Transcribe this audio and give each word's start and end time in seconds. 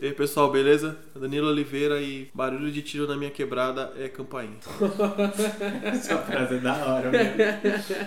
E 0.00 0.06
aí, 0.06 0.12
pessoal, 0.12 0.48
beleza? 0.48 0.96
Danilo 1.12 1.48
Oliveira 1.48 2.00
e 2.00 2.30
barulho 2.32 2.70
de 2.70 2.82
tiro 2.82 3.08
na 3.08 3.16
minha 3.16 3.32
quebrada 3.32 3.92
é 3.98 4.08
campainha. 4.08 4.56
Essa 5.82 6.18
frase 6.18 6.54
é 6.54 6.58
da 6.58 6.72
hora, 6.86 7.10
velho. 7.10 7.34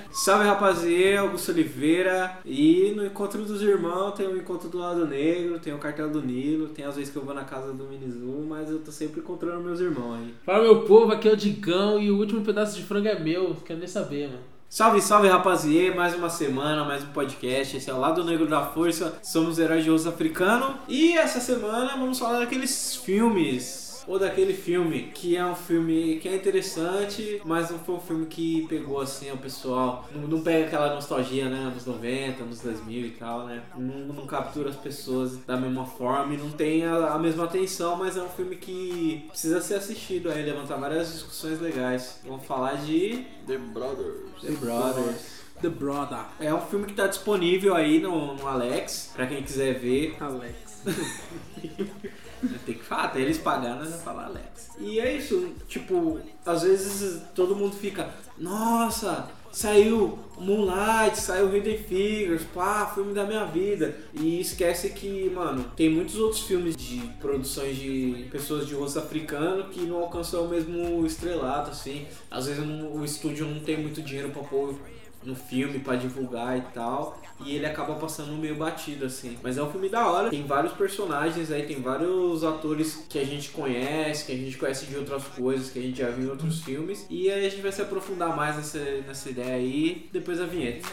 Salve 0.09 0.45
rapaziada, 0.45 1.19
Augusto 1.19 1.51
Oliveira. 1.51 2.39
E 2.45 2.93
no 2.95 3.05
encontro 3.05 3.43
dos 3.43 3.61
irmãos 3.61 4.11
tem 4.13 4.25
o 4.25 4.37
encontro 4.37 4.69
do 4.69 4.77
lado 4.77 5.05
negro, 5.05 5.59
tem 5.59 5.73
o 5.73 5.79
cartel 5.79 6.09
do 6.09 6.21
Nilo, 6.21 6.69
tem 6.69 6.85
as 6.85 6.95
vezes 6.95 7.11
que 7.11 7.17
eu 7.17 7.25
vou 7.25 7.33
na 7.33 7.43
casa 7.43 7.73
do 7.73 7.83
Minizu, 7.83 8.45
mas 8.47 8.71
eu 8.71 8.79
tô 8.79 8.89
sempre 8.89 9.19
encontrando 9.19 9.61
meus 9.61 9.81
irmãos 9.81 10.13
aí. 10.13 10.33
Fala 10.45 10.63
meu 10.63 10.83
povo, 10.83 11.11
aqui 11.11 11.27
é 11.27 11.33
o 11.33 11.35
Digão 11.35 11.99
e 11.99 12.09
o 12.09 12.17
último 12.17 12.39
pedaço 12.39 12.77
de 12.77 12.83
frango 12.83 13.09
é 13.09 13.19
meu, 13.19 13.53
quero 13.65 13.79
nem 13.79 13.87
saber, 13.89 14.29
mano. 14.29 14.50
Salve, 14.73 15.01
salve 15.01 15.27
rapaziê, 15.27 15.93
mais 15.93 16.15
uma 16.15 16.29
semana, 16.29 16.85
mais 16.85 17.03
um 17.03 17.07
podcast. 17.07 17.75
Esse 17.75 17.89
é 17.89 17.93
o 17.93 17.99
Lado 17.99 18.23
Negro 18.23 18.47
da 18.47 18.63
Força, 18.67 19.19
somos 19.21 19.59
heróis 19.59 19.83
de 19.83 19.91
osso 19.91 20.07
africano. 20.07 20.77
E 20.87 21.11
essa 21.11 21.41
semana 21.41 21.97
vamos 21.97 22.17
falar 22.17 22.39
daqueles 22.39 22.95
filmes. 22.95 23.80
Ou 24.07 24.17
daquele 24.19 24.53
filme 24.53 25.11
que 25.13 25.35
é 25.35 25.45
um 25.45 25.55
filme 25.55 26.17
que 26.19 26.27
é 26.27 26.35
interessante, 26.35 27.41
mas 27.45 27.69
não 27.69 27.79
foi 27.79 27.95
um 27.95 27.99
filme 27.99 28.25
que 28.25 28.65
pegou 28.67 28.99
assim 28.99 29.31
o 29.31 29.37
pessoal. 29.37 30.07
Não, 30.13 30.27
não 30.27 30.41
pega 30.41 30.67
aquela 30.67 30.95
nostalgia, 30.95 31.49
né? 31.49 31.59
Anos 31.59 31.85
90, 31.85 32.43
anos 32.43 32.59
2000 32.61 33.05
e 33.05 33.11
tal, 33.11 33.45
né? 33.45 33.61
Não, 33.77 34.13
não 34.13 34.25
captura 34.25 34.69
as 34.69 34.75
pessoas 34.75 35.37
da 35.37 35.57
mesma 35.57 35.85
forma 35.85 36.33
e 36.33 36.37
não 36.37 36.51
tem 36.51 36.85
a, 36.85 37.13
a 37.13 37.19
mesma 37.19 37.45
atenção, 37.45 37.95
mas 37.95 38.17
é 38.17 38.21
um 38.21 38.29
filme 38.29 38.55
que 38.55 39.25
precisa 39.29 39.61
ser 39.61 39.75
assistido 39.75 40.31
aí, 40.31 40.43
levantar 40.43 40.77
várias 40.77 41.11
discussões 41.11 41.59
legais. 41.59 42.19
Vamos 42.25 42.45
falar 42.45 42.75
de 42.75 43.25
The 43.47 43.57
Brothers. 43.57 44.41
The 44.41 44.51
Brothers. 44.51 45.41
The 45.61 45.69
Brother. 45.69 46.25
É 46.39 46.51
um 46.53 46.61
filme 46.61 46.87
que 46.87 46.93
tá 46.93 47.05
disponível 47.05 47.75
aí 47.75 47.99
no, 47.99 48.33
no 48.35 48.47
Alex, 48.47 49.11
pra 49.15 49.27
quem 49.27 49.43
quiser 49.43 49.77
ver. 49.77 50.17
Alex. 50.19 50.81
Tem 52.65 52.75
que 52.75 52.83
falar, 52.83 53.15
eles 53.19 53.37
pagaram, 53.37 53.79
nós 53.79 54.01
falar 54.01 54.25
Alex. 54.25 54.71
E 54.79 54.99
é 54.99 55.15
isso, 55.15 55.53
tipo, 55.67 56.19
às 56.45 56.63
vezes 56.63 57.21
todo 57.35 57.55
mundo 57.55 57.75
fica, 57.75 58.09
nossa, 58.37 59.29
saiu 59.51 60.17
Moonlight, 60.37 61.19
saiu 61.19 61.55
Hidden 61.55 61.77
Figures, 61.77 62.43
pá, 62.53 62.91
filme 62.93 63.13
da 63.13 63.25
minha 63.25 63.45
vida. 63.45 63.95
E 64.13 64.39
esquece 64.39 64.89
que, 64.89 65.29
mano, 65.29 65.65
tem 65.75 65.89
muitos 65.89 66.15
outros 66.15 66.41
filmes 66.41 66.75
de 66.75 66.97
produções 67.19 67.75
de 67.75 68.27
pessoas 68.31 68.65
de 68.65 68.73
rosto 68.73 68.99
africano 68.99 69.65
que 69.65 69.81
não 69.81 69.97
alcançam 69.97 70.45
o 70.45 70.49
mesmo 70.49 71.05
estrelato, 71.05 71.69
assim. 71.71 72.07
Às 72.29 72.47
vezes 72.47 72.63
o 72.63 73.03
estúdio 73.03 73.45
não 73.45 73.59
tem 73.59 73.77
muito 73.77 74.01
dinheiro 74.01 74.31
pra 74.31 74.41
pôr 74.43 74.75
no 75.23 75.35
filme 75.35 75.79
pra 75.79 75.95
divulgar 75.95 76.57
e 76.57 76.61
tal. 76.73 77.19
E 77.43 77.55
ele 77.55 77.65
acaba 77.65 77.95
passando 77.95 78.33
meio 78.33 78.55
batido, 78.55 79.05
assim. 79.05 79.37
Mas 79.41 79.57
é 79.57 79.63
um 79.63 79.71
filme 79.71 79.89
da 79.89 80.07
hora. 80.07 80.29
Tem 80.29 80.45
vários 80.45 80.73
personagens 80.73 81.51
aí, 81.51 81.63
tem 81.63 81.81
vários 81.81 82.43
atores 82.43 83.03
que 83.09 83.17
a 83.17 83.25
gente 83.25 83.49
conhece, 83.49 84.25
que 84.25 84.31
a 84.31 84.35
gente 84.35 84.57
conhece 84.57 84.85
de 84.85 84.95
outras 84.95 85.23
coisas, 85.25 85.69
que 85.71 85.79
a 85.79 85.81
gente 85.81 85.97
já 85.97 86.09
viu 86.09 86.27
em 86.27 86.29
outros 86.29 86.61
filmes. 86.61 87.05
E 87.09 87.31
aí 87.31 87.45
a 87.45 87.49
gente 87.49 87.61
vai 87.61 87.71
se 87.71 87.81
aprofundar 87.81 88.35
mais 88.35 88.57
nessa, 88.57 88.79
nessa 89.07 89.29
ideia 89.29 89.55
aí, 89.55 90.09
depois 90.11 90.37
da 90.37 90.45
vinheta. 90.45 90.87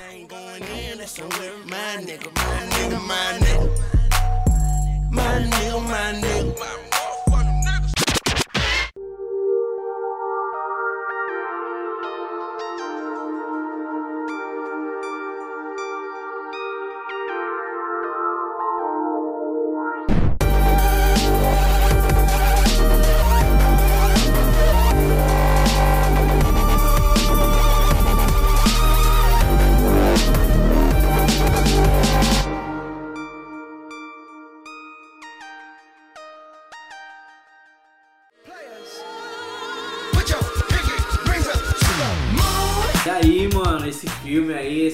my 5.11 5.45
nigga, 5.45 5.81
my 5.81 6.21
nigga, 6.21 6.98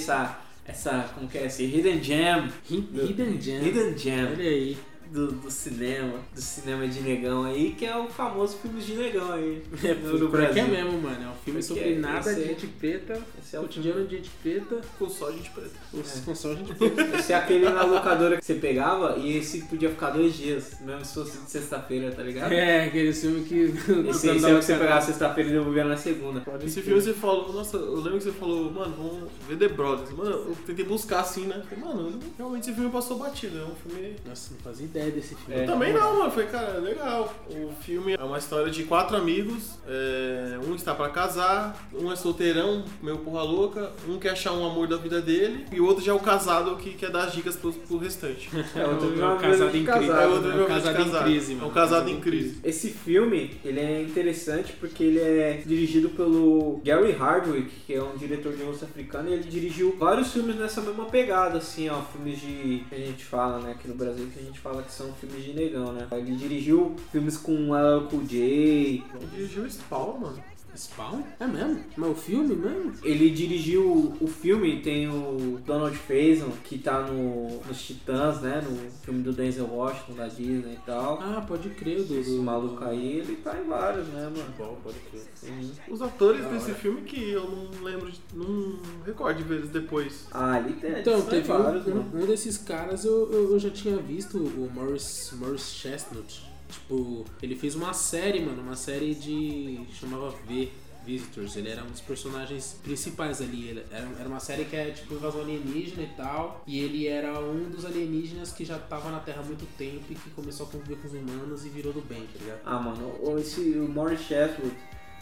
essa. 0.05 0.39
Essa. 0.67 1.11
Como 1.15 1.29
que 1.29 1.39
é? 1.39 1.47
Esse 1.47 1.65
Hidden 1.65 2.03
Gem. 2.03 2.53
Hidden 2.71 3.41
Gem. 3.41 3.67
Hidden 3.67 3.99
Gem. 3.99 4.27
Olha 4.27 4.49
aí. 4.49 4.79
Do, 5.15 5.29
do 5.31 5.49
cinema, 5.51 6.19
do 6.35 6.41
cinema 6.41 6.89
de 6.89 7.01
negão 7.01 7.45
aí, 7.45 7.71
que 7.79 7.87
é 7.87 7.97
o 7.97 8.09
famoso 8.09 8.59
filme 8.59 8.81
de 8.81 8.95
negão 8.95 9.33
aí. 9.33 9.63
É, 9.85 9.95
no, 9.95 10.15
aqui 10.17 10.25
é 10.25 10.29
Brasil. 10.29 10.69
mesmo, 10.69 11.01
mano. 11.01 11.25
É 11.25 11.29
um 11.29 11.35
filme 11.45 11.61
Porque 11.61 11.63
sobre 11.63 11.95
nada 11.95 12.35
de 12.35 12.43
é- 12.43 12.47
gente 12.49 12.67
preta, 12.67 13.23
esse 13.41 13.55
é 13.55 13.61
o 13.61 13.63
cotidiano 13.63 14.05
de 14.07 14.17
gente 14.17 14.31
preta, 14.43 14.81
Com 14.99 15.09
só 15.09 15.31
gente 15.31 15.51
preta. 15.51 15.71
os 15.93 16.21
com 16.21 16.35
só 16.35 16.55
gente 16.55 16.75
preta. 16.75 17.03
Esse 17.17 17.33
é 17.33 17.37
aquele 17.37 17.69
na 17.69 17.85
locadora 17.85 18.37
que 18.39 18.45
você 18.45 18.55
pegava 18.55 19.17
e 19.17 19.37
esse 19.37 19.63
podia 19.63 19.89
ficar 19.91 20.11
dois 20.11 20.35
dias, 20.35 20.81
mesmo 20.81 21.05
se 21.05 21.15
fosse 21.15 21.39
de 21.39 21.51
sexta-feira, 21.51 22.11
tá 22.11 22.23
ligado? 22.23 22.53
É, 22.53 22.87
aquele 22.87 23.13
filme 23.13 23.45
que. 23.45 23.73
Esse, 24.11 24.31
esse 24.31 24.45
é 24.47 24.55
o 24.55 24.59
que 24.59 24.65
você 24.65 24.77
pegava 24.77 25.01
sexta-feira 25.01 25.51
e 25.51 25.53
devolvia 25.53 25.85
na 25.85 25.97
segunda. 25.97 26.43
Esse 26.65 26.83
filme 26.83 27.01
você 27.01 27.13
falou, 27.13 27.53
nossa, 27.53 27.77
eu 27.77 27.97
lembro 27.97 28.19
que 28.19 28.25
você 28.25 28.33
falou, 28.33 28.71
mano, 28.71 28.95
vamos 28.97 29.31
ver 29.49 29.57
The 29.59 29.69
Brothers. 29.69 30.11
Mano, 30.11 30.31
eu 30.31 30.57
tentei 30.67 30.85
buscar 30.85 31.21
assim, 31.21 31.47
né? 31.47 31.63
Falei, 31.69 31.85
mano, 31.85 32.19
realmente 32.37 32.65
esse 32.65 32.75
filme 32.75 32.91
passou 32.91 33.19
batido. 33.19 33.59
É 33.59 33.65
um 33.65 33.75
filme. 33.75 34.17
Nossa, 34.27 34.53
não 34.53 34.59
fazia 34.61 34.87
ideia 34.87 35.04
desse 35.11 35.35
filme. 35.35 35.61
É. 35.61 35.65
Eu 35.65 35.67
também 35.67 35.93
não, 35.93 36.19
mano. 36.19 36.31
Foi, 36.31 36.47
cara, 36.47 36.79
legal. 36.79 37.35
O 37.51 37.71
filme 37.83 38.15
é 38.15 38.23
uma 38.23 38.39
história 38.39 38.71
de 38.71 38.85
quatro 38.85 39.17
amigos. 39.17 39.79
é, 39.87 40.59
um 40.67 40.75
está 40.75 40.95
pra 40.95 41.09
casar, 41.09 41.89
um 41.93 42.11
é 42.11 42.17
solteirão, 42.17 42.85
meio 43.03 43.19
porra 43.19 43.43
louca, 43.43 43.93
um 44.09 44.19
quer 44.19 44.31
achar 44.31 44.53
um 44.53 44.65
amor 44.67 44.89
da 44.89 44.97
vida 44.97 45.21
dele, 45.21 45.67
e 45.73 45.81
o 45.81 45.87
outro 45.87 46.03
já 46.03 46.13
é 46.13 46.15
o 46.15 46.21
casado 46.21 46.77
que 46.77 46.95
quer 46.95 47.11
dar 47.11 47.25
as 47.25 47.33
dicas 47.33 47.57
pro, 47.57 47.73
pro 47.73 47.99
restante. 47.99 48.51
É, 48.75 48.87
outro 48.87 49.21
É 49.21 49.27
um 49.27 49.39
casado 49.39 49.77
em 49.77 49.85
crise. 49.85 50.11
É 50.11 50.15
né? 50.15 50.27
outro 50.27 50.51
É 50.51 50.63
um 50.63 50.67
casado 50.67 51.01
em 51.01 51.11
crise, 51.11 51.53
É 51.53 51.57
um 51.57 51.59
mano. 51.59 51.71
casado 51.71 52.09
em 52.11 52.21
crise. 52.21 52.59
Esse 52.65 52.91
filme, 52.91 53.59
ele 53.65 53.81
é 53.81 54.03
interessante 54.03 54.73
porque 54.73 55.05
ele 55.05 55.21
é 55.21 55.63
dirigido 55.65 56.11
pelo 56.11 56.81
Gary 56.85 57.13
Hardwick, 57.13 57.71
que 57.87 57.95
é 57.95 58.03
um 58.03 58.17
diretor 58.17 58.53
de 58.55 58.63
rosto 58.63 58.85
africano, 58.85 59.29
e 59.29 59.35
ele 59.35 59.45
dirigiu 59.45 59.95
vários 59.99 60.33
filmes 60.33 60.57
nessa 60.57 60.81
mesma 60.81 61.05
pegada, 61.07 61.59
assim, 61.59 61.89
ó, 61.89 62.01
filmes 62.03 62.41
de... 62.41 62.85
que 62.89 62.95
a 62.95 62.99
gente 62.99 63.25
fala, 63.25 63.59
né, 63.59 63.73
aqui 63.73 63.89
no 63.89 63.95
Brasil, 63.95 64.27
que 64.33 64.41
a 64.41 64.43
gente 64.43 64.59
fala 64.61 64.83
que 64.83 64.93
são 64.95 65.13
filmes 65.15 65.45
de 65.45 65.53
negão, 65.53 65.93
né. 65.93 66.07
Ele 66.13 66.37
dirigiu 66.37 66.95
filmes 67.11 67.37
com 67.37 67.75
LL 67.75 68.09
J, 68.25 68.39
Ele 68.39 69.27
dirigiu 69.33 69.69
Spawn, 69.69 70.19
mano. 70.19 70.54
Spawn? 70.77 71.23
É 71.41 71.47
mesmo? 71.47 71.85
Mas 71.97 72.11
o 72.11 72.15
filme 72.15 72.55
mesmo? 72.55 72.93
ele 73.03 73.31
dirigiu 73.31 74.15
o 74.21 74.27
filme, 74.27 74.81
tem 74.81 75.09
o 75.09 75.61
Donald 75.65 75.97
Faison, 75.97 76.51
que 76.65 76.79
tá 76.79 77.03
no, 77.03 77.61
nos 77.67 77.83
Titãs, 77.83 78.41
né, 78.41 78.61
no 78.69 78.91
filme 79.03 79.23
do 79.23 79.33
Denzel 79.33 79.67
Washington, 79.67 80.15
da 80.15 80.27
Disney 80.29 80.75
e 80.75 80.79
tal. 80.87 81.19
Ah, 81.21 81.45
pode 81.47 81.69
crer, 81.71 82.03
do. 82.05 82.19
Esse 82.19 82.37
do- 82.37 82.43
maluco 82.43 82.85
aí, 82.85 83.19
ele 83.19 83.37
tá 83.37 83.57
em 83.59 83.69
vários, 83.69 84.07
né, 84.09 84.23
mano. 84.25 84.55
Bom, 84.59 84.77
pode 84.83 84.99
crer. 85.11 85.23
Sim. 85.35 85.73
Os 85.89 86.01
atores 86.03 86.45
desse 86.47 86.73
filme 86.73 87.03
que 87.03 87.31
eu 87.31 87.45
não 87.49 87.83
lembro, 87.83 88.11
de, 88.11 88.21
não 88.35 88.79
recordo 89.05 89.39
de 89.39 89.43
ver 89.45 89.57
eles 89.57 89.71
depois. 89.71 90.27
Ah, 90.33 90.59
ele 90.61 90.75
tem. 90.75 91.01
Então, 91.01 91.21
teve 91.23 91.47
vários, 91.49 91.87
um, 91.87 91.99
um, 91.99 92.23
um 92.23 92.27
desses 92.27 92.59
caras 92.59 93.05
eu, 93.05 93.31
eu, 93.33 93.53
eu 93.53 93.59
já 93.59 93.71
tinha 93.71 93.97
visto, 93.97 94.39
o 94.39 94.71
Morris, 94.73 95.33
Morris 95.39 95.73
Chestnut. 95.73 96.54
Tipo, 96.69 97.25
ele 97.43 97.55
fez 97.55 97.75
uma 97.75 97.93
série, 97.93 98.41
mano, 98.41 98.63
uma 98.63 98.77
série 98.77 99.15
de. 99.15 99.81
chamava 99.93 100.31
V. 100.47 100.71
Visitors, 101.05 101.55
ele 101.57 101.69
era 101.69 101.85
um 101.85 101.91
dos 101.91 102.01
personagens 102.01 102.81
principais 102.83 103.41
ali. 103.43 103.69
Ele 103.69 103.85
era, 103.91 104.09
era 104.21 104.29
uma 104.29 104.41
série 104.41 104.65
que 104.65 104.75
é 104.75 104.91
tipo 104.91 105.15
invasão 105.15 105.43
alienígena 105.43 106.03
e 106.03 106.07
tal. 106.17 106.65
E 106.67 106.81
ele 106.81 107.07
era 107.07 107.39
um 107.41 107.69
dos 107.69 107.85
alienígenas 107.85 108.53
que 108.53 108.65
já 108.65 108.79
tava 108.79 109.11
na 109.11 109.21
Terra 109.21 109.43
há 109.43 109.45
muito 109.45 109.67
tempo 109.77 110.05
e 110.09 110.15
que 110.15 110.31
começou 110.31 110.67
a 110.67 110.71
conviver 110.71 110.97
com 110.97 111.07
os 111.07 111.13
humanos 111.13 111.67
e 111.67 111.69
virou 111.69 111.93
do 111.93 112.01
bem, 112.01 112.23
tá 112.33 112.39
ligado? 112.41 112.61
Ah, 112.65 112.79
mano, 112.79 113.39
esse 113.39 113.61
o 113.61 113.87
Morris 113.87 114.21
Sheffield, 114.21 114.75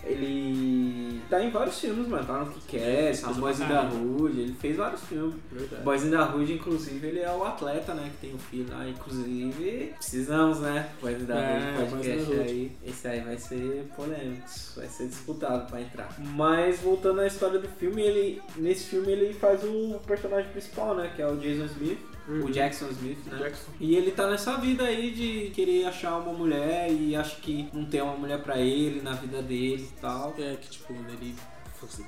ele 0.04 1.20
tá 1.28 1.42
em 1.42 1.50
vários 1.50 1.78
filmes, 1.80 2.08
mano. 2.08 2.26
Tá 2.26 2.38
no 2.38 2.46
Kick-Ass, 2.52 3.24
a 3.24 3.28
Fez 3.28 3.36
Boys 3.38 3.60
in 3.60 3.66
the. 3.66 3.96
Hood, 3.96 4.40
ele 4.40 4.54
fez 4.54 4.76
vários 4.76 5.00
filmes. 5.02 5.34
Verdade. 5.50 5.82
Boys 5.82 6.02
in 6.04 6.10
the 6.10 6.18
Hood, 6.18 6.52
inclusive, 6.52 7.06
ele 7.06 7.20
é 7.20 7.30
o 7.30 7.44
atleta, 7.44 7.94
né? 7.94 8.10
Que 8.12 8.26
tem 8.26 8.34
um 8.34 8.38
filho 8.38 8.66
lá, 8.70 8.88
inclusive. 8.88 9.94
Precisamos, 9.96 10.60
né? 10.60 10.90
Boys 11.00 11.22
in 11.22 11.26
the 11.26 11.32
É, 11.32 11.80
Hood, 11.80 11.90
podcast 11.90 12.32
aí. 12.40 12.72
Esse 12.84 13.08
aí 13.08 13.20
vai 13.20 13.38
ser 13.38 13.86
polêmico, 13.96 14.42
vai 14.76 14.88
ser 14.88 15.08
disputado 15.08 15.70
pra 15.70 15.80
entrar. 15.80 16.14
Mas 16.18 16.80
voltando 16.80 17.20
à 17.20 17.26
história 17.26 17.58
do 17.58 17.68
filme, 17.68 18.02
ele 18.02 18.42
nesse 18.56 18.84
filme 18.84 19.12
ele 19.12 19.32
faz 19.34 19.62
o 19.64 20.00
personagem 20.06 20.50
principal, 20.50 20.94
né? 20.94 21.12
Que 21.14 21.22
é 21.22 21.26
o 21.26 21.36
Jason 21.36 21.66
Smith. 21.66 21.98
Uhum. 22.28 22.44
O 22.44 22.50
Jackson 22.50 22.88
Smith, 22.90 23.18
né? 23.26 23.38
Jackson. 23.38 23.70
E 23.80 23.96
ele 23.96 24.10
tá 24.12 24.28
nessa 24.30 24.56
vida 24.56 24.84
aí 24.84 25.10
de 25.10 25.50
querer 25.50 25.86
achar 25.86 26.18
uma 26.18 26.32
mulher 26.32 26.90
e 26.92 27.16
acha 27.16 27.36
que 27.36 27.68
não 27.72 27.84
tem 27.84 28.00
uma 28.00 28.16
mulher 28.16 28.40
pra 28.42 28.58
ele 28.58 29.00
na 29.02 29.12
vida 29.12 29.42
dele 29.42 29.88
e 29.96 30.00
tal. 30.00 30.34
É 30.38 30.54
que 30.56 30.70
tipo, 30.70 30.92
ele 30.92 31.34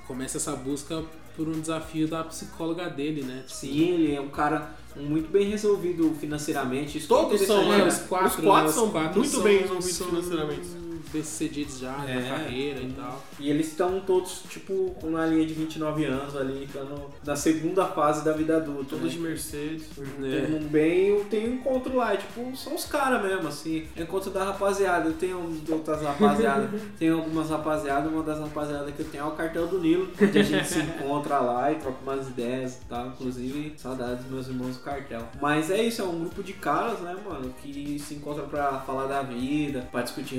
começa 0.06 0.36
essa 0.36 0.54
busca 0.54 1.02
por 1.36 1.48
um 1.48 1.60
desafio 1.60 2.06
da 2.06 2.22
psicóloga 2.22 2.88
dele, 2.88 3.22
né? 3.22 3.38
Tipo, 3.46 3.50
Sim, 3.58 3.88
ele 3.94 4.14
é 4.14 4.20
um 4.20 4.28
cara 4.28 4.70
muito 4.94 5.28
bem 5.30 5.48
resolvido 5.48 6.14
financeiramente. 6.20 6.98
Isso 6.98 7.12
é 7.12 7.16
Todos 7.16 7.40
são, 7.40 7.68
né? 7.68 7.84
Os 7.84 7.98
quatro, 7.98 8.28
Os 8.28 8.36
quatro 8.36 8.66
né, 8.68 8.72
são 8.72 8.90
quatro 8.90 9.18
muito 9.18 9.32
são- 9.32 9.42
bem 9.42 9.58
resolvidos 9.58 9.92
são 9.96 10.06
financeiramente. 10.08 10.68
Bem-sucedidos 11.14 11.78
já 11.78 11.94
É. 12.08 12.14
na 12.20 12.28
carreira 12.28 12.80
e 12.80 12.92
tal. 12.92 13.22
E 13.38 13.48
eles 13.48 13.68
estão 13.68 14.00
todos, 14.00 14.42
tipo, 14.48 14.94
na 15.04 15.24
linha 15.26 15.46
de 15.46 15.54
29 15.54 16.04
anos 16.04 16.36
ali, 16.36 16.64
estando 16.64 17.10
na 17.24 17.36
segunda 17.36 17.86
fase 17.86 18.24
da 18.24 18.32
vida 18.32 18.56
adulta. 18.56 18.90
Todos 18.90 19.04
né? 19.04 19.10
de 19.10 19.18
Mercedes. 19.20 19.86
Tem 19.94 20.54
um 20.56 20.66
bem, 20.66 21.24
tem 21.24 21.48
um 21.48 21.54
encontro 21.54 21.96
lá, 21.96 22.14
e, 22.14 22.18
tipo, 22.18 22.56
são 22.56 22.74
os 22.74 22.84
caras 22.84 23.22
mesmo, 23.22 23.46
assim. 23.46 23.86
Encontro 23.96 24.30
da 24.30 24.44
rapaziada. 24.44 25.08
Eu 25.08 25.12
tenho 25.14 25.62
outras 25.70 26.02
rapaziadas, 26.02 26.68
tenho 26.98 27.16
algumas 27.16 27.48
rapaziadas, 27.48 28.10
uma 28.12 28.22
das 28.22 28.40
rapaziadas 28.40 28.92
que 28.94 29.00
eu 29.00 29.06
tenho 29.06 29.24
é 29.24 29.26
o 29.26 29.30
cartel 29.32 29.66
do 29.68 29.78
Nilo, 29.78 30.08
onde 30.20 30.38
a 30.38 30.42
gente 30.42 30.66
se 30.66 30.80
encontra 30.80 31.38
lá 31.38 31.70
e 31.70 31.76
troca 31.76 31.98
umas 32.02 32.26
ideias 32.28 32.80
e 32.82 32.86
tal. 32.86 33.06
Inclusive, 33.08 33.74
saudades 33.76 34.24
dos 34.24 34.32
meus 34.32 34.48
irmãos 34.48 34.76
do 34.76 34.82
cartel. 34.82 35.22
Mas 35.40 35.70
é 35.70 35.80
isso, 35.82 36.02
é 36.02 36.04
um 36.04 36.18
grupo 36.18 36.42
de 36.42 36.52
caras, 36.54 36.98
né, 37.00 37.16
mano, 37.24 37.54
que 37.62 37.98
se 37.98 38.14
encontram 38.14 38.48
pra 38.48 38.80
falar 38.80 39.06
da 39.06 39.22
vida, 39.22 39.88
pra 39.92 40.02
discutir 40.02 40.38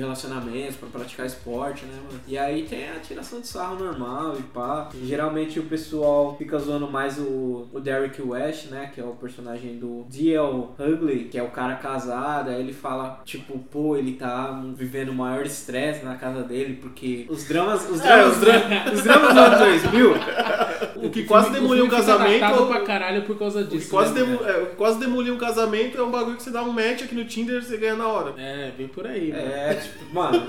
relacionamentos, 0.66 0.76
pra 0.76 0.88
praticar 0.88 1.26
esporte, 1.26 1.84
né, 1.84 1.94
mano. 2.06 2.20
E 2.26 2.36
aí 2.38 2.62
tem 2.64 2.88
a 2.90 3.00
tiração 3.00 3.40
de 3.40 3.46
sarro 3.46 3.76
normal 3.82 4.36
e 4.38 4.42
pá. 4.42 4.88
E 4.94 5.06
geralmente 5.06 5.58
o 5.60 5.64
pessoal 5.64 6.36
fica 6.36 6.58
zoando 6.58 6.90
mais 6.90 7.18
o, 7.18 7.68
o 7.72 7.80
Derek 7.80 8.20
West, 8.22 8.66
né, 8.66 8.90
que 8.94 9.00
é 9.00 9.04
o 9.04 9.10
personagem 9.12 9.78
do 9.78 10.04
D.L. 10.10 10.68
Hughley, 10.78 11.24
que 11.30 11.38
é 11.38 11.42
o 11.42 11.50
cara 11.50 11.76
casado. 11.76 12.50
Aí 12.50 12.60
ele 12.60 12.72
fala, 12.72 13.20
tipo, 13.24 13.58
pô, 13.58 13.96
ele 13.96 14.12
tá 14.14 14.62
vivendo 14.74 15.10
o 15.10 15.14
maior 15.14 15.44
estresse 15.46 16.04
na 16.04 16.16
casa 16.16 16.42
dele, 16.42 16.74
porque 16.80 17.26
os 17.28 17.44
dramas, 17.46 17.88
os 17.88 18.00
É, 18.00 18.04
dramas, 18.04 18.32
os 18.34 18.40
dra- 18.40 18.84
os 18.92 19.02
dramas 19.02 19.34
do 19.34 19.40
ano 19.40 19.58
2000, 19.58 20.10
O 20.12 20.14
que 21.22 21.28
quase 21.28 21.50
demoliu 21.50 21.84
fica 21.84 21.96
casamento. 21.96 22.40
datado 22.40 22.62
o- 22.62 22.66
pra 22.66 22.80
caralho 22.80 23.22
por 23.22 23.38
causa 23.38 23.60
O 23.60 23.64
disso. 23.64 23.90
quase, 23.90 24.14
né, 24.14 24.20
demo, 24.20 24.44
é, 24.44 24.52
quase 24.76 24.98
demoliu 24.98 25.34
um 25.34 25.38
casamento 25.38 25.98
é 25.98 26.02
um 26.02 26.10
bagulho 26.10 26.36
que 26.36 26.42
você 26.42 26.50
dá 26.50 26.62
um 26.62 26.72
match 26.72 27.02
aqui 27.02 27.14
no 27.14 27.24
Tinder 27.24 27.56
e 27.56 27.62
você 27.64 27.76
ganha 27.76 27.96
na 27.96 28.06
hora. 28.08 28.34
É, 28.38 28.72
vem 28.76 28.88
por 28.88 29.06
aí, 29.06 29.30
mano. 29.30 29.42
é, 29.42 29.74
tipo, 29.74 30.14
mano, 30.14 30.42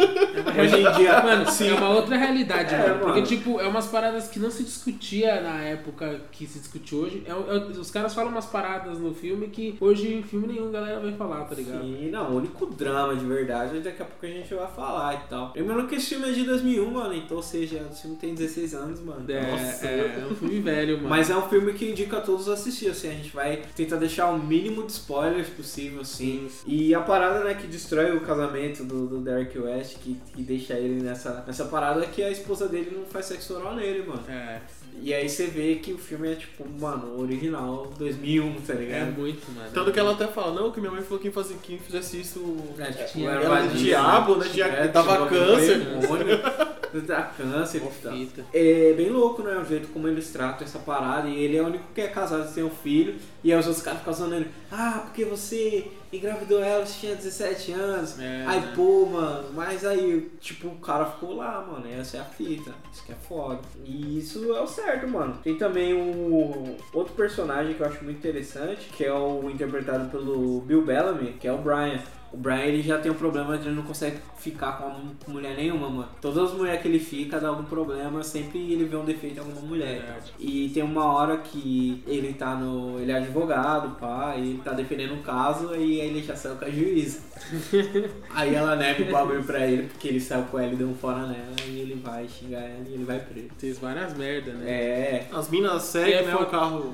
hoje 0.60 0.76
em 0.76 0.92
dia, 0.94 1.22
Mano, 1.22 1.46
é 1.46 1.74
uma 1.74 1.90
outra 1.90 2.16
realidade, 2.18 2.74
É, 2.74 2.78
mano. 2.78 2.90
mano. 2.94 3.04
Porque, 3.06 3.22
tipo, 3.24 3.60
é 3.60 3.68
umas 3.68 3.88
paradas 3.88 4.28
que 4.28 4.40
não 4.40 4.50
se 4.52 4.64
discutia 4.64 5.42
na 5.42 5.62
época 5.64 6.22
que 6.32 6.46
se 6.48 6.60
discute 6.60 6.96
hoje. 6.96 7.24
É, 7.26 7.32
é- 7.32 7.58
os 7.80 7.92
caras 7.92 8.14
falam 8.14 8.32
umas 8.32 8.46
paradas 8.46 9.00
no 9.00 9.14
filme 9.14 9.48
que 9.48 9.76
hoje 9.80 10.14
em 10.14 10.24
filme 10.24 10.48
nenhum 10.48 10.68
a 10.70 10.72
galera 10.72 11.00
vai 11.00 11.14
falar, 11.14 11.44
tá 11.46 11.56
ligado? 11.56 11.82
Sim, 11.82 12.10
não, 12.12 12.32
o 12.32 12.36
único 12.38 12.66
drama 12.66 13.16
de 13.16 13.26
verdade, 13.26 13.80
daqui 13.80 14.02
a 14.02 14.06
pouco 14.06 14.26
a 14.26 14.30
gente 14.30 14.54
vai 14.54 14.68
falar 14.68 15.14
e 15.16 15.30
tal. 15.30 15.54
Lembrando 15.56 15.88
que 15.88 15.96
esse 15.96 16.08
filme 16.10 16.30
é 16.30 16.32
de 16.32 16.44
2001, 16.44 16.90
mano, 16.92 17.14
então, 17.14 17.38
ou 17.38 17.44
seja, 17.44 17.82
o 17.90 17.94
filme 17.96 18.16
tem 18.18 18.34
16 18.34 18.74
anos, 18.74 19.00
mano. 19.02 19.26
É, 19.30 19.52
Nossa. 19.52 19.86
é, 19.88 20.20
é 20.22 20.28
um 20.32 20.36
filme 20.36 20.57
velho, 20.60 20.98
mano. 20.98 21.10
Mas 21.10 21.30
é 21.30 21.36
um 21.36 21.48
filme 21.50 21.74
que 21.74 21.90
indica 21.90 22.18
a 22.18 22.22
todos 22.22 22.48
assistir, 22.50 22.90
assim, 22.90 23.10
a 23.10 23.14
gente 23.14 23.34
vai 23.36 23.62
tentar 23.76 23.98
deixar 23.98 24.28
o 24.32 24.38
mínimo 24.40 24.86
de 24.86 24.92
spoilers 24.92 25.48
possível, 25.50 26.02
assim. 26.02 26.48
E 26.66 26.94
a 26.94 27.00
parada, 27.02 27.44
né, 27.44 27.54
que 27.54 27.68
destrói 27.68 28.16
o 28.16 28.22
casamento 28.22 28.84
do, 28.84 29.08
do 29.08 29.18
Derek 29.20 29.58
West, 29.58 29.98
que, 30.00 30.18
que 30.36 30.42
deixa 30.42 30.74
ele 30.76 31.02
nessa, 31.02 31.44
nessa 31.46 31.66
parada, 31.66 32.04
é 32.04 32.08
que 32.08 32.24
a 32.24 32.30
esposa 32.32 32.68
dele 32.68 32.92
não 32.96 33.06
faz 33.06 33.26
sexo 33.28 33.56
oral 33.56 33.76
nele, 33.76 34.04
mano. 34.08 34.24
É, 34.28 34.60
E 35.02 35.14
aí 35.14 35.28
você 35.30 35.46
vê 35.48 35.76
que 35.76 35.94
o 35.94 35.98
filme 35.98 36.32
é, 36.32 36.36
tipo, 36.36 36.66
mano, 36.80 37.20
original, 37.20 37.92
2001, 37.98 38.54
tá 38.62 38.74
é 38.74 38.76
ligado? 38.78 39.12
muito, 39.18 39.52
mano. 39.52 39.70
Tanto 39.74 39.92
que 39.92 40.00
ela 40.00 40.12
até 40.14 40.28
fala, 40.28 40.54
não, 40.60 40.72
que 40.72 40.80
minha 40.80 40.92
mãe 40.92 41.02
falou 41.02 41.20
que 41.20 41.24
quem, 41.24 41.32
fazia, 41.32 41.56
quem 41.62 41.78
fizesse 41.78 42.20
isso 42.22 42.58
É, 42.80 42.92
tipo, 42.92 43.28
era 43.28 43.44
era 43.44 43.62
Disney, 43.68 43.84
diabo, 43.84 44.36
né? 44.38 44.48
Dia- 44.48 44.66
É, 44.68 44.88
dava 44.88 45.18
tinha 45.18 45.28
câncer. 45.30 45.80
demônio, 45.80 46.26
Dá 47.02 47.24
câncer 47.24 47.78
e 47.78 48.02
tal. 48.02 48.14
fita. 48.14 48.46
É 48.54 48.94
bem 48.94 49.10
louco, 49.10 49.44
né? 49.44 49.58
O 49.58 49.66
jeito 49.66 49.88
como 49.90 50.08
eles 50.08 50.32
tratam 50.32 50.66
essa 50.66 50.80
parada. 50.80 51.28
E 51.28 51.44
ele 51.44 51.58
é 51.58 51.62
o 51.62 51.68
único 51.68 51.86
que 51.94 52.02
é 52.02 52.08
casado 52.08 52.50
e 52.50 52.54
tem 52.54 52.64
um 52.64 52.70
filho. 52.70 53.16
E 53.44 53.52
aí 53.52 53.60
os 53.60 53.68
outros 53.68 53.84
caras 53.84 54.00
ficam 54.00 54.14
zoando 54.14 54.36
ele. 54.36 54.52
Ah, 54.72 55.02
porque 55.06 55.26
você 55.26 55.88
engravidou 56.12 56.64
ela, 56.64 56.86
você 56.86 57.00
tinha 57.00 57.16
17 57.16 57.72
anos. 57.74 58.20
É, 58.20 58.46
aí, 58.48 58.60
né? 58.60 58.74
pô, 58.76 59.06
mano. 59.06 59.50
Mas 59.54 59.86
aí, 59.86 60.32
tipo, 60.40 60.68
o 60.68 60.80
cara 60.80 61.06
ficou 61.06 61.36
lá, 61.36 61.66
mano. 61.66 61.86
Essa 61.88 62.18
é 62.18 62.20
a 62.20 62.26
fita. 62.26 62.74
Isso 62.92 63.06
que 63.06 63.12
é 63.12 63.16
foda. 63.16 63.62
E 63.86 64.20
isso 64.20 64.54
é 64.54 64.62
o 64.62 64.68
certo, 64.68 65.08
mano. 65.08 65.40
Tem 65.44 65.56
também 65.56 65.94
o 65.94 66.78
outro 66.94 67.14
personagem 67.14 67.74
que 67.74 67.82
eu 67.82 67.88
acho 67.88 68.04
muito 68.04 68.18
interessante. 68.18 68.90
Que 68.96 69.06
é 69.06 69.14
o 69.14 69.50
interpretado 69.50 70.10
pelo 70.10 70.62
Bill 70.62 70.82
Bellamy, 70.82 71.34
que 71.34 71.48
é 71.48 71.52
o 71.52 71.58
Brian. 71.58 72.02
O 72.32 72.38
Brian 72.38 72.66
ele 72.66 72.82
já 72.82 73.00
tem 73.00 73.12
um 73.12 73.16
problema 73.16 73.58
de 73.58 73.68
ele 73.68 73.76
não 73.76 73.84
consegue 73.84 74.18
ficar 74.38 74.74
com, 74.74 74.86
uma- 74.86 75.12
mulher 75.28 75.56
nenhuma, 75.56 75.90
mano. 75.90 76.10
Todas 76.22 76.52
as 76.52 76.58
mulheres 76.58 76.82
que 76.82 76.88
ele 76.88 77.00
fica 77.00 77.40
dá 77.40 77.50
algum 77.50 77.64
problema, 77.64 78.24
sempre 78.24 78.60
ele 78.72 78.86
vê 78.86 78.96
um 78.96 79.06
defeito 79.06 79.38
em 79.38 79.40
alguma 79.40 79.62
mulher. 79.62 80.02
Verdade. 80.02 80.32
E 80.40 80.70
tem 80.74 80.84
uma 80.84 81.06
hora 81.06 81.38
que 81.38 82.04
ele 82.08 82.34
tá 82.34 82.56
no. 82.56 83.00
ele 83.00 83.12
é 83.12 83.16
advogado, 83.18 83.96
pá, 84.00 84.36
e 84.38 84.60
tá 84.64 84.72
defendendo 84.74 85.14
um 85.14 85.22
caso 85.22 85.74
e 85.76 86.02
aí 86.02 86.08
ele 86.10 86.24
já 86.24 86.36
saiu 86.36 86.56
com 86.56 86.66
a 86.66 86.70
juíza. 86.70 87.20
aí 88.34 88.54
ela 88.56 88.76
nega 88.76 89.04
o 89.04 89.12
bagulho 89.12 89.44
pra 89.44 89.66
ele, 89.66 89.84
porque 89.88 90.08
ele 90.08 90.20
saiu 90.20 90.44
com 90.46 90.60
ela 90.60 90.74
e 90.74 90.76
deu 90.76 90.88
um 90.88 90.96
fora 90.96 91.26
nela, 91.28 91.54
e 91.68 91.80
ele 91.80 91.96
vai 91.96 92.28
xingar 92.28 92.60
ela 92.62 92.84
e 92.88 92.94
ele 92.94 93.04
vai 93.04 93.20
preso. 93.20 93.48
Fez 93.58 93.78
várias 93.80 94.16
merdas, 94.16 94.54
né? 94.56 94.70
É. 94.70 95.28
As 95.32 95.50
minas 95.50 95.94
E 95.96 96.00
é 96.00 96.04
seguem, 96.06 96.28
né? 96.28 96.36
O 96.36 96.46
carro. 96.46 96.94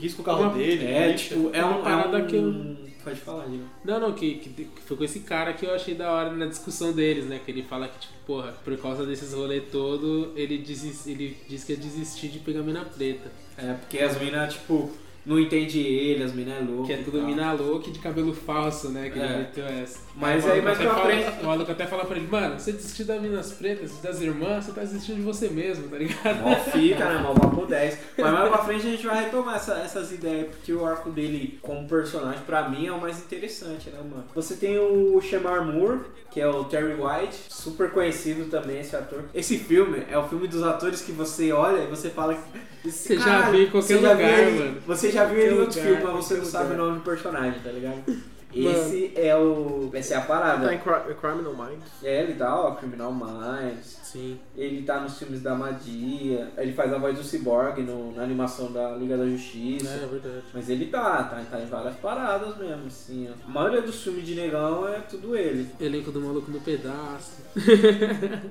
Risca 0.00 0.22
o 0.22 0.24
carro 0.24 0.42
Uma- 0.42 0.52
dele. 0.54 0.84
É, 0.86 1.08
deixa. 1.08 1.34
tipo, 1.34 1.50
é 1.52 1.64
Uma 1.64 1.78
um. 1.78 1.82
parada 1.82 2.18
é 2.18 2.22
um... 2.22 2.26
que 2.26 2.36
eu- 2.36 2.84
Pode 3.04 3.20
falar, 3.20 3.44
Diego. 3.44 3.64
Não, 3.84 4.00
não, 4.00 4.12
que, 4.14 4.36
que, 4.36 4.48
que 4.64 4.80
foi 4.86 4.96
com 4.96 5.04
esse 5.04 5.20
cara 5.20 5.52
que 5.52 5.66
eu 5.66 5.74
achei 5.74 5.94
da 5.94 6.10
hora 6.10 6.30
na 6.32 6.46
discussão 6.46 6.73
deles, 6.92 7.26
né? 7.26 7.40
Que 7.44 7.50
ele 7.50 7.62
fala 7.62 7.88
que, 7.88 7.98
tipo, 7.98 8.14
porra, 8.26 8.52
por 8.64 8.76
causa 8.78 9.04
desses 9.06 9.32
rolê 9.32 9.60
todo, 9.60 10.32
ele, 10.36 10.58
desis, 10.58 11.06
ele 11.06 11.36
diz 11.48 11.64
que 11.64 11.72
ia 11.72 11.78
desistir 11.78 12.28
de 12.28 12.38
pegar 12.38 12.62
mina 12.62 12.84
preta. 12.84 13.30
É, 13.56 13.74
porque 13.74 13.98
as 13.98 14.20
minas, 14.20 14.54
tipo, 14.54 14.90
não 15.26 15.38
entende 15.40 15.78
ele, 15.80 16.22
as 16.22 16.32
minas 16.32 16.58
é 16.58 16.60
louca. 16.60 16.86
Que 16.86 16.92
é 16.92 16.96
tudo 17.02 17.22
mina 17.22 17.52
louca 17.52 17.88
e 17.88 17.92
de 17.92 17.98
cabelo 17.98 18.34
falso, 18.34 18.88
né? 18.90 19.10
Que 19.10 19.18
É. 19.18 19.24
ele 19.24 19.36
meteu 19.38 19.64
essa. 19.64 19.98
Mas 20.16 20.46
aí, 20.46 20.60
mais 20.62 20.78
pra 20.78 20.94
frente- 20.96 21.42
O 21.42 21.46
maluco 21.46 21.72
até 21.72 21.86
fala 21.86 22.04
pra 22.04 22.16
ele, 22.16 22.28
mano, 22.30 22.58
você 22.58 22.72
desistiu 22.72 23.04
das 23.06 23.20
minas 23.20 23.52
pretas, 23.52 23.98
das 24.02 24.20
irmãs, 24.20 24.64
você 24.64 24.72
tá 24.72 24.80
desistindo 24.82 25.16
de 25.16 25.22
você 25.22 25.48
mesmo, 25.48 25.88
tá 25.88 25.96
ligado? 25.96 26.40
Mó 26.42 26.54
fica, 26.56 27.04
né? 27.04 27.18
Mó 27.22 27.34
papo 27.34 27.66
10. 27.66 27.98
Mas 28.18 28.32
mais 28.32 28.48
pra 28.48 28.58
frente 28.58 28.86
a 28.86 28.90
gente 28.90 29.06
vai 29.06 29.24
retomar 29.24 29.56
essa- 29.56 29.78
essas 29.78 30.12
ideias, 30.12 30.48
porque 30.48 30.72
o 30.72 30.84
arco 30.86 31.10
dele 31.10 31.58
como 31.62 31.88
personagem, 31.88 32.40
pra 32.46 32.68
mim, 32.68 32.86
é 32.86 32.92
o 32.92 33.00
mais 33.00 33.18
interessante, 33.18 33.90
né, 33.90 33.98
mano? 33.98 34.24
Você 34.34 34.54
tem 34.56 34.78
o 34.78 35.20
Shamar 35.20 35.64
Moore, 35.64 36.00
que 36.30 36.40
é 36.40 36.46
o 36.46 36.64
Terry 36.64 36.94
White, 36.94 37.36
super 37.48 37.90
conhecido 37.90 38.44
também 38.50 38.80
esse 38.80 38.94
ator. 38.94 39.24
Esse 39.34 39.58
filme 39.58 40.02
é 40.10 40.18
o 40.18 40.28
filme 40.28 40.46
dos 40.46 40.62
atores 40.62 41.00
que 41.00 41.12
você 41.12 41.50
olha 41.52 41.82
e 41.82 41.86
você 41.86 42.10
fala 42.10 42.36
Você 42.84 43.16
já 43.16 43.24
cara, 43.24 43.50
viu 43.50 43.62
em 43.62 43.70
qualquer 43.70 43.98
já 43.98 44.12
lugar, 44.12 44.44
viu 44.44 44.58
mano. 44.58 44.76
Você 44.86 45.10
já 45.14 45.24
viu 45.24 45.38
ele 45.38 45.54
em 45.54 45.58
lugar, 45.58 45.72
filmes, 45.72 46.02
mas 46.02 46.12
você 46.12 46.34
não 46.34 46.44
sabe 46.44 46.74
o 46.74 46.76
nome 46.76 46.98
do 46.98 47.04
personagem, 47.04 47.60
tá 47.60 47.70
ligado? 47.70 48.33
Esse 48.54 49.12
é 49.16 49.36
o. 49.36 49.90
Essa 49.92 50.14
é 50.14 50.16
a 50.16 50.20
parada. 50.20 50.66
Tá 50.66 50.74
em 50.74 50.78
Cri- 50.78 51.14
Criminal 51.20 51.54
Minds. 51.54 51.90
É, 52.02 52.22
ele 52.22 52.34
tá, 52.34 52.54
ó, 52.60 52.72
Criminal 52.72 53.12
Minds. 53.12 53.98
Sim. 54.02 54.38
Ele 54.56 54.82
tá 54.82 55.00
nos 55.00 55.18
filmes 55.18 55.42
da 55.42 55.54
Madia. 55.56 56.52
Ele 56.56 56.72
faz 56.72 56.92
a 56.92 56.98
voz 56.98 57.16
do 57.18 57.24
Cyborg 57.24 57.82
no- 57.82 58.12
na 58.14 58.22
animação 58.22 58.70
da 58.72 58.92
Liga 58.92 59.16
da 59.16 59.26
Justiça. 59.26 59.88
É, 59.88 60.04
é 60.04 60.06
verdade. 60.06 60.44
Mas 60.54 60.68
ele 60.70 60.86
tá, 60.86 61.24
tá, 61.24 61.42
tá 61.50 61.60
em 61.60 61.66
várias 61.66 61.96
paradas 61.96 62.56
mesmo, 62.56 62.86
assim. 62.86 63.28
ó. 63.28 63.48
A 63.48 63.52
maioria 63.52 63.82
dos 63.82 64.02
filmes 64.02 64.24
de 64.24 64.34
negão 64.36 64.86
é 64.86 65.00
tudo 65.00 65.36
ele. 65.36 65.68
Elenco 65.80 66.12
do 66.12 66.20
maluco 66.20 66.50
no 66.50 66.60
pedaço. 66.60 67.42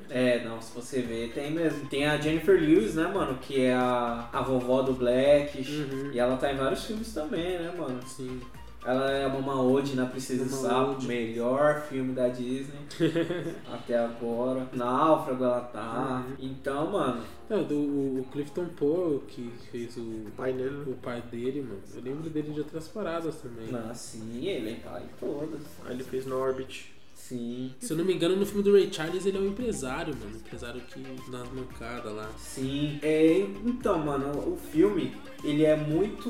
É, 0.09 0.43
não, 0.43 0.61
se 0.61 0.73
você 0.75 1.01
ver, 1.01 1.31
tem 1.33 1.51
mesmo. 1.51 1.87
Tem 1.87 2.05
a 2.05 2.17
Jennifer 2.17 2.59
Lewis, 2.59 2.95
né, 2.95 3.07
mano? 3.07 3.37
Que 3.41 3.61
é 3.61 3.73
a, 3.73 4.27
a 4.31 4.41
vovó 4.41 4.81
do 4.81 4.93
Black. 4.93 5.59
Uhum. 5.59 6.11
E 6.13 6.19
ela 6.19 6.37
tá 6.37 6.51
em 6.51 6.57
vários 6.57 6.83
filmes 6.85 7.13
também, 7.13 7.57
né, 7.59 7.73
mano? 7.77 7.99
Sim. 8.05 8.41
Ela 8.85 9.11
é 9.11 9.25
a 9.25 9.29
Mama 9.29 9.61
Ode 9.61 9.95
na 9.95 10.05
Princesa 10.05 10.43
do 10.45 10.51
Mama 10.51 10.67
Sapo, 10.69 10.91
Ode. 10.91 11.07
melhor 11.07 11.81
filme 11.87 12.13
da 12.13 12.27
Disney 12.27 12.79
até 13.71 13.97
agora. 13.97 14.67
Náufrago 14.73 15.43
ela 15.43 15.61
tá. 15.61 16.25
Uhum. 16.27 16.35
Então, 16.39 16.91
mano, 16.91 17.23
Não, 17.49 17.63
do, 17.63 17.75
o 17.75 18.27
Clifton 18.31 18.65
Poe, 18.75 19.19
que 19.27 19.49
fez 19.71 19.95
o, 19.97 20.01
O 20.01 20.31
pai 20.35 20.53
dele. 20.53 20.69
né? 20.71 20.83
o 20.87 20.93
pai 20.95 21.21
dele, 21.31 21.61
mano. 21.61 21.81
Eu 21.95 22.01
lembro 22.01 22.29
dele 22.29 22.51
de 22.51 22.59
outras 22.59 22.87
paradas 22.87 23.35
também. 23.37 23.67
ah, 23.73 23.93
sim, 23.93 24.45
ele 24.47 24.75
tá 24.75 25.01
em 25.01 25.07
todas. 25.19 25.61
Aí 25.85 25.93
ele 25.93 26.03
fez 26.03 26.25
Norbit. 26.25 26.91
Sim, 27.15 27.73
Se 27.79 27.93
eu 27.93 27.97
não 27.97 28.03
me 28.03 28.13
engano, 28.13 28.35
no 28.35 28.45
filme 28.45 28.61
do 28.63 28.73
Ray 28.73 28.91
Charles 28.91 29.25
ele 29.25 29.37
é 29.37 29.39
um 29.39 29.47
empresário, 29.47 30.13
mano. 30.13 30.35
Empresário 30.35 30.81
que 30.81 30.99
dá 31.31 31.37
uma 31.43 31.61
mancada 31.61 32.09
lá. 32.09 32.29
sim. 32.37 32.99
É, 33.01 33.37
então, 33.65 33.97
mano, 33.99 34.27
o 34.39 34.57
filme, 34.57 35.15
ele 35.41 35.63
é 35.63 35.73
muito. 35.73 36.29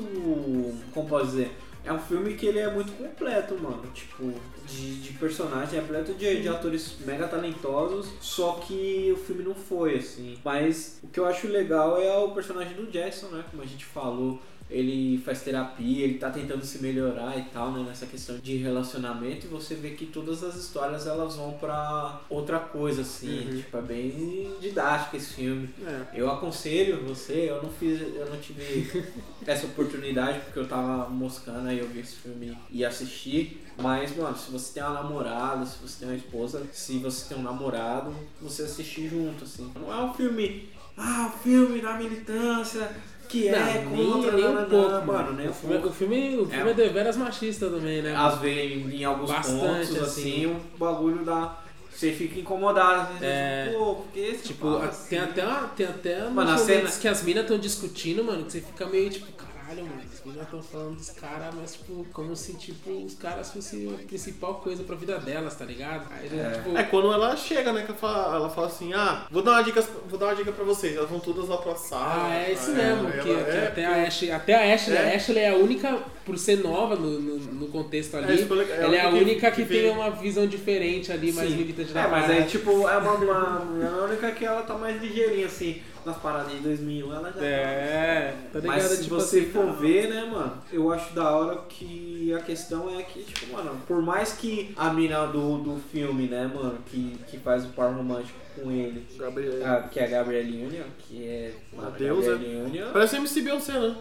Como 0.92 1.08
posso 1.08 1.26
dizer? 1.26 1.50
É 1.84 1.92
um 1.92 1.98
filme 1.98 2.34
que 2.34 2.46
ele 2.46 2.58
é 2.58 2.70
muito 2.70 2.92
completo, 2.92 3.54
mano. 3.58 3.82
Tipo, 3.92 4.32
de, 4.66 5.00
de 5.02 5.12
personagem, 5.18 5.78
é 5.78 5.82
completo 5.82 6.14
de, 6.14 6.42
de 6.42 6.48
atores 6.48 6.96
mega 7.04 7.28
talentosos. 7.28 8.12
Só 8.20 8.52
que 8.52 9.12
o 9.12 9.16
filme 9.16 9.42
não 9.42 9.54
foi, 9.54 9.96
assim. 9.96 10.38
Mas 10.44 10.98
o 11.02 11.08
que 11.08 11.20
eu 11.20 11.26
acho 11.26 11.46
legal 11.46 12.00
é 12.00 12.16
o 12.16 12.30
personagem 12.30 12.74
do 12.74 12.90
Jackson, 12.90 13.26
né? 13.26 13.44
Como 13.50 13.62
a 13.62 13.66
gente 13.66 13.84
falou 13.84 14.40
ele 14.70 15.18
faz 15.24 15.42
terapia, 15.42 16.04
ele 16.04 16.18
tá 16.18 16.30
tentando 16.30 16.64
se 16.64 16.80
melhorar 16.82 17.38
e 17.38 17.42
tal, 17.52 17.70
né, 17.72 17.84
nessa 17.86 18.06
questão 18.06 18.38
de 18.38 18.56
relacionamento, 18.56 19.46
e 19.46 19.48
você 19.48 19.74
vê 19.74 19.90
que 19.90 20.06
todas 20.06 20.42
as 20.42 20.56
histórias 20.56 21.06
elas 21.06 21.36
vão 21.36 21.52
pra 21.52 22.20
outra 22.30 22.58
coisa, 22.58 23.02
assim, 23.02 23.40
Uhum. 23.48 23.56
tipo, 23.58 23.76
é 23.76 23.82
bem 23.82 24.50
didático 24.60 25.16
esse 25.16 25.34
filme. 25.34 25.68
É. 25.86 26.06
Eu 26.14 26.30
aconselho 26.30 27.02
você, 27.06 27.50
eu 27.50 27.62
não 27.62 27.70
fiz, 27.70 28.00
eu 28.00 28.28
não 28.30 28.38
tive 28.38 29.04
essa 29.46 29.66
oportunidade 29.66 30.40
porque 30.40 30.58
eu 30.58 30.66
tava 30.66 31.08
moscando 31.10 31.68
aí 31.68 31.78
eu 31.78 31.88
vi 31.88 32.00
esse 32.00 32.16
filme 32.16 32.56
e 32.70 32.84
assisti. 32.84 33.58
Mas, 33.76 34.16
mano, 34.16 34.36
se 34.36 34.50
você 34.52 34.74
tem 34.74 34.82
uma 34.84 35.02
namorada, 35.02 35.66
se 35.66 35.76
você 35.82 35.98
tem 36.00 36.08
uma 36.08 36.16
esposa, 36.16 36.62
se 36.72 36.98
você 36.98 37.28
tem 37.28 37.36
um 37.36 37.42
namorado, 37.42 38.14
você 38.40 38.62
assistir 38.62 39.08
junto, 39.08 39.42
assim. 39.44 39.70
Não 39.74 39.92
é 39.92 40.00
um 40.04 40.14
filme, 40.14 40.68
ah, 40.96 41.32
o 41.34 41.38
filme 41.42 41.80
da 41.80 41.94
militância, 41.94 42.88
que 43.28 43.48
é 43.48 43.84
nem, 43.90 44.10
contra, 44.10 44.32
nem 44.32 44.44
um 44.48 44.64
pouco, 44.66 45.06
mano. 45.06 45.32
nem 45.32 45.46
um 45.46 45.50
o 45.50 45.54
filme, 45.54 45.76
o 45.76 45.92
filme, 45.92 46.36
o 46.38 46.46
filme 46.46 46.68
é, 46.68 46.70
É. 46.70 46.74
deveras 46.74 47.16
machista 47.16 47.68
também, 47.68 48.02
né? 48.02 48.14
Às 48.16 48.38
vezes, 48.38 48.92
em 48.94 49.04
alguns 49.04 49.30
Bastante, 49.30 49.60
pontos, 49.60 50.02
assim, 50.02 50.44
assim. 50.46 50.46
o 50.46 50.78
bagulho 50.78 51.24
dá. 51.24 51.58
Você 51.90 52.10
fica 52.12 52.40
incomodado, 52.40 53.02
às 53.02 53.08
vezes, 53.20 53.22
É. 53.22 53.72
pô, 53.72 53.94
porque 53.94 54.18
esse 54.18 54.42
Tipo, 54.48 54.72
fala 54.72 54.86
assim? 54.86 55.08
tem 55.10 55.18
até, 55.20 55.46
uma, 55.46 55.68
tem 55.68 55.86
até 55.86 56.18
Mano, 56.24 56.34
momentos 56.50 56.62
cena- 56.64 56.90
que 56.90 57.06
as 57.08 57.22
minas 57.22 57.42
estão 57.44 57.56
discutindo, 57.58 58.24
mano, 58.24 58.44
que 58.44 58.52
você 58.52 58.60
fica 58.60 58.84
meio 58.86 59.08
tipo, 59.10 59.26
caralho, 59.32 59.84
mano, 59.84 60.02
as 60.24 60.32
minas 60.32 60.44
estão 60.46 60.62
falando 60.62 60.96
dos 60.96 61.10
caras, 61.10 61.54
mas 61.54 61.74
tipo, 61.74 62.06
como 62.12 62.34
se 62.34 62.54
tipo, 62.54 62.90
os 63.04 63.14
caras 63.14 63.50
fossem 63.52 63.88
a 63.94 64.06
principal 64.06 64.54
coisa 64.56 64.82
pra 64.82 64.96
vida 64.96 65.18
delas, 65.18 65.54
tá 65.54 65.64
ligado? 65.64 66.06
Aí, 66.12 66.26
É. 66.38 66.50
tipo, 66.52 66.76
É 66.78 66.82
quando 66.84 67.12
ela 67.12 67.36
chega, 67.36 67.72
né? 67.72 67.82
Que 67.82 67.90
ela 67.90 67.98
fala, 67.98 68.36
ela 68.36 68.50
fala 68.50 68.66
assim, 68.68 68.92
ah, 68.94 69.26
vou 69.30 69.42
dar 69.42 69.52
uma 69.52 69.62
dica, 69.62 69.82
vou 70.08 70.18
dar 70.18 70.26
uma 70.26 70.34
dica 70.34 70.50
pra 70.52 70.64
vocês. 70.64 70.96
Elas 70.96 71.10
vão 71.10 71.20
todas 71.20 71.48
lá 71.48 71.58
pra 71.58 71.74
sala. 71.74 72.28
Ah, 72.30 72.34
é 72.36 72.52
isso 72.52 72.70
Aí 72.70 72.76
mesmo, 72.76 73.10
que, 73.10 73.30
ela- 73.30 73.44
que 73.44 73.50
é, 73.50 73.66
até, 73.68 73.84
a 73.86 74.06
Ashley, 74.06 74.30
até 74.32 74.54
a 74.54 74.74
Ashley, 74.74 74.96
É. 74.96 75.12
a 75.12 75.16
Ashley 75.16 75.38
é 75.42 75.50
a 75.50 75.56
única, 75.56 75.98
por 76.24 76.38
ser 76.38 76.56
nova 76.62 76.96
no, 76.96 77.20
no, 77.20 77.36
no 77.38 77.66
contexto 77.68 78.16
ali, 78.16 78.32
É, 78.42 78.44
legal. 78.54 78.76
ela 78.78 78.96
é 78.96 79.00
a 79.00 79.02
Ela 79.04 79.12
que- 79.12 79.24
única 79.24 79.50
que, 79.50 79.62
que 79.64 79.68
tem 79.68 79.90
uma 79.90 80.10
visão 80.10 80.46
diferente 80.46 81.12
ali, 81.12 81.32
mais 81.32 81.50
Sim. 81.50 81.56
militante 81.56 81.92
da 81.92 82.02
É, 82.02 82.08
mas 82.08 82.30
aí, 82.30 82.44
tipo, 82.44 82.88
é 82.88 82.96
uma, 82.96 83.12
uma, 83.12 83.84
é 83.84 83.86
a 83.88 84.04
única 84.04 84.30
que 84.32 84.44
ela 84.44 84.62
tá 84.62 84.74
mais 84.74 85.00
ligeirinha, 85.00 85.46
assim, 85.46 85.82
nas 86.06 86.16
paradas 86.18 86.52
de 86.52 86.58
2001, 86.58 87.12
ela 87.14 87.32
já 87.32 87.44
É, 87.44 88.34
tá 88.52 88.58
ligado? 88.60 88.74
Mas 88.76 88.82
se 88.84 89.02
tipo 89.04 89.14
você 89.16 89.40
assim, 89.40 89.50
for 89.50 89.72
ver, 89.72 90.08
né, 90.08 90.24
mano, 90.30 90.58
eu 90.72 90.92
acho 90.92 91.14
da 91.14 91.30
hora 91.30 91.56
que 91.68 92.32
a 92.34 92.40
questão 92.40 92.88
é 92.98 93.02
que, 93.02 93.22
tipo, 93.22 93.52
mano, 93.52 93.76
por 93.86 94.00
mais 94.02 94.32
que 94.32 94.72
a 94.76 94.90
mina 94.92 95.26
do, 95.26 95.58
do 95.58 95.80
filme, 95.92 96.26
né, 96.26 96.50
mano, 96.52 96.78
que, 96.86 97.16
que 97.28 97.38
faz 97.38 97.64
o 97.64 97.68
par 97.68 97.92
romântico 97.92 98.38
com 98.56 98.70
ele, 98.70 99.04
Gabriel. 99.18 99.66
a- 99.66 99.82
que 99.82 99.98
é 100.00 100.04
a 100.04 100.08
Gabrielle 100.08 100.66
Union, 100.66 100.84
que 100.98 101.24
é 101.26 101.52
Uma 101.72 101.86
a 101.88 101.90
deusa. 101.90 102.34
Union, 102.36 102.90
Parece 102.92 103.16
MC 103.16 103.40
Beyoncé, 103.42 103.72
né? 103.78 103.96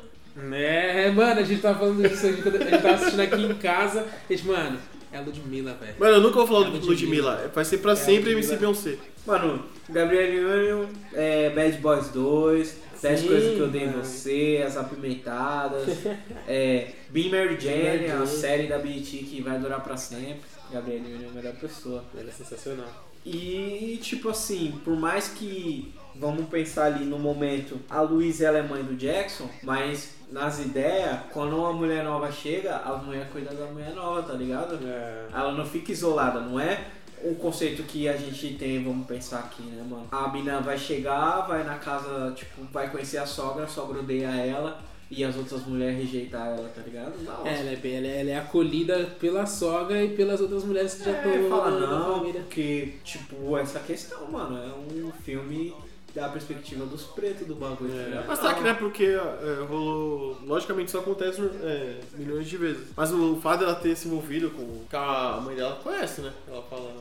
É, 0.51 1.11
mano, 1.11 1.39
a 1.39 1.43
gente 1.43 1.61
tava 1.61 1.79
falando 1.79 2.01
disso, 2.07 2.25
a 2.25 2.31
gente, 2.31 2.47
a 2.47 2.51
gente 2.51 2.69
tava 2.81 2.93
assistindo 2.95 3.19
aqui 3.19 3.41
em 3.43 3.53
casa, 3.55 4.01
a 4.29 4.33
gente, 4.33 4.47
mano, 4.47 4.79
é 5.11 5.17
a 5.17 5.21
Ludmilla, 5.21 5.73
velho. 5.79 5.93
Mano, 5.99 6.13
eu 6.15 6.21
nunca 6.21 6.35
vou 6.37 6.47
falar 6.47 6.61
É 6.61 6.71
do 6.71 6.71
Ludmilla. 6.87 7.31
Ludmilla. 7.33 7.51
Vai 7.53 7.63
ser 7.65 7.77
pra 7.77 7.91
É 7.91 7.95
sempre 7.95 8.33
Ludmilla. 8.33 8.39
MC 8.39 8.55
Beyoncé. 8.57 8.97
Mano, 9.27 9.63
Gabrielle 9.89 10.39
Union, 10.39 10.87
é, 11.13 11.49
Bad 11.49 11.77
Boys 11.77 12.09
2, 12.09 12.77
10 13.01 13.19
Sim, 13.19 13.27
coisas 13.27 13.53
que 13.55 13.59
eu 13.59 13.67
dei 13.67 13.83
em 13.83 13.91
você, 13.91 14.63
As 14.65 14.77
Apimentadas, 14.77 15.87
é, 16.47 16.93
Be 17.09 17.29
Mary 17.29 17.59
Jane, 17.59 18.09
a 18.11 18.25
série 18.25 18.67
da 18.67 18.77
BT 18.79 19.17
que 19.29 19.41
vai 19.41 19.59
durar 19.59 19.83
pra 19.83 19.97
sempre. 19.97 20.41
Gabrielle 20.71 21.13
Union 21.13 21.27
é 21.27 21.29
a 21.29 21.33
melhor 21.33 21.53
pessoa. 21.55 22.03
Ela 22.17 22.29
é 22.29 22.31
sensacional. 22.31 22.87
E, 23.25 23.99
tipo 24.01 24.29
assim, 24.29 24.79
por 24.83 24.97
mais 24.97 25.29
que, 25.29 25.93
vamos 26.15 26.47
pensar 26.49 26.85
ali 26.85 27.05
no 27.05 27.17
momento, 27.17 27.79
a 27.89 28.01
Luísa 28.01 28.47
ela 28.47 28.57
é 28.57 28.63
mãe 28.63 28.83
do 28.83 28.95
Jackson, 28.95 29.49
mas 29.61 30.15
nas 30.29 30.59
ideias, 30.59 31.19
quando 31.31 31.55
uma 31.55 31.71
mulher 31.71 32.03
nova 32.03 32.31
chega, 32.31 32.75
a 32.77 32.97
mulher 32.97 33.29
cuida 33.29 33.53
da 33.53 33.65
mulher 33.67 33.93
nova, 33.93 34.23
tá 34.23 34.33
ligado? 34.33 34.77
É. 34.85 35.27
Ela 35.31 35.53
não 35.53 35.65
fica 35.65 35.91
isolada, 35.91 36.41
não 36.41 36.59
é 36.59 36.85
o 37.23 37.35
conceito 37.35 37.83
que 37.83 38.07
a 38.09 38.17
gente 38.17 38.55
tem, 38.55 38.83
vamos 38.83 39.07
pensar 39.07 39.39
aqui, 39.39 39.61
né, 39.63 39.83
mano? 39.89 40.07
A 40.11 40.27
mina 40.29 40.59
vai 40.61 40.77
chegar, 40.77 41.41
vai 41.47 41.63
na 41.63 41.75
casa, 41.75 42.31
tipo, 42.35 42.63
vai 42.71 42.89
conhecer 42.89 43.17
a 43.17 43.25
sogra, 43.25 43.63
a 43.63 43.67
sogra 43.67 43.99
odeia 43.99 44.27
ela 44.29 44.81
e 45.09 45.23
as 45.23 45.35
outras 45.35 45.63
mulheres 45.65 45.97
rejeitam 45.97 46.43
ela, 46.43 46.69
tá 46.75 46.81
ligado? 46.81 47.13
Não, 47.23 47.45
É, 47.45 47.59
ela 47.59 47.69
é, 47.71 47.75
bem- 47.75 47.95
ela, 47.97 48.07
é, 48.07 48.21
ela 48.21 48.29
é 48.31 48.37
acolhida 48.39 49.05
pela 49.19 49.45
sogra 49.45 50.03
e 50.03 50.15
pelas 50.15 50.41
outras 50.41 50.63
mulheres 50.63 50.95
que 50.95 51.05
já 51.05 51.11
estão 51.11 51.31
É, 51.31 51.49
fala 51.49 51.71
na, 51.71 51.79
na 51.87 51.99
não, 51.99 52.15
família. 52.19 52.41
porque, 52.41 52.93
tipo, 53.03 53.57
essa 53.57 53.79
questão, 53.79 54.29
mano, 54.31 54.57
é 54.57 54.73
um 54.73 55.11
filme 55.23 55.73
da 56.13 56.29
perspectiva 56.29 56.85
dos 56.85 57.03
pretos 57.03 57.47
do 57.47 57.55
bagulho. 57.55 57.91
tá 57.91 58.03
ligado? 58.03 58.27
Mas 58.27 58.39
tá 58.39 58.53
que 58.53 58.61
não 58.61 58.69
é 58.69 58.73
porque 58.73 59.05
é, 59.05 59.65
rolou. 59.67 60.37
Logicamente 60.45 60.89
isso 60.89 60.97
acontece 60.97 61.41
é, 61.63 61.99
milhões 62.13 62.47
de 62.47 62.57
vezes. 62.57 62.87
Mas 62.95 63.11
o 63.11 63.35
fato 63.37 63.61
dela 63.61 63.75
ter 63.75 63.95
se 63.95 64.07
envolvido 64.07 64.51
com. 64.51 64.83
a 64.95 65.41
mãe 65.43 65.55
dela 65.55 65.75
conhece, 65.83 66.21
né? 66.21 66.31
Ela 66.47 66.61
fala 66.63 66.93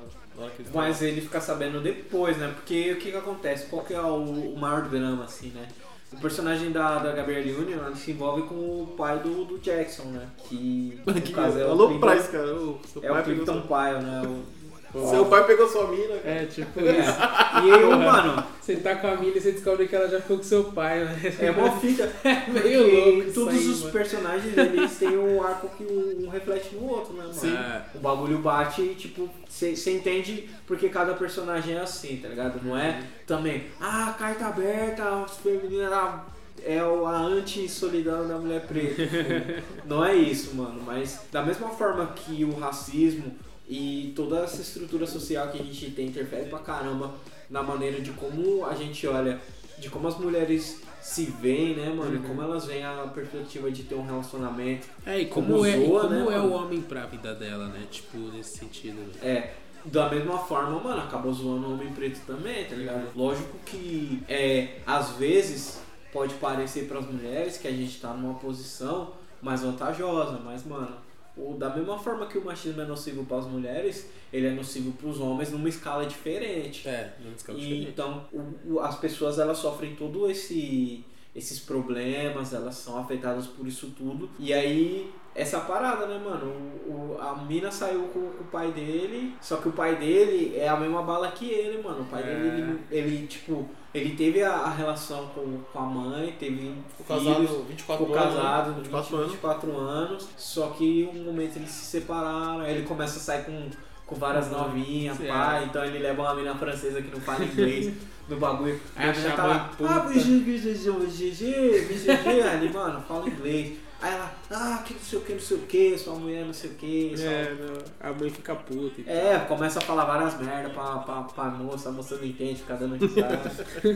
Mas 0.73 1.03
ele 1.03 1.21
fica 1.21 1.41
sabendo 1.41 1.81
depois, 1.81 2.37
né? 2.39 2.53
Porque 2.55 2.93
o 2.93 2.97
que 2.97 3.11
que 3.11 3.17
acontece? 3.17 3.67
Qual 3.67 3.85
que 3.85 3.93
é 3.95 4.01
o, 4.01 4.17
o 4.55 4.59
maior 4.59 4.83
drama, 4.89 5.25
assim, 5.25 5.49
né? 5.49 5.69
O 6.13 6.17
personagem 6.21 6.71
da, 6.73 6.99
da 6.99 7.13
Gabrielle 7.13 7.55
Union 7.55 7.79
ela 7.79 7.97
se 7.97 8.11
envolve 8.11 8.43
com 8.43 8.55
o 8.55 8.95
pai 8.99 9.19
do, 9.21 9.45
do 9.47 9.59
Jackson, 9.59 10.05
né? 10.05 10.29
Que, 10.49 11.01
Que 11.25 11.33
caso, 11.33 11.59
é 11.59 11.65
o 11.67 11.71
Alô, 11.71 11.89
Clinton- 11.89 12.07
Price, 12.07 12.29
cara. 12.29 12.55
O 12.55 12.81
É 13.03 13.11
o 13.11 13.15
pai 13.15 13.25
pegou 13.25 13.45
Clinton. 13.47 13.61
Pyle, 13.63 14.03
né? 14.05 14.23
O, 14.27 14.62
Seu 15.09 15.25
pai 15.27 15.47
pegou 15.47 15.69
sua 15.69 15.87
mina, 15.89 16.17
cara. 16.19 16.21
É, 16.43 16.45
tipo 16.47 16.81
É. 16.81 17.01
isso. 17.01 17.65
E 17.65 17.69
eu, 17.71 17.91
mano, 17.99 18.45
Você 18.61 18.77
tá 18.77 18.95
com 18.97 19.07
a 19.09 19.17
mina 19.17 19.37
e 19.37 19.41
você 19.41 19.53
descobre 19.53 19.89
que 19.89 19.97
ela 19.97 20.09
já 20.09 20.21
ficou 20.21 20.37
com 20.37 20.43
seu 20.45 20.65
pai, 20.65 21.05
né? 21.05 21.35
é 21.41 21.51
mó 21.51 21.71
fita. 21.81 22.11
meio 22.49 22.53
porque 22.53 22.77
louco 23.01 23.23
isso 23.23 23.35
Todos 23.35 23.55
aí, 23.55 23.67
os 23.69 23.81
mano. 23.81 23.93
personagens, 23.93 24.57
eles 24.59 24.97
têm 24.99 25.17
um 25.19 25.43
arco 25.43 25.69
que 25.77 25.85
um, 25.85 26.27
um 26.27 26.29
reflete 26.29 26.75
no 26.75 26.87
outro, 26.89 27.13
né, 27.15 27.23
mano? 27.23 27.35
Sim. 27.35 27.55
É. 27.57 27.83
O 27.95 27.99
bagulho 27.99 28.39
bate 28.39 28.83
e, 28.83 28.95
tipo, 28.95 29.29
você 29.49 29.73
entende 29.93 30.49
porque 30.67 30.89
cada 30.89 31.15
personagem 31.15 31.75
é 31.77 31.81
assim, 31.81 32.19
tá 32.23 32.29
ligado? 32.29 32.61
Não 32.65 32.77
é 32.77 33.03
também, 33.27 33.65
ah, 33.81 34.15
carta 34.19 34.47
aberta, 34.47 35.23
as 35.25 35.37
femininas 35.39 35.91
da- 35.91 36.25
é 36.65 36.79
a 36.79 36.85
anti-solidão 37.19 38.29
da 38.29 38.39
mulher 38.39 38.67
preta. 38.67 38.95
Tipo, 39.07 39.63
não 39.85 40.05
é 40.05 40.15
isso, 40.15 40.55
mano. 40.55 40.81
Mas 40.87 41.21
da 41.33 41.43
mesma 41.43 41.69
forma 41.71 42.07
que 42.15 42.45
o 42.45 42.55
racismo 42.59 43.33
e 43.69 44.13
toda 44.17 44.41
essa 44.41 44.61
estrutura 44.61 45.07
social 45.07 45.49
que 45.49 45.61
a 45.61 45.65
gente 45.65 45.91
tem 45.93 46.07
interfere 46.09 46.49
pra 46.49 46.59
caramba 46.59 47.13
na 47.49 47.63
maneira 47.63 48.01
de 48.01 48.11
como 48.13 48.65
a 48.67 48.75
gente 48.75 49.07
olha, 49.07 49.41
de 49.79 49.89
como 49.91 50.09
as 50.09 50.19
mulheres 50.19 50.81
se 51.01 51.25
veem, 51.25 51.75
né, 51.75 51.89
mano? 51.91 52.15
E 52.17 52.19
como 52.21 52.41
elas 52.43 52.65
veem 52.65 52.85
a 52.85 53.11
perspectiva 53.13 53.71
de 53.71 53.83
ter 53.83 53.95
um 53.97 54.07
relacionamento. 54.07 54.87
É, 55.05 55.19
e 55.21 55.27
Como 55.27 55.49
como, 55.55 55.67
é, 55.67 55.77
e 55.77 55.87
zoa, 55.87 56.03
como 56.03 56.15
né, 56.15 56.21
é 56.21 56.25
mano? 56.39 56.49
o 56.49 56.53
homem 56.53 56.81
pra 56.81 57.07
vida 57.07 57.35
dela, 57.35 57.67
né? 57.69 57.87
Tipo, 57.91 58.19
nesse 58.19 58.59
sentido. 58.59 59.01
né? 59.01 59.29
É, 59.29 59.55
da 59.85 60.09
mesma 60.09 60.39
forma, 60.39 60.79
mano, 60.79 61.03
acabou 61.03 61.33
zoando 61.33 61.67
o 61.69 61.73
homem 61.75 61.93
preto 61.93 62.21
também, 62.25 62.65
tá 62.67 62.77
ligado? 62.77 63.09
Lógico 63.17 63.59
que, 63.67 64.23
é, 64.29 64.79
às 64.87 65.11
vezes, 65.17 65.81
pode 66.13 66.35
parecer 66.35 66.87
pras 66.87 67.05
mulheres 67.05 67.57
que 67.59 67.67
a 67.67 67.73
gente 67.73 68.01
tá 68.01 68.13
numa 68.15 68.35
posição 68.35 69.11
mais 69.43 69.63
vantajosa, 69.63 70.39
mas, 70.45 70.65
mano, 70.65 70.95
o, 71.37 71.55
da 71.55 71.71
mesma 71.75 71.99
forma 71.99 72.27
que 72.27 72.37
o 72.39 72.45
machismo 72.45 72.83
é 72.83 72.85
nocivo 72.85 73.25
pras 73.25 73.47
mulheres, 73.47 74.11
ele 74.33 74.47
é 74.47 74.51
nocivo 74.51 74.93
pros 74.93 75.21
homens 75.21 75.51
numa 75.51 75.69
escala 75.69 76.05
diferente. 76.07 76.89
É, 76.89 77.15
não 77.25 77.33
descalça 77.33 77.61
E, 77.61 77.85
então, 77.85 78.27
o- 78.33 78.75
o- 78.75 78.81
as 78.81 78.99
pessoas 78.99 79.39
elas 79.39 79.59
sofrem 79.59 79.95
todo 79.97 80.31
esse 80.31 81.05
esses 81.35 81.59
problemas, 81.61 82.53
elas 82.53 82.75
são 82.75 82.99
afetadas 82.99 83.47
por 83.47 83.67
isso 83.67 83.93
tudo. 83.97 84.29
E 84.39 84.53
aí 84.53 85.11
essa 85.35 85.61
parada, 85.61 86.05
né, 86.07 86.21
mano? 86.23 86.47
O, 86.87 87.15
o- 87.15 87.19
a 87.21 87.35
mina 87.37 87.71
saiu 87.71 88.03
com, 88.09 88.21
com 88.21 88.45
o 88.45 88.47
pai 88.53 88.71
dele, 88.73 89.35
só 89.41 89.57
que 89.57 89.69
o 89.69 89.73
pai 89.73 89.97
dele 89.97 90.55
é 90.57 90.69
a 90.69 90.77
mesma 90.77 91.03
bala 91.03 91.31
que 91.31 91.47
ele, 91.49 91.83
mano. 91.83 92.03
O 92.03 92.05
pai 92.05 92.23
É. 92.23 92.27
dele, 92.27 92.49
ele, 92.49 92.81
ele, 92.91 93.27
tipo, 93.27 93.67
ele 93.95 94.15
teve 94.15 94.43
a, 94.43 94.53
a 94.53 94.71
relação 94.71 95.27
com, 95.29 95.59
com 95.73 95.79
a 95.79 95.83
mãe, 95.87 96.35
teve 96.39 96.75
Ficou 96.99 97.17
filhos, 97.19 97.35
casado 97.49 97.65
24 97.67 98.05
ficou 98.07 98.19
anos. 98.21 98.35
casado, 98.37 98.69
né? 98.73 98.77
24 98.83 99.17
24 99.17 99.17
anos. 99.19 99.33
24 99.33 99.77
anos, 99.79 100.29
só 100.37 100.67
que 100.69 101.09
um 101.15 101.23
momento 101.25 101.57
eles 101.57 101.71
se 101.71 101.87
separaram, 101.87 102.61
aí 102.61 102.75
ele 102.75 102.87
começa 102.87 103.17
a 103.17 103.21
sair 103.23 103.45
com, 103.47 103.71
com 104.07 104.15
várias 104.17 104.51
novinhas, 104.51 105.17
Sim, 105.17 105.29
pá, 105.29 105.61
é. 105.61 105.65
então 105.65 105.83
ele 105.83 105.99
leva 105.99 106.21
uma 106.21 106.35
mina 106.35 106.55
francesa 106.55 107.01
que 107.01 107.11
não 107.11 107.21
fala 107.21 107.43
inglês 107.43 107.91
no 108.29 108.37
bagulho. 108.37 108.81
Aí 108.97 109.11
Aí 109.11 109.27
a 109.27 109.33
a 109.33 109.37
tá 109.37 109.45
lá, 109.47 109.71
ah, 109.85 110.01
BGG, 110.01 110.41
BGG, 110.41 111.81
BGG, 111.89 112.43
ali, 112.43 112.69
mano, 112.73 113.01
fala 113.03 113.29
inglês. 113.29 113.79
Aí 114.01 114.13
ela, 114.13 114.35
ah, 114.51 114.83
que 114.85 114.95
não 114.95 115.01
sei 115.01 115.19
o 115.21 115.23
que, 115.23 115.33
não 115.33 115.41
sei 115.41 115.57
o 115.57 115.61
que, 115.61 115.97
sua 115.97 116.17
mulher 116.17 116.45
não 116.45 116.53
sei 116.53 116.71
o 116.71 116.75
que, 116.75 117.15
É, 117.23 117.55
não, 117.55 118.11
a 118.11 118.13
mãe 118.13 118.31
fica 118.31 118.53
puta 118.53 119.01
e 119.01 119.05
tal. 119.05 119.15
é, 119.15 119.39
começa 119.47 119.79
a 119.79 119.83
falar 119.83 120.05
várias 120.05 120.41
merda 120.41 120.71
pra, 120.71 120.99
pra, 120.99 121.23
pra 121.23 121.45
moça, 121.51 121.89
a 121.89 121.93
moça 121.93 122.17
não 122.17 122.25
entende, 122.25 122.57
fica 122.57 122.75
dando 122.75 122.97
risada. 122.97 123.39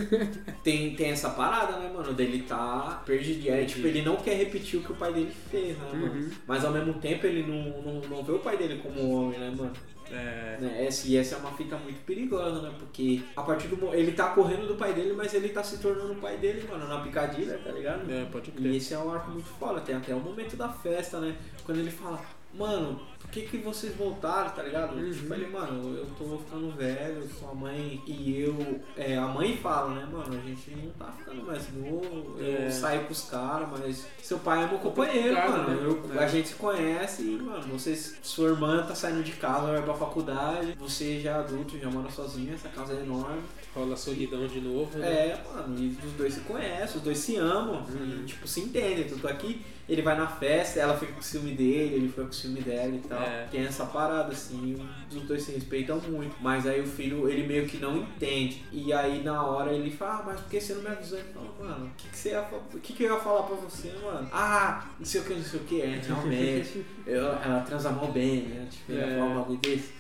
tem, 0.63 0.95
tem 0.95 1.11
essa 1.11 1.31
parada, 1.31 1.79
né, 1.79 1.91
mano, 1.93 2.15
dele 2.15 2.45
tá 2.49 3.03
perdido. 3.05 3.51
Aí, 3.51 3.67
tipo, 3.67 3.85
ele 3.85 4.03
não 4.03 4.15
quer 4.15 4.37
repetir 4.37 4.79
o 4.79 4.83
que 4.85 4.93
o 4.93 4.95
pai 4.95 5.13
dele 5.13 5.33
fez, 5.51 5.77
né, 5.77 5.89
mano? 5.93 6.07
Uhum. 6.07 6.31
Mas 6.47 6.65
ao 6.65 6.71
mesmo 6.71 6.95
tempo 6.95 7.27
ele 7.27 7.43
não, 7.43 7.83
não, 7.83 8.01
não 8.09 8.23
vê 8.23 8.31
o 8.31 8.39
pai 8.39 8.57
dele 8.57 8.81
como 8.81 9.11
homem, 9.11 9.41
né, 9.41 9.53
mano? 9.59 9.73
É. 10.11 10.59
Né? 10.61 10.87
Essa, 10.87 11.09
e 11.09 11.17
essa 11.17 11.35
é 11.37 11.39
uma 11.39 11.53
fita 11.53 11.77
muito 11.77 12.05
perigosa, 12.05 12.63
né? 12.63 12.73
Porque 12.79 13.23
a 13.37 13.43
partir 13.43 13.69
do 13.69 13.95
ele 13.95 14.13
tá 14.13 14.29
correndo 14.31 14.67
do 14.67 14.75
pai 14.77 14.93
dele, 14.93 15.13
mas 15.13 15.33
ele 15.35 15.49
tá 15.51 15.63
se 15.63 15.79
tornando 15.79 16.13
o 16.13 16.17
pai 16.17 16.37
dele, 16.39 16.67
mano, 16.69 16.87
na 16.87 17.01
picadilha, 17.01 17.59
tá 17.59 17.71
ligado? 17.73 18.11
É, 18.11 18.25
pode 18.27 18.51
E 18.51 18.53
crer. 18.53 18.75
esse 18.77 18.95
é 18.95 18.99
um 18.99 19.13
arco 19.13 19.31
muito 19.31 19.49
foda, 19.49 19.81
tem 19.81 19.95
até 19.95 20.15
o 20.15 20.21
momento 20.21 20.57
da 20.57 20.69
festa, 20.69 21.19
né? 21.21 21.37
Quando 21.65 21.79
ele 21.79 21.91
fala, 21.91 22.21
mano, 22.57 23.01
por 23.21 23.31
que 23.31 23.43
que 23.43 23.59
vocês 23.59 23.95
voltaram, 23.97 24.51
tá 24.51 24.63
ligado? 24.63 24.95
Uhum. 24.97 25.11
Tipo, 25.13 25.35
ele, 25.35 25.47
mano, 25.49 25.97
eu 25.97 26.07
tô 26.19 26.39
ficando 26.39 26.71
velho, 26.77 27.27
sua 27.29 27.55
mãe 27.55 28.03
e 28.07 28.41
eu. 28.41 28.81
É, 28.97 29.17
a 29.17 29.27
mãe 29.27 29.57
fala, 29.57 29.95
né, 29.95 30.09
mano, 30.11 30.35
a 30.37 30.41
gente 30.49 30.71
não 30.71 30.91
tá 30.93 31.13
ficando 31.13 31.45
mais 31.45 31.69
novo, 31.75 32.37
eu 32.39 32.67
É. 32.67 32.71
saio 32.71 33.05
com 33.05 33.13
os 33.13 33.25
caras, 33.29 33.69
mas 33.71 34.07
seu 34.23 34.39
pai 34.39 34.65
é 34.65 34.69
meu 34.69 34.79
companheiro, 34.79 35.35
Complicado, 35.37 35.69
mano. 35.69 35.69
né? 35.71 35.87
Eu- 36.15 36.21
É. 36.21 36.25
A 36.25 36.29
gente 36.29 36.49
se 36.49 36.55
conhece 36.55 37.23
e, 37.23 37.39
mano, 37.39 37.63
vocês, 37.73 38.17
sua 38.23 38.49
irmã 38.51 38.85
tá 38.87 38.95
saindo 38.95 39.23
de 39.23 39.33
casa, 39.33 39.67
vai 39.73 39.83
pra 39.83 39.95
faculdade, 39.95 40.75
você 40.79 41.21
já 41.21 41.31
é 41.31 41.35
adulto, 41.35 41.79
já 41.79 41.91
mora 41.91 42.11
sozinho, 42.11 42.55
essa 42.55 42.69
casa 42.69 42.95
é 42.95 43.01
enorme. 43.03 43.43
Rola 43.77 43.95
solidão 43.97 44.47
de 44.47 44.61
novo. 44.61 44.99
né? 44.99 45.07
É, 45.07 45.45
mano, 45.55 45.79
e 45.79 45.97
os 46.05 46.13
dois 46.15 46.33
se 46.35 46.41
conhecem, 46.41 46.97
os 46.97 47.03
dois 47.03 47.19
se 47.19 47.37
amam, 47.37 47.85
Uhum. 47.89 48.21
e, 48.23 48.25
tipo, 48.27 48.49
se 48.49 48.61
entendem. 48.61 49.05
Tanto 49.05 49.29
aqui, 49.29 49.61
ele 49.87 50.01
vai 50.03 50.17
na 50.17 50.27
festa, 50.27 50.81
ela 50.81 50.97
fica 50.97 51.13
com 51.13 51.21
ciúme 51.21 51.53
dele, 51.53 51.95
ele 51.97 52.09
fica 52.09 52.25
com 52.25 52.33
ciúme 52.33 52.61
dela 52.63 52.95
e 52.95 52.99
tal. 53.01 53.21
É. 53.23 53.47
Tem 53.51 53.61
essa 53.67 53.85
parada, 53.85 54.33
assim, 54.33 54.77
os 55.11 55.23
dois 55.25 55.43
se 55.43 55.53
respeitam 55.53 56.01
muito. 56.09 56.35
Mas 56.41 56.67
aí 56.67 56.81
o 56.81 56.87
filho, 56.87 57.29
ele 57.29 57.47
meio 57.47 57.67
que 57.67 57.77
não 57.77 57.99
entende. 57.99 58.65
E 58.73 58.93
aí 58.95 59.23
na 59.23 59.45
hora 59.47 59.73
ele 59.73 59.91
fala, 59.91 60.21
ah, 60.21 60.23
mas 60.27 60.41
por 60.41 60.49
que 60.51 60.61
você 60.61 60.73
não 60.75 60.83
me 60.83 60.89
avisou? 60.89 61.19
Ele 61.19 61.29
fala, 61.35 61.47
mano, 61.61 61.87
o 61.87 61.91
que, 61.97 62.09
que 62.09 62.17
você 62.19 62.31
ia 62.31 62.41
o 62.75 62.81
que, 62.81 62.93
que 62.95 63.03
eu 63.05 63.15
ia 63.15 63.21
falar 63.21 63.43
pra 63.43 63.57
você, 63.57 63.93
mano? 64.03 64.27
Ah, 64.33 64.87
não 64.99 65.05
sei 65.05 65.21
o 65.21 65.25
que, 65.25 65.35
não 65.35 65.45
sei 65.45 65.61
o 65.61 65.65
que, 65.65 65.83
é, 65.83 66.01
realmente. 66.03 66.85
eu, 67.07 67.27
ela 67.27 67.61
transa 67.61 67.91
mal 67.91 68.11
bem, 68.11 68.41
né? 68.43 68.67
Tipo, 68.71 68.93
ele 68.93 69.01
ia 69.01 69.07
É. 69.07 69.19
falar 69.19 69.31
um 69.31 69.35
bagulho 69.41 69.59
desse. 69.59 69.93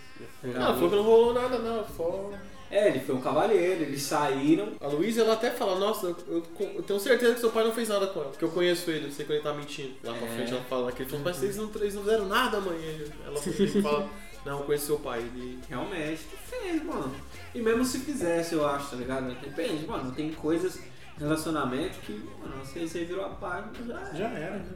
Não, 0.42 0.52
falou 0.74 0.88
que 0.90 0.96
não 0.96 1.02
rolou 1.02 1.34
nada, 1.34 1.58
não. 1.58 1.84
Só... 1.94 2.30
É, 2.70 2.88
ele 2.88 3.00
foi 3.00 3.14
um 3.14 3.20
cavalheiro, 3.20 3.82
eles 3.82 4.02
saíram. 4.02 4.72
A 4.80 4.88
Luísa, 4.88 5.22
ela 5.22 5.34
até 5.34 5.50
fala, 5.50 5.78
nossa, 5.78 6.06
eu, 6.06 6.42
eu- 6.58 6.82
tenho 6.82 6.98
certeza 6.98 7.34
que 7.34 7.40
seu 7.40 7.50
pai 7.50 7.62
não 7.64 7.72
fez 7.72 7.88
nada 7.88 8.06
com 8.08 8.20
ela. 8.20 8.30
Porque 8.30 8.44
eu 8.44 8.50
conheço 8.50 8.90
ele, 8.90 9.06
eu 9.06 9.12
sei 9.12 9.24
que 9.24 9.32
ele 9.32 9.42
tá 9.42 9.54
mentindo. 9.54 9.94
Lá 10.02 10.12
pra 10.14 10.26
É. 10.26 10.30
frente 10.34 10.52
ela 10.52 10.64
fala 10.64 10.90
que 10.92 11.02
ele 11.02 11.10
falou, 11.10 11.24
mas 11.24 11.36
vocês 11.36 11.56
não, 11.56 11.70
eles 11.76 11.94
não 11.94 12.02
fizeram 12.02 12.26
nada, 12.26 12.60
mãe. 12.60 12.76
Ela 13.24 13.40
fala, 13.82 14.08
não, 14.44 14.58
eu 14.60 14.64
conheço 14.64 14.86
seu 14.86 14.98
pai. 14.98 15.20
Ele... 15.20 15.58
Realmente, 15.68 16.22
fez, 16.48 16.82
mano. 16.84 17.14
E 17.54 17.60
mesmo 17.62 17.84
se 17.84 18.00
fizesse, 18.00 18.54
eu 18.54 18.66
acho, 18.66 18.90
tá 18.90 18.96
ligado? 18.96 19.32
Depende, 19.40 19.86
mano. 19.86 20.10
Tem 20.12 20.32
coisas, 20.32 20.80
relacionamento 21.18 21.98
que, 22.00 22.12
mano, 22.40 22.64
você, 22.64 22.80
você 22.86 23.04
virou 23.04 23.24
a 23.24 23.28
página, 23.30 23.72
já 23.86 23.94
era. 24.00 24.14
Já 24.16 24.28
era, 24.28 24.56
né? 24.58 24.66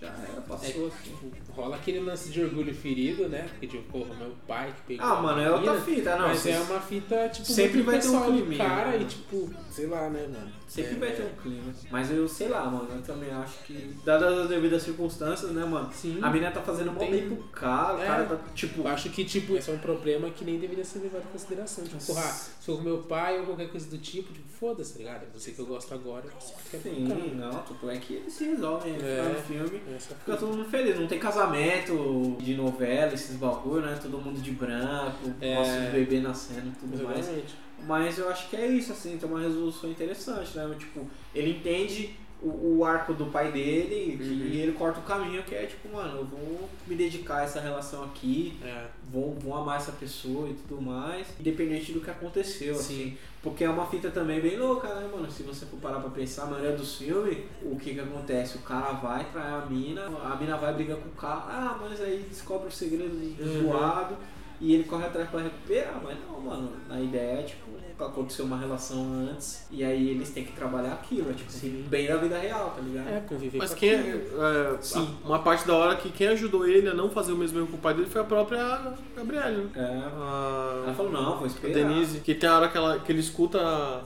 Já 0.00 0.06
era, 0.08 0.38
É, 0.38 0.40
passou 0.46 0.86
assim. 0.88 1.32
Tipo, 1.54 1.60
rola 1.62 1.76
aquele 1.76 2.00
lance 2.00 2.30
de 2.30 2.42
orgulho 2.42 2.74
ferido, 2.74 3.28
né? 3.28 3.46
Porque, 3.50 3.66
tipo, 3.66 3.82
porra, 3.92 4.14
meu 4.14 4.32
pai 4.46 4.72
que 4.76 4.82
pegou. 4.96 5.06
Ah, 5.06 5.22
mano, 5.22 5.40
é 5.40 5.50
outra 5.50 5.80
fita, 5.80 6.16
não. 6.16 6.28
Mas 6.28 6.46
é 6.46 6.58
uma 6.60 6.80
fita, 6.80 7.28
tipo, 7.28 7.46
Sempre 7.46 7.82
vai 7.82 7.98
ter 8.00 8.08
um 8.08 8.22
climinha, 8.24 8.64
cara 8.64 8.90
né? 8.90 8.98
e, 9.00 9.04
tipo, 9.04 9.50
sei 9.70 9.86
lá, 9.86 10.08
né, 10.10 10.22
mano? 10.26 10.52
Sempre 10.66 10.96
É, 10.96 10.98
vai 10.98 11.12
ter 11.12 11.22
um 11.22 11.42
clima. 11.42 11.72
Mas 11.90 12.10
eu 12.10 12.26
sei 12.28 12.48
lá, 12.48 12.64
mano. 12.64 12.88
Eu 12.94 13.02
também 13.02 13.30
acho 13.30 13.58
que, 13.64 13.94
dadas 14.04 14.38
as 14.40 14.48
devidas 14.48 14.82
circunstâncias, 14.82 15.52
né, 15.52 15.64
mano? 15.64 15.88
Sim. 15.92 16.18
A 16.20 16.30
menina 16.30 16.50
tá 16.50 16.60
fazendo 16.62 16.90
mó 16.92 16.98
Tem- 16.98 17.10
bem 17.12 17.28
pro 17.28 17.36
cara, 17.48 17.96
o 17.98 18.02
É. 18.02 18.06
cara 18.06 18.24
tá, 18.24 18.36
tipo. 18.54 18.80
Eu 18.82 18.88
acho 18.88 19.08
que, 19.10 19.24
tipo, 19.24 19.56
esse 19.56 19.70
é 19.70 19.74
um 19.74 19.78
problema 19.78 20.28
que 20.30 20.44
nem 20.44 20.58
deveria 20.58 20.84
ser 20.84 20.98
levado 20.98 21.22
em 21.28 21.32
consideração. 21.32 21.84
Tipo, 21.84 22.04
porra, 22.04 22.22
se 22.22 22.66
for 22.66 22.76
com 22.78 22.82
meu 22.82 22.98
pai 22.98 23.38
ou 23.38 23.46
qualquer 23.46 23.68
coisa 23.70 23.88
do 23.88 23.98
tipo, 23.98 24.32
tipo, 24.32 24.48
foda-se, 24.58 24.94
tá 24.94 24.98
ligado? 24.98 25.22
É 25.22 25.26
você 25.38 25.52
que 25.52 25.58
eu 25.60 25.66
gosto 25.66 25.94
agora, 25.94 26.24
você 26.40 26.78
Sim, 26.78 27.34
não, 27.36 27.62
tudo 27.62 27.90
é 27.90 27.96
que 27.98 28.14
eles 28.14 28.32
se 28.32 28.44
resolvem 28.44 28.94
no 28.94 29.04
É. 29.06 29.22
do 29.28 29.42
filme. 29.46 29.80
Fica 29.98 30.36
todo 30.36 30.56
mundo 30.56 30.68
feliz, 30.68 30.98
não 30.98 31.06
tem 31.06 31.18
casamento 31.48 32.36
de 32.40 32.54
novela, 32.54 33.12
esses 33.12 33.36
bagulho, 33.36 33.82
né? 33.86 33.98
Todo 34.00 34.18
mundo 34.18 34.40
de 34.40 34.50
branco, 34.52 35.32
É. 35.40 35.54
nossos 35.54 35.92
bebês 35.92 36.22
nascendo 36.22 36.68
e 36.68 36.72
tudo 36.72 37.04
mais. 37.04 37.18
Exatamente. 37.20 37.54
Mas 37.86 38.18
eu 38.18 38.28
acho 38.30 38.48
que 38.48 38.56
é 38.56 38.66
isso, 38.66 38.92
assim, 38.92 39.18
tem 39.18 39.28
uma 39.28 39.40
resolução 39.40 39.90
interessante, 39.90 40.56
né? 40.56 40.74
Tipo, 40.78 41.06
ele 41.34 41.50
entende 41.50 42.16
o, 42.42 42.78
o 42.78 42.84
arco 42.84 43.14
do 43.14 43.26
pai 43.26 43.50
dele 43.52 44.18
Uhum. 44.20 44.46
e 44.52 44.60
ele 44.60 44.72
corta 44.72 45.00
o 45.00 45.02
caminho 45.02 45.42
que 45.44 45.54
é 45.54 45.64
tipo, 45.66 45.88
mano, 45.94 46.18
eu 46.18 46.24
vou 46.26 46.68
me 46.86 46.94
dedicar 46.94 47.38
a 47.38 47.42
essa 47.44 47.60
relação 47.60 48.04
aqui, 48.04 48.58
É. 48.62 48.86
vou, 49.10 49.34
vou 49.40 49.54
amar 49.56 49.78
essa 49.78 49.92
pessoa 49.92 50.48
e 50.48 50.54
tudo 50.54 50.80
mais, 50.82 51.26
independente 51.40 51.92
do 51.92 52.00
que 52.00 52.10
aconteceu, 52.10 52.74
Sim. 52.74 52.80
assim. 52.80 53.18
Porque 53.42 53.62
é 53.64 53.68
uma 53.68 53.86
fita 53.86 54.10
também 54.10 54.40
bem 54.40 54.56
louca, 54.56 54.88
né, 54.94 55.06
mano? 55.12 55.30
Se 55.30 55.42
você 55.42 55.66
for 55.66 55.78
parar 55.78 56.00
pra 56.00 56.08
pensar, 56.10 56.44
a 56.44 56.46
maioria 56.46 56.72
dos 56.76 56.96
filmes, 56.96 57.38
o 57.62 57.76
que 57.76 57.92
que 57.94 58.00
acontece? 58.00 58.56
O 58.56 58.62
cara 58.62 58.92
vai 58.92 59.22
trair 59.30 59.52
a 59.54 59.66
mina, 59.66 60.06
a 60.06 60.34
mina 60.36 60.56
vai 60.56 60.72
brigar 60.72 60.96
com 60.96 61.08
o 61.08 61.12
cara, 61.12 61.44
ah, 61.48 61.78
mas 61.80 62.00
aí 62.00 62.24
descobre 62.28 62.68
o 62.68 62.72
segredo 62.72 63.10
do 63.10 63.42
Uhum. 63.44 63.62
zoado 63.70 64.16
e 64.60 64.74
ele 64.74 64.84
corre 64.84 65.04
atrás 65.04 65.28
pra 65.28 65.42
recuperar, 65.42 66.00
mas 66.02 66.16
não, 66.26 66.40
mano. 66.40 66.72
A 66.88 66.98
ideia 67.00 67.40
é, 67.40 67.42
tipo, 67.42 67.70
aconteceu 67.98 68.44
uma 68.44 68.58
relação 68.58 69.06
antes 69.30 69.66
e 69.70 69.84
aí 69.84 70.10
eles 70.10 70.30
têm 70.30 70.44
que 70.44 70.52
trabalhar 70.52 70.92
aquilo, 70.92 71.30
é 71.30 71.34
tipo, 71.34 71.50
bem 71.88 72.06
da 72.08 72.16
vida 72.16 72.38
real, 72.38 72.72
tá 72.76 72.80
ligado? 72.82 73.08
É, 73.08 73.20
conviver 73.20 73.58
Mas 73.58 73.70
com 73.70 73.76
quem 73.76 73.90
é, 73.90 73.98
aquilo. 74.00 74.42
é, 74.42 74.76
Sim. 74.80 75.16
a- 75.24 75.28
uma 75.28 75.38
parte 75.38 75.66
da 75.66 75.74
hora 75.74 75.96
que 75.96 76.10
quem 76.10 76.28
ajudou 76.28 76.66
ele 76.66 76.88
a 76.88 76.94
não 76.94 77.10
fazer 77.10 77.32
o 77.32 77.36
mesmo 77.36 77.58
erro 77.58 77.68
com 77.68 77.76
o 77.76 77.80
pai 77.80 77.94
dele 77.94 78.06
foi 78.08 78.20
a 78.20 78.24
própria 78.24 78.92
Gabriela. 79.16 79.50
né? 79.50 79.68
É. 79.76 79.80
Ela 79.80 80.90
A, 80.90 80.94
falou, 80.94 81.12
não, 81.12 81.34
vou 81.36 81.44
a 81.44 81.46
esperar. 81.46 81.74
Denise, 81.74 82.20
que 82.20 82.34
tem 82.34 82.48
a 82.48 82.56
hora 82.56 82.68
que, 82.68 82.76
ela, 82.76 82.98
que 82.98 83.10
ele 83.12 83.20
escuta 83.20 83.58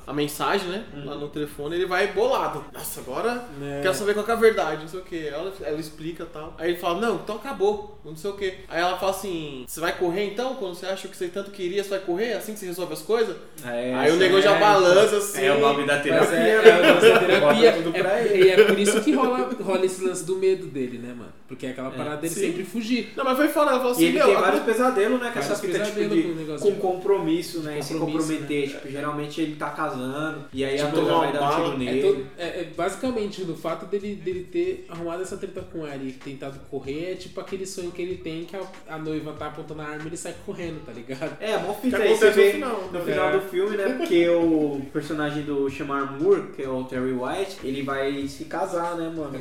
a, 0.06 0.12
mensagem, 0.12 0.68
né? 0.68 0.84
Uhum. 0.94 1.04
Lá 1.06 1.14
no 1.16 1.28
telefone, 1.28 1.74
ele 1.76 1.86
vai 1.86 2.08
bolado. 2.12 2.64
Nossa, 2.72 3.00
agora 3.00 3.44
É. 3.62 3.80
quero 3.82 3.94
saber 3.94 4.14
qual 4.14 4.24
que 4.24 4.30
é 4.30 4.34
a 4.34 4.36
verdade, 4.36 4.82
não 4.82 4.88
sei 4.88 5.00
o 5.00 5.04
que. 5.04 5.26
Ela, 5.28 5.52
ela 5.62 5.78
explica 5.80 6.24
e 6.24 6.26
tal. 6.26 6.54
Aí 6.58 6.70
ele 6.70 6.78
fala, 6.78 7.00
não, 7.00 7.16
então 7.16 7.36
acabou, 7.36 7.98
não 8.04 8.16
sei 8.16 8.30
o 8.30 8.34
que. 8.34 8.54
Aí 8.68 8.80
ela 8.80 8.98
fala 8.98 9.12
assim, 9.12 9.64
você 9.66 9.80
vai 9.80 9.96
correr 9.96 10.24
então? 10.32 10.54
Quando 10.56 10.74
você 10.74 10.86
acha 10.86 11.08
que 11.08 11.16
você 11.16 11.28
tanto 11.28 11.50
queria, 11.50 11.82
você 11.82 11.90
vai 11.90 12.00
correr? 12.00 12.26
É 12.30 12.36
assim 12.36 12.52
que 12.52 12.58
você 12.60 12.66
resolve 12.66 12.92
as 12.92 13.02
coisas? 13.02 13.36
É, 13.64 13.87
Aí 13.94 14.12
o 14.12 14.16
negócio 14.16 14.42
já 14.42 14.56
é, 14.56 14.60
balança 14.60 15.16
assim. 15.16 15.44
É 15.44 15.54
o 15.54 15.60
nome 15.60 15.86
da 15.86 15.98
terapia. 15.98 16.36
é, 16.38 16.68
é 16.68 16.76
o 16.76 16.94
lance 16.94 17.08
da 17.08 17.18
terapia. 17.18 17.74
É, 17.94 18.36
e 18.36 18.48
é 18.50 18.64
por 18.64 18.78
isso 18.78 19.00
que 19.00 19.12
rola, 19.12 19.50
rola 19.60 19.86
esse 19.86 20.04
lance 20.04 20.24
do 20.24 20.36
medo 20.36 20.66
dele, 20.66 20.98
né, 20.98 21.14
mano? 21.16 21.32
Porque 21.48 21.64
é 21.64 21.70
aquela 21.70 21.90
parada 21.90 22.18
dele 22.18 22.34
sim. 22.34 22.40
sempre 22.42 22.62
fugir. 22.62 23.10
Não, 23.16 23.24
mas 23.24 23.34
foi 23.38 23.48
falar, 23.48 23.78
falou 23.78 23.92
assim, 23.92 24.02
E 24.02 24.06
ele 24.08 24.18
meu, 24.18 24.26
tem 24.26 24.36
a- 24.36 24.40
vários 24.40 24.62
pesadelos, 24.64 25.18
né? 25.18 25.30
Com 25.32 25.38
essa 25.38 25.54
fita 25.56 25.78
tipo, 25.80 26.06
de, 26.06 26.58
com 26.60 26.74
compromisso, 26.74 27.60
né? 27.60 27.78
E 27.78 27.82
se 27.82 27.94
Compromisso, 27.94 28.28
comprometer. 28.28 28.68
né? 28.68 28.74
Tipo, 28.74 28.88
geralmente 28.92 29.40
ele 29.40 29.56
tá 29.56 29.70
casando. 29.70 30.44
E 30.52 30.62
aí 30.62 30.78
a 30.78 30.84
Tipo, 30.84 30.96
noiva 30.96 31.10
uma 31.12 31.20
vai 31.20 31.32
dar 31.32 31.38
um 31.40 31.44
bala. 31.48 31.56
tiro 31.70 31.74
É, 31.74 31.78
nele. 31.78 32.02
todo- 32.02 32.26
é- 32.36 32.60
é 32.60 32.64
basicamente 32.76 33.44
no 33.44 33.56
fato 33.56 33.86
dele, 33.86 34.14
dele 34.16 34.44
ter 34.52 34.84
arrumado 34.90 35.22
essa 35.22 35.38
treta 35.38 35.62
com 35.72 35.86
ela 35.86 36.02
e 36.02 36.12
tentado 36.12 36.58
correr, 36.70 37.12
é 37.12 37.14
tipo 37.14 37.40
aquele 37.40 37.64
sonho 37.64 37.90
que 37.92 38.02
ele 38.02 38.16
tem 38.18 38.44
que 38.44 38.54
a, 38.54 38.60
a 38.86 38.98
noiva 38.98 39.32
tá 39.32 39.46
apontando 39.46 39.80
a 39.80 39.86
arma 39.86 40.04
e 40.04 40.06
ele 40.08 40.16
sai 40.18 40.34
correndo, 40.44 40.84
tá 40.84 40.92
ligado? 40.92 41.34
É, 41.40 41.56
mó 41.56 41.72
fita 41.72 41.96
aí 41.96 42.14
você 42.14 42.30
vê 42.30 42.52
final. 42.52 42.90
no 42.92 43.00
final 43.00 43.28
É. 43.30 43.32
do 43.32 43.40
filme, 43.40 43.74
né? 43.74 43.88
Porque 43.98 44.28
o 44.28 44.82
personagem 44.92 45.44
do 45.44 45.68
Shamar 45.70 46.12
Moore, 46.20 46.48
que 46.54 46.62
é 46.62 46.68
o 46.68 46.84
Terry 46.84 47.12
White, 47.12 47.56
ele 47.64 47.82
vai 47.82 48.26
se 48.28 48.44
casar, 48.44 48.96
né, 48.96 49.10
mano? 49.16 49.32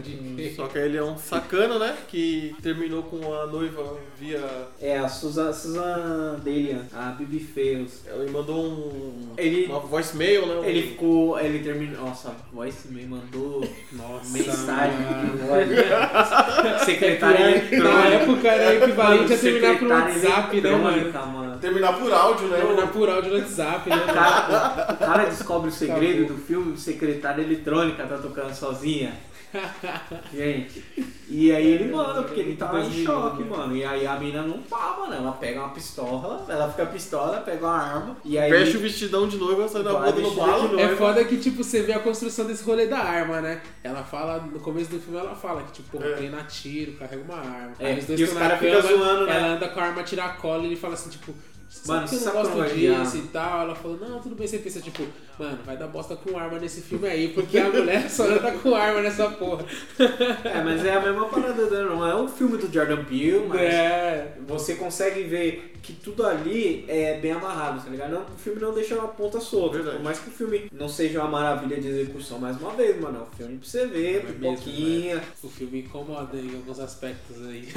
Só 0.56 0.67
que 0.67 0.78
ele 0.78 0.96
é 0.96 1.04
um 1.04 1.17
sacana, 1.17 1.78
né? 1.78 1.96
Que 2.07 2.55
terminou 2.62 3.03
com 3.03 3.33
a 3.33 3.45
noiva 3.47 3.97
via. 4.19 4.41
É, 4.81 4.97
a 4.97 5.07
Susan, 5.10 5.51
Susan 5.53 6.39
Dalian, 6.43 6.86
a 6.93 7.12
Bibi 7.12 7.39
Feos. 7.39 8.01
Ela 8.07 8.29
mandou 8.31 8.63
um. 8.65 9.33
Ele- 9.38 9.65
Uma 9.65 9.79
voicemail, 9.79 10.45
né? 10.45 10.55
Um- 10.55 10.63
Ele 10.63 10.81
ficou. 10.89 11.39
Ele 11.39 11.60
terminou. 11.60 12.05
Nossa, 12.05 12.29
a 12.29 12.55
Voice 12.55 12.88
me 12.89 13.05
mandou 13.05 13.67
Nossa. 13.91 14.31
mensagem. 14.31 14.97
Secretária 16.86 17.39
Na 17.39 17.51
eletrônica. 17.51 18.07
época 18.10 18.47
era 18.47 18.75
equivalente 18.86 19.33
a 19.33 19.38
terminar 19.38 19.79
por 19.79 19.88
WhatsApp, 19.88 20.62
né, 20.62 20.71
mano? 20.75 21.57
Terminar 21.60 21.93
por 21.99 22.13
áudio, 22.13 22.47
né? 22.47 22.57
Terminar 22.57 22.88
por 22.91 23.10
áudio 23.10 23.31
no 23.31 23.38
WhatsApp, 23.39 23.89
né, 23.89 23.95
O 23.97 24.13
cara, 24.13 24.93
o 24.93 24.97
cara 24.97 25.25
descobre 25.25 25.69
o 25.69 25.71
segredo 25.73 26.19
Acabou. 26.23 26.38
do 26.38 26.43
filme, 26.43 26.77
secretária 26.77 27.41
eletrônica 27.41 28.03
tá 28.05 28.17
tocando 28.17 28.53
sozinha. 28.53 29.13
Gente. 30.33 30.83
E 31.29 31.51
aí 31.53 31.65
ele 31.67 31.87
manda, 31.88 32.23
porque 32.23 32.39
ele 32.39 32.56
tá 32.56 32.71
em 32.80 33.04
choque, 33.06 33.43
mano. 33.43 33.76
E 33.76 33.84
aí 33.84 34.06
a 34.06 34.15
mina 34.17 34.41
não 34.43 34.62
tá, 34.62 34.95
mano. 35.00 35.13
Ela 35.13 35.32
pega 35.34 35.60
uma 35.60 35.69
pistola, 35.69 36.45
ela 36.47 36.69
fica 36.69 36.86
pistola, 36.86 37.38
pega 37.41 37.65
uma 37.65 37.78
arma. 37.78 38.17
E 38.23 38.38
aí. 38.38 38.50
Fecha 38.52 38.78
o 38.78 38.82
vestidão 38.82 39.28
de 39.28 39.38
noiva, 39.38 39.67
sai 39.67 39.84
Vai 39.84 39.93
boca 40.12 40.21
no 40.21 40.32
bala. 40.36 40.63
noiva. 40.67 40.82
É 40.82 40.95
foda 40.95 41.23
que, 41.26 41.38
tipo, 41.38 41.63
você 41.63 41.82
vê 41.82 41.93
a 41.93 42.00
construção 42.00 42.45
desse 42.45 42.63
rolê 42.63 42.88
da 42.88 43.00
arma, 43.00 43.41
né? 43.41 43.62
Ela 43.84 44.04
fala, 44.04 44.39
no 44.39 44.60
começo 44.60 44.89
do 44.91 45.00
filme 45.00 45.17
ela 45.19 45.36
fala 45.36 45.63
que, 45.63 45.71
tipo, 45.73 45.97
É. 46.04 46.13
treina 46.15 46.43
tiro, 46.43 46.93
carrega 46.93 47.23
uma 47.23 47.38
arma. 47.39 47.73
É, 47.80 47.88
Aí 47.88 48.00
os 48.00 48.06
dois 48.06 48.19
e 48.19 48.23
os 48.23 48.30
tão 48.30 48.39
na 48.39 48.45
cara 48.47 48.60
fica 48.60 48.82
cama, 48.82 48.88
zoando, 48.97 49.26
né? 49.26 49.38
Ela 49.38 49.47
anda 49.47 49.67
com 49.69 49.80
a 49.80 49.84
arma 49.84 50.04
tiracola 50.04 50.63
e 50.63 50.65
ele 50.67 50.76
fala 50.76 50.93
assim, 50.93 51.10
tipo, 51.10 51.34
sabe 51.69 51.88
Mano, 51.99 52.08
que 52.10 52.15
eu 52.15 52.19
não 52.19 52.25
sabe 52.25 52.38
gosto 52.38 52.75
disso 52.75 53.17
e 53.17 53.27
tal. 53.30 53.62
Ela 53.62 53.75
falou, 53.75 53.97
não, 53.97 54.19
tudo 54.19 54.36
bem. 54.36 54.47
Você 54.47 54.58
pensa, 54.60 54.80
tipo, 54.80 55.03
mano, 55.38 55.60
vai 55.65 55.77
dar 55.77 55.88
bosta 55.88 56.15
com 56.15 56.38
arma 56.38 56.60
nesse 56.60 56.82
filme 56.82 57.08
aí, 57.08 57.30
porque 57.30 57.58
a 57.58 57.69
mulher 57.69 58.10
só 58.10 58.23
anda 58.25 58.51
com 58.53 58.73
arma 58.75 59.01
nessa 59.01 59.30
porra. 59.30 59.65
É, 60.43 60.62
mas 60.63 60.84
é 60.86 60.93
a 60.93 61.01
mesma 61.01 61.25
parada, 61.27 61.69
né? 61.69 61.84
não 61.84 62.06
é 62.08 62.15
um 62.15 62.27
filme 62.27 62.58
do 62.58 62.71
Jordan 62.71 63.03
Peele, 63.03 63.45
mas 63.47 63.62
É. 63.62 64.38
você 64.47 64.75
consegue 64.75 65.23
ver 65.23 65.73
que 65.82 65.94
tudo 65.94 66.26
ali 66.26 66.86
é 66.88 67.20
bem 67.20 67.32
amarrado, 67.32 67.82
tá 67.84 67.90
ligado? 67.90 68.12
Não, 68.12 68.22
o 68.22 68.38
filme 68.38 68.60
não 68.62 68.74
deixa 68.74 68.96
uma 68.96 69.08
ponta 69.08 69.40
solta. 69.40 69.76
Verdade. 69.76 69.98
Por 69.98 70.04
mais 70.04 70.20
que 70.20 70.30
o 70.30 70.32
filme 70.34 70.70
não 70.72 70.88
seja 70.90 71.20
uma 71.22 71.30
maravilha 71.30 71.80
de 71.80 71.88
execução, 71.88 72.40
mais 72.40 72.60
uma 72.60 72.72
vez, 72.74 73.00
mano, 73.00 73.20
é 73.20 73.22
um 73.22 73.38
filme 73.38 73.58
pra 73.58 73.68
você 73.70 73.88
ver, 73.88 74.16
É 74.18 74.20
pipoquinha. 74.22 75.16
mesmo, 75.16 75.22
O 75.44 75.48
filme 75.50 75.80
incomoda 75.80 76.38
em 76.38 76.56
alguns 76.56 76.80
aspectos 76.80 77.38
aí. 77.48 77.68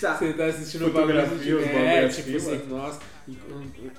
Tá. 0.00 0.14
Você 0.18 0.32
tá 0.32 0.46
assistindo 0.46 0.86
o 0.86 0.90
bagulho 0.90 1.26
de 1.38 1.56
é, 1.58 2.04
assim, 2.04 2.22
tipo 2.22 2.36
assim, 2.36 2.66
nossa, 2.68 3.00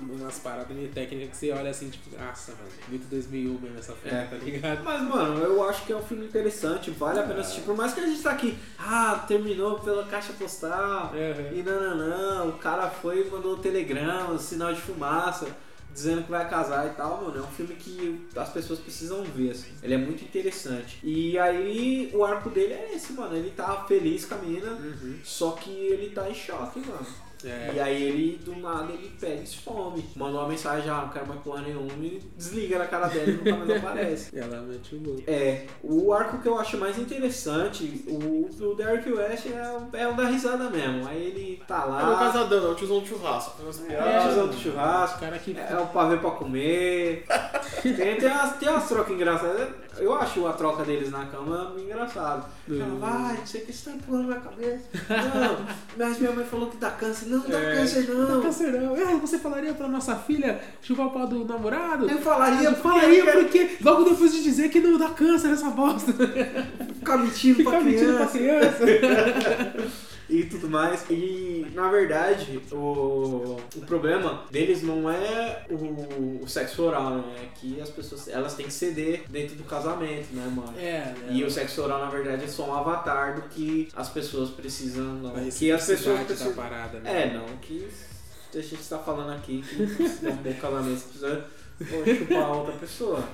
umas 0.00 0.38
paradas 0.38 0.76
meio 0.76 0.88
técnicas 0.88 1.30
que 1.30 1.36
você 1.36 1.52
olha 1.52 1.70
assim, 1.70 1.88
tipo, 1.90 2.10
nossa, 2.16 2.52
mano, 2.52 2.68
muito 2.88 3.06
2001 3.08 3.58
mesmo 3.60 3.78
essa 3.78 3.94
É. 4.04 4.24
tá 4.24 4.36
ligado? 4.36 4.84
Mas, 4.84 5.02
mano, 5.02 5.40
eu 5.42 5.68
acho 5.68 5.84
que 5.84 5.92
é 5.92 5.96
um 5.96 6.02
filme 6.02 6.26
interessante, 6.26 6.90
vale 6.90 7.20
a 7.20 7.22
pena 7.22 7.40
assistir. 7.40 7.62
Por 7.62 7.76
mais 7.76 7.92
que 7.92 8.00
a 8.00 8.06
gente 8.06 8.22
tá 8.22 8.30
aqui, 8.32 8.56
ah, 8.78 9.24
terminou 9.26 9.78
pela 9.80 10.04
caixa 10.06 10.32
postal, 10.32 11.12
Uhum. 11.12 11.58
e 11.58 11.62
não, 11.62 11.96
não, 11.96 11.96
não, 11.96 12.48
o 12.50 12.52
cara 12.58 12.88
foi 12.90 13.26
e 13.26 13.30
mandou 13.30 13.56
um 13.56 13.58
telegrama, 13.58 14.38
sinal 14.38 14.72
de 14.72 14.80
fumaça, 14.80 15.46
dizendo 15.92 16.24
que 16.24 16.30
vai 16.30 16.46
casar 16.48 16.86
e 16.86 16.90
tal, 16.90 17.22
mano. 17.24 17.38
É 17.38 17.40
um 17.40 17.46
filme 17.50 17.74
que 17.74 18.26
as 18.36 18.50
pessoas 18.50 18.78
precisam 18.78 19.22
ver, 19.24 19.52
assim. 19.52 19.72
Ele 19.82 19.94
é 19.94 19.98
muito 19.98 20.22
interessante. 20.22 20.98
E 21.02 21.38
aí, 21.38 22.10
o 22.12 22.22
arco 22.22 22.50
dele 22.50 22.74
é 22.74 22.94
esse, 22.94 23.14
mano. 23.14 23.34
Ele 23.34 23.50
tá 23.50 23.82
feliz 23.88 24.26
com 24.26 24.34
a 24.34 24.38
mina, 24.38 24.72
Uhum. 24.72 25.18
só 25.24 25.52
que 25.52 25.70
ele 25.70 26.10
tá 26.10 26.28
em 26.28 26.34
choque, 26.34 26.80
mano. 26.80 27.06
É. 27.44 27.72
E 27.74 27.80
aí 27.80 28.02
ele, 28.02 28.38
do 28.44 28.56
nada, 28.56 28.92
ele 28.92 29.12
pega 29.20 29.42
e 29.42 29.46
some. 29.46 30.04
Manda 30.16 30.38
uma 30.38 30.48
mensagem, 30.48 30.88
ah, 30.90 31.02
não 31.02 31.08
quero 31.08 31.26
mais 31.26 31.40
porra 31.40 31.62
nenhuma 31.62 31.90
e 32.02 32.20
desliga 32.36 32.78
na 32.78 32.86
cara 32.86 33.08
dela 33.08 33.28
e 33.28 33.32
nunca 33.32 33.56
mais 33.56 33.70
aparece. 33.70 34.26
E 34.36 34.38
ela 34.38 34.60
mete 34.62 34.94
o 34.94 35.02
louco. 35.02 35.22
É, 35.26 35.66
o 35.82 36.12
arco 36.12 36.38
que 36.38 36.48
eu 36.48 36.58
acho 36.58 36.76
mais 36.78 36.98
interessante, 36.98 38.04
o 38.08 38.48
do 38.52 38.74
Derek 38.74 39.10
West 39.10 39.46
é, 39.46 40.00
é 40.02 40.08
o 40.08 40.14
da 40.14 40.24
risada 40.26 40.68
mesmo. 40.70 41.06
Aí 41.08 41.22
ele 41.26 41.62
tá 41.66 41.82
É 41.82 41.86
o 41.86 41.90
lá, 41.90 42.18
casadão, 42.18 42.66
é 42.66 42.70
o 42.70 42.74
tiozão 42.74 43.00
do 43.00 43.06
churrasco. 43.06 43.62
É, 43.62 43.86
piadas. 43.86 44.24
o 44.24 44.26
tiozão 44.28 44.46
do 44.48 44.56
churrasco, 44.56 45.16
O 45.16 45.20
cara 45.20 45.38
que. 45.38 45.56
é 45.56 45.78
o 45.78 45.86
pavê 45.86 46.16
pra 46.16 46.30
comer. 46.32 47.24
Tem, 47.82 48.16
tem, 48.16 48.28
umas, 48.28 48.56
tem 48.56 48.68
umas 48.68 48.88
trocas 48.88 49.14
engraçadas. 49.14 49.68
Eu 49.98 50.14
acho 50.14 50.46
a 50.46 50.52
troca 50.52 50.84
deles 50.84 51.10
na 51.10 51.24
cama 51.26 51.72
engraçada. 51.78 52.44
Ela 52.68 52.84
Hum. 52.84 52.98
vai, 52.98 53.36
não 53.38 53.46
sei 53.46 53.62
o 53.62 53.66
que 53.66 53.72
você 53.72 53.90
tá 53.90 53.96
empurrando 53.96 54.22
na 54.22 54.26
minha 54.28 54.40
cabeça. 54.40 54.84
Não, 55.08 55.66
mas 55.96 56.18
minha 56.18 56.32
mãe 56.32 56.44
falou 56.44 56.68
que 56.70 56.76
dá 56.76 56.90
câncer. 56.90 57.26
Não, 57.26 57.40
dá 57.40 57.58
É. 57.58 57.76
câncer 57.76 58.08
Não 58.08 58.28
não. 58.28 58.36
tá 58.40 58.42
câncer 58.46 58.72
não. 58.72 58.96
É, 58.96 59.14
você 59.16 59.38
falaria 59.38 59.72
pra 59.74 59.88
nossa 59.88 60.16
filha 60.16 60.60
chupar 60.82 61.06
o 61.06 61.10
pau 61.10 61.26
do 61.26 61.44
namorado? 61.44 62.08
Eu 62.10 62.18
falaria, 62.18 62.68
Eu 62.68 62.74
porque 62.74 62.88
falaria 62.88 63.24
quero 63.24 63.40
porque 63.44 63.76
logo 63.82 64.04
depois 64.04 64.32
de 64.32 64.42
dizer 64.42 64.68
que 64.68 64.80
não 64.80 64.98
dá 64.98 65.08
câncer 65.10 65.50
essa 65.50 65.70
bosta. 65.70 66.12
ficar 66.12 67.16
mentindo 67.18 67.62
pra 67.64 67.78
Ficar 67.78 67.84
mentindo 67.84 68.16
pra 68.16 68.26
criança. 68.26 68.84
e 70.28 70.44
tudo 70.44 70.68
mais. 70.68 71.04
E 71.10 71.66
na 71.74 71.90
verdade, 71.90 72.60
o, 72.72 73.56
o 73.76 73.80
problema 73.86 74.44
deles 74.50 74.82
não 74.82 75.10
é 75.10 75.64
o, 75.70 76.42
o 76.42 76.48
sexo 76.48 76.82
oral, 76.82 77.16
né? 77.16 77.34
É 77.42 77.48
que 77.58 77.80
as 77.80 77.90
pessoas 77.90 78.28
elas 78.28 78.54
têm 78.54 78.66
que 78.66 78.72
ceder 78.72 79.24
dentro 79.28 79.56
do 79.56 79.64
casamento, 79.64 80.32
né, 80.32 80.46
mano? 80.54 80.74
É, 80.78 81.14
né? 81.18 81.28
E 81.30 81.44
o 81.44 81.50
sexo 81.50 81.82
oral, 81.82 82.00
na 82.00 82.10
verdade, 82.10 82.44
é 82.44 82.48
só 82.48 82.68
um 82.68 82.74
avatar 82.74 83.34
do 83.34 83.42
que 83.42 83.88
as 83.94 84.08
pessoas 84.08 84.50
precisam. 84.50 85.04
Não. 85.04 85.32
Que 85.50 85.70
as 85.72 85.86
pessoas 85.86 86.20
precisam. 86.20 86.52
da 86.52 86.62
parada, 86.62 87.00
né? 87.00 87.22
É, 87.22 87.34
não, 87.34 87.46
que 87.58 87.88
a 88.54 88.60
gente 88.60 88.88
tá 88.88 88.98
falando 88.98 89.32
aqui 89.36 89.62
que 89.62 90.26
um 90.26 90.36
bom 90.36 90.54
casamento, 90.60 91.02
precisa 91.02 91.44
pô, 91.78 92.14
chupar 92.14 92.50
outra 92.56 92.72
pessoa. 92.74 93.28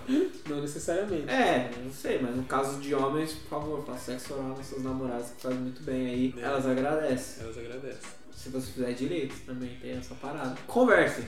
Não 0.48 0.60
necessariamente. 0.60 1.28
É, 1.28 1.70
não 1.82 1.92
sei, 1.92 2.20
mas 2.20 2.34
no 2.36 2.44
caso 2.44 2.80
de 2.80 2.94
homens, 2.94 3.32
por 3.32 3.48
favor, 3.48 3.84
faça 3.84 4.12
sexo 4.12 4.34
oral 4.34 4.56
nas 4.56 4.66
suas 4.66 4.82
namoradas 4.82 5.30
que 5.30 5.42
faz 5.42 5.56
muito 5.56 5.82
bem 5.82 6.06
aí. 6.06 6.34
É. 6.36 6.42
Elas 6.42 6.66
agradecem. 6.66 7.44
Elas 7.44 7.58
agradecem. 7.58 8.21
Se 8.42 8.48
você 8.48 8.72
fizer 8.72 8.92
direito, 8.94 9.36
também 9.46 9.70
tem 9.80 9.92
essa 9.92 10.16
parada. 10.16 10.56
Converse. 10.66 11.22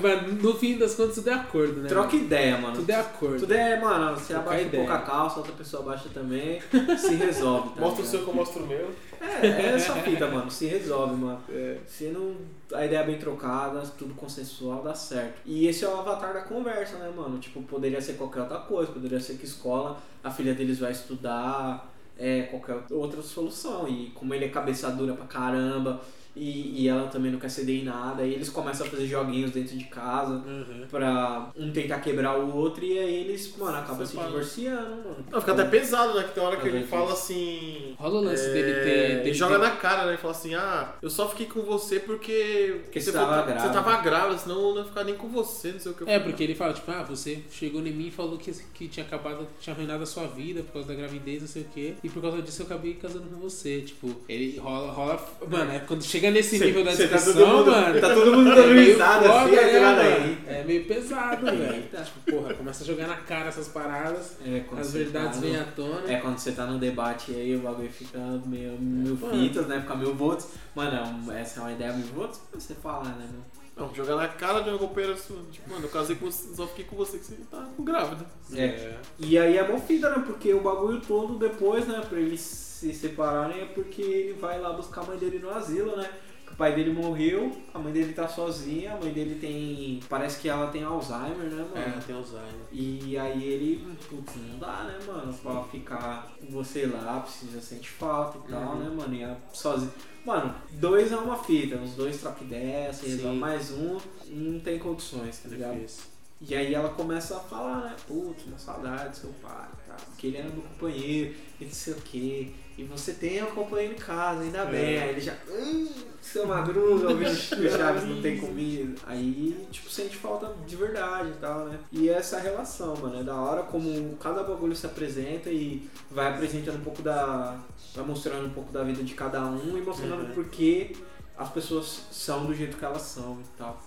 Vai- 0.00 0.26
no 0.32 0.52
fim 0.54 0.76
das 0.76 0.94
contas, 0.96 1.14
tudo 1.14 1.30
é 1.30 1.34
acordo, 1.34 1.80
né? 1.82 1.88
Troca 1.88 2.16
ideia, 2.16 2.58
mano. 2.58 2.74
Tudo 2.74 2.90
é 2.90 2.94
acordo. 2.96 3.38
Tudo 3.38 3.54
é, 3.54 3.78
mano, 3.78 4.16
você 4.18 4.32
Trocar 4.34 4.48
abaixa 4.48 4.64
um 4.64 4.66
ideia. 4.66 4.84
pouco 4.86 5.00
a 5.00 5.06
calça, 5.06 5.38
outra 5.38 5.52
pessoa 5.52 5.82
abaixa 5.84 6.08
também, 6.12 6.60
se 6.98 7.14
resolve. 7.14 7.68
Tá 7.76 7.80
Mostra 7.82 8.02
o 8.02 8.06
seu 8.06 8.22
que 8.24 8.28
eu 8.28 8.34
mostro 8.34 8.64
o 8.64 8.66
meu. 8.66 8.90
É, 9.20 9.46
é 9.46 9.66
essa 9.76 9.94
fita, 9.94 10.26
mano. 10.26 10.50
Se 10.50 10.66
resolve, 10.66 11.14
mano. 11.14 11.40
É. 11.48 11.76
Se 11.86 12.04
não. 12.06 12.34
A 12.72 12.84
ideia 12.86 13.00
é 13.00 13.06
bem 13.06 13.18
trocada, 13.18 13.80
tudo 13.98 14.14
consensual, 14.14 14.82
dá 14.82 14.94
certo. 14.94 15.40
E 15.44 15.66
esse 15.68 15.84
é 15.84 15.88
o 15.88 15.98
avatar 16.00 16.32
da 16.32 16.40
conversa, 16.42 16.96
né, 16.98 17.12
mano? 17.16 17.38
Tipo, 17.38 17.62
poderia 17.62 18.00
ser 18.00 18.14
qualquer 18.14 18.40
outra 18.42 18.58
coisa, 18.58 18.90
poderia 18.92 19.20
ser 19.20 19.34
que 19.34 19.44
escola, 19.44 19.98
a 20.22 20.30
filha 20.30 20.54
deles 20.54 20.78
vai 20.78 20.92
estudar, 20.92 21.89
é, 22.20 22.42
qualquer 22.42 22.84
outra 22.90 23.22
solução. 23.22 23.88
E 23.88 24.10
como 24.10 24.34
ele 24.34 24.44
é 24.44 24.48
cabeça 24.48 24.90
dura 24.90 25.14
pra 25.14 25.26
caramba. 25.26 26.00
E, 26.36 26.82
e 26.82 26.88
ela 26.88 27.08
também 27.08 27.32
não 27.32 27.38
quer 27.38 27.48
ceder 27.50 27.80
em 27.80 27.84
nada, 27.84 28.24
e 28.24 28.32
eles 28.34 28.48
começam 28.48 28.86
a 28.86 28.90
fazer 28.90 29.06
joguinhos 29.06 29.50
dentro 29.50 29.76
de 29.76 29.84
casa 29.84 30.34
Uhum. 30.34 30.86
pra 30.90 31.50
um 31.56 31.70
tentar 31.72 31.98
quebrar 32.00 32.38
o 32.38 32.56
outro, 32.56 32.84
e 32.84 32.98
aí 32.98 33.14
eles, 33.22 33.54
mano, 33.56 33.76
acabam 33.78 34.06
se 34.06 34.16
divorciando, 34.16 34.96
mano. 34.96 35.16
Não, 35.30 35.40
fica 35.40 35.52
até 35.52 35.64
pesado, 35.64 36.14
né? 36.14 36.22
Que 36.24 36.34
tem 36.34 36.42
hora 36.42 36.56
que 36.56 36.68
ele 36.68 36.84
fala 36.86 37.12
assim. 37.12 37.94
Rola 37.98 38.20
o 38.20 38.24
lance 38.24 38.46
é, 38.48 38.52
dele 38.52 38.72
ter. 38.74 39.20
Ele 39.26 39.34
joga 39.34 39.58
ter- 39.58 39.64
na 39.64 39.70
cara, 39.76 40.02
né? 40.04 40.10
Ele 40.10 40.18
fala 40.18 40.32
assim: 40.32 40.54
Ah, 40.54 40.94
eu 41.02 41.10
só 41.10 41.28
fiquei 41.28 41.46
com 41.46 41.62
você 41.62 42.00
porque. 42.00 42.80
Porque 42.84 43.00
você 43.00 43.12
tava 43.12 43.42
grávida. 43.42 43.60
Você 43.60 43.72
tava 43.72 43.96
grávida, 44.02 44.38
senão 44.38 44.60
eu 44.60 44.74
não 44.74 44.78
ia 44.82 44.84
ficar 44.84 45.04
nem 45.04 45.14
com 45.16 45.28
você, 45.28 45.72
não 45.72 45.80
sei 45.80 45.92
o 45.92 45.94
que. 45.94 46.02
eu 46.02 46.08
É, 46.08 46.18
porque 46.18 46.42
ele 46.44 46.54
fala, 46.54 46.72
tipo, 46.72 46.90
ah, 46.90 47.02
você 47.02 47.42
chegou 47.50 47.80
em 47.84 47.92
mim 47.92 48.06
e 48.06 48.10
falou 48.10 48.38
que, 48.38 48.52
que 48.74 48.88
tinha 48.88 49.04
acabado, 49.04 49.46
tinha 49.60 49.74
arruinado 49.74 50.02
a 50.02 50.06
sua 50.06 50.26
vida 50.26 50.62
por 50.62 50.72
causa 50.74 50.88
da 50.88 50.94
gravidez, 50.94 51.40
não 51.42 51.48
sei 51.48 51.62
o 51.62 51.66
quê. 51.74 51.94
E 52.02 52.08
por 52.08 52.22
causa 52.22 52.40
disso 52.42 52.62
eu 52.62 52.66
acabei 52.66 52.94
casando 52.94 53.28
com 53.28 53.36
você. 53.40 53.80
Tipo, 53.80 54.14
ele 54.28 54.58
rola, 54.58 54.92
rola. 54.92 55.28
Mano, 55.48 55.72
é 55.72 55.78
quando 55.80 56.02
chega 56.04 56.19
nesse 56.30 56.58
Cê- 56.58 56.66
nível 56.66 56.84
da 56.84 56.90
tá 56.90 56.96
discussão, 56.96 57.32
todo 57.34 57.46
mundo- 57.56 57.70
mano. 57.70 58.00
tá 58.00 58.14
todo 58.14 58.32
mundo 58.36 58.50
é 58.50 58.54
dando 58.56 58.74
meio 58.74 58.92
risada, 58.92 59.32
assim, 59.42 59.50
né, 59.52 59.58
aquela 59.64 59.92
mano? 59.94 60.36
É 60.48 60.64
meio 60.64 60.84
pesado, 60.84 61.46
velho. 61.46 61.74
Eita. 61.74 62.02
Tipo, 62.02 62.32
porra, 62.32 62.54
começa 62.54 62.82
a 62.82 62.86
jogar 62.86 63.06
na 63.06 63.16
cara 63.16 63.48
essas 63.48 63.68
paradas, 63.68 64.36
É, 64.44 64.60
quando 64.68 64.80
as 64.80 64.88
você 64.88 64.98
verdades 64.98 65.30
tá 65.30 65.36
no- 65.36 65.40
vêm 65.52 65.56
à 65.56 65.64
tona. 65.64 66.12
É 66.12 66.16
quando 66.16 66.38
você 66.38 66.52
tá 66.52 66.66
no 66.66 66.78
debate 66.78 67.32
aí 67.32 67.54
o 67.56 67.60
bagulho 67.60 67.88
fica 67.90 68.18
meio 68.44 68.72
mil 68.80 69.16
Mano. 69.16 69.32
fitas, 69.32 69.66
né? 69.68 69.80
Fica 69.80 69.94
mil 69.94 70.14
votos. 70.14 70.48
Mano, 70.74 71.32
é 71.32 71.40
essa 71.40 71.60
é 71.60 71.62
uma 71.62 71.72
ideia 71.72 71.92
mil 71.92 72.06
votos 72.08 72.40
pra 72.50 72.58
você 72.60 72.74
falar, 72.74 73.04
né? 73.10 73.26
meu? 73.30 73.59
Não, 73.80 73.94
jogar 73.94 74.16
na 74.16 74.28
cara 74.28 74.60
de 74.60 74.68
uma 74.68 74.78
companheira 74.78 75.16
sua. 75.16 75.38
Tipo, 75.50 75.70
mano, 75.70 75.86
eu 75.86 75.88
casei 75.88 76.14
com 76.14 76.30
você, 76.30 76.54
só 76.54 76.66
fiquei 76.66 76.84
com 76.84 76.96
você 76.96 77.18
que 77.18 77.24
você 77.24 77.36
tá 77.50 77.66
grávida. 77.78 78.26
É. 78.54 78.98
E 79.18 79.38
aí 79.38 79.56
é 79.56 79.66
mó 79.66 79.78
fita, 79.78 80.10
né? 80.10 80.22
Porque 80.26 80.52
o 80.52 80.60
bagulho 80.60 81.00
todo 81.00 81.38
depois, 81.38 81.88
né? 81.88 82.04
Pra 82.06 82.20
eles 82.20 82.40
se 82.40 82.92
separarem 82.92 83.62
é 83.62 83.64
porque 83.64 84.02
ele 84.02 84.32
vai 84.34 84.60
lá 84.60 84.70
buscar 84.74 85.00
a 85.00 85.04
mãe 85.04 85.16
dele 85.16 85.38
no 85.38 85.48
asilo, 85.48 85.96
né? 85.96 86.10
O 86.52 86.56
pai 86.56 86.74
dele 86.74 86.92
morreu, 86.92 87.56
a 87.72 87.78
mãe 87.78 87.92
dele 87.92 88.12
tá 88.12 88.28
sozinha, 88.28 88.92
a 88.92 88.96
mãe 88.98 89.12
dele 89.12 89.36
tem. 89.40 90.00
Parece 90.08 90.40
que 90.40 90.48
ela 90.48 90.66
tem 90.70 90.82
Alzheimer, 90.82 91.48
né, 91.48 91.64
mano? 91.74 91.76
É, 91.76 92.00
tem 92.06 92.14
Alzheimer. 92.14 92.50
E 92.70 93.16
aí 93.16 93.42
ele, 93.44 93.96
putz, 94.08 94.34
não 94.36 94.58
dá, 94.58 94.84
né, 94.84 94.98
mano? 95.06 95.32
Pra 95.32 95.62
ficar 95.64 96.30
com 96.38 96.46
você 96.52 96.84
lá, 96.86 97.20
precisa 97.20 97.60
sentir 97.60 97.90
falta 97.90 98.38
e 98.46 98.50
tal, 98.50 98.74
Uhum. 98.74 98.78
né, 98.80 98.90
mano? 98.94 99.14
E 99.14 99.22
é 99.22 99.36
sozinho. 99.52 99.92
Mano, 100.24 100.54
dois 100.72 101.10
é 101.12 101.16
uma 101.16 101.36
fita, 101.42 101.76
os 101.76 101.92
dois 101.92 102.20
trocam 102.20 102.46
ideia, 102.46 102.92
se 102.92 103.06
Sim. 103.06 103.10
resolve 103.16 103.38
mais 103.38 103.70
um, 103.70 103.96
não 104.28 104.60
tem 104.60 104.78
condições, 104.78 105.38
tá 105.38 105.48
ligado? 105.48 105.74
Difícil. 105.76 106.04
E 106.42 106.54
aí 106.54 106.74
ela 106.74 106.88
começa 106.90 107.36
a 107.36 107.40
falar, 107.40 107.80
né? 107.82 107.96
Putz, 108.06 108.44
uma 108.46 108.58
saudade 108.58 109.10
do 109.10 109.16
seu 109.16 109.30
pai, 109.42 109.68
tá? 109.86 109.94
Porque 110.06 110.26
ele 110.26 110.38
era 110.38 110.48
meu 110.48 110.62
companheiro, 110.62 111.34
e 111.60 111.64
não 111.64 111.72
sei 111.72 111.92
o 111.94 111.96
quê. 111.96 112.52
E 112.80 112.84
você 112.84 113.12
tem 113.12 113.42
um 113.42 113.50
companheiro 113.50 113.92
em 113.94 113.98
casa, 113.98 114.40
ainda 114.42 114.64
bem. 114.64 114.96
É. 114.96 115.02
Aí 115.02 115.08
ele 115.10 115.20
já. 115.20 115.34
Hum, 115.48 115.88
seu 116.22 116.46
madruga, 116.46 117.08
o 117.12 117.70
Chaves 117.70 118.04
não 118.04 118.22
tem 118.22 118.38
comida. 118.38 119.00
Aí, 119.06 119.66
tipo, 119.70 119.90
sente 119.90 120.16
falta 120.16 120.54
de 120.66 120.76
verdade 120.76 121.28
e 121.30 121.40
tal, 121.40 121.66
né? 121.66 121.78
E 121.92 122.08
essa 122.08 122.38
relação, 122.38 122.96
mano. 122.96 123.20
É 123.20 123.22
da 123.22 123.34
hora 123.34 123.62
como 123.64 124.16
cada 124.16 124.42
bagulho 124.42 124.74
se 124.74 124.86
apresenta 124.86 125.50
e 125.50 125.88
vai 126.10 126.28
apresentando 126.28 126.76
um 126.76 126.84
pouco 126.84 127.02
da. 127.02 127.58
Vai 127.94 128.04
mostrando 128.04 128.46
um 128.46 128.50
pouco 128.50 128.72
da 128.72 128.82
vida 128.82 129.02
de 129.02 129.14
cada 129.14 129.42
um 129.44 129.76
e 129.76 129.80
mostrando 129.82 130.28
Uhum. 130.28 130.32
por 130.34 130.44
que 130.46 130.96
as 131.36 131.50
pessoas 131.50 132.02
são 132.10 132.44
do 132.46 132.54
jeito 132.54 132.76
que 132.76 132.84
elas 132.84 133.02
são 133.02 133.38
e 133.40 133.58
tal. 133.58 133.82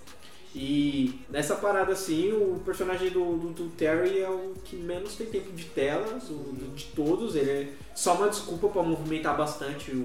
E 0.56 1.20
nessa 1.30 1.56
parada 1.56 1.94
assim, 1.94 2.32
o 2.32 2.60
personagem 2.64 3.10
do, 3.10 3.38
do, 3.38 3.50
do 3.50 3.70
Terry 3.72 4.20
é 4.20 4.30
o 4.30 4.54
que 4.64 4.76
menos 4.76 5.16
tem 5.16 5.26
tempo 5.28 5.52
de 5.52 5.66
tela 5.66 6.20
do- 6.20 6.52
do- 6.54 6.76
de 6.76 6.86
todos. 6.96 7.36
Ele 7.36 7.50
é 7.50 7.68
só 7.96 8.14
uma 8.16 8.30
desculpa 8.30 8.68
pra 8.70 8.84
movimentar 8.84 9.36
bastante 9.36 9.92
o, 9.92 10.04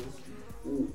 o- 0.67 0.89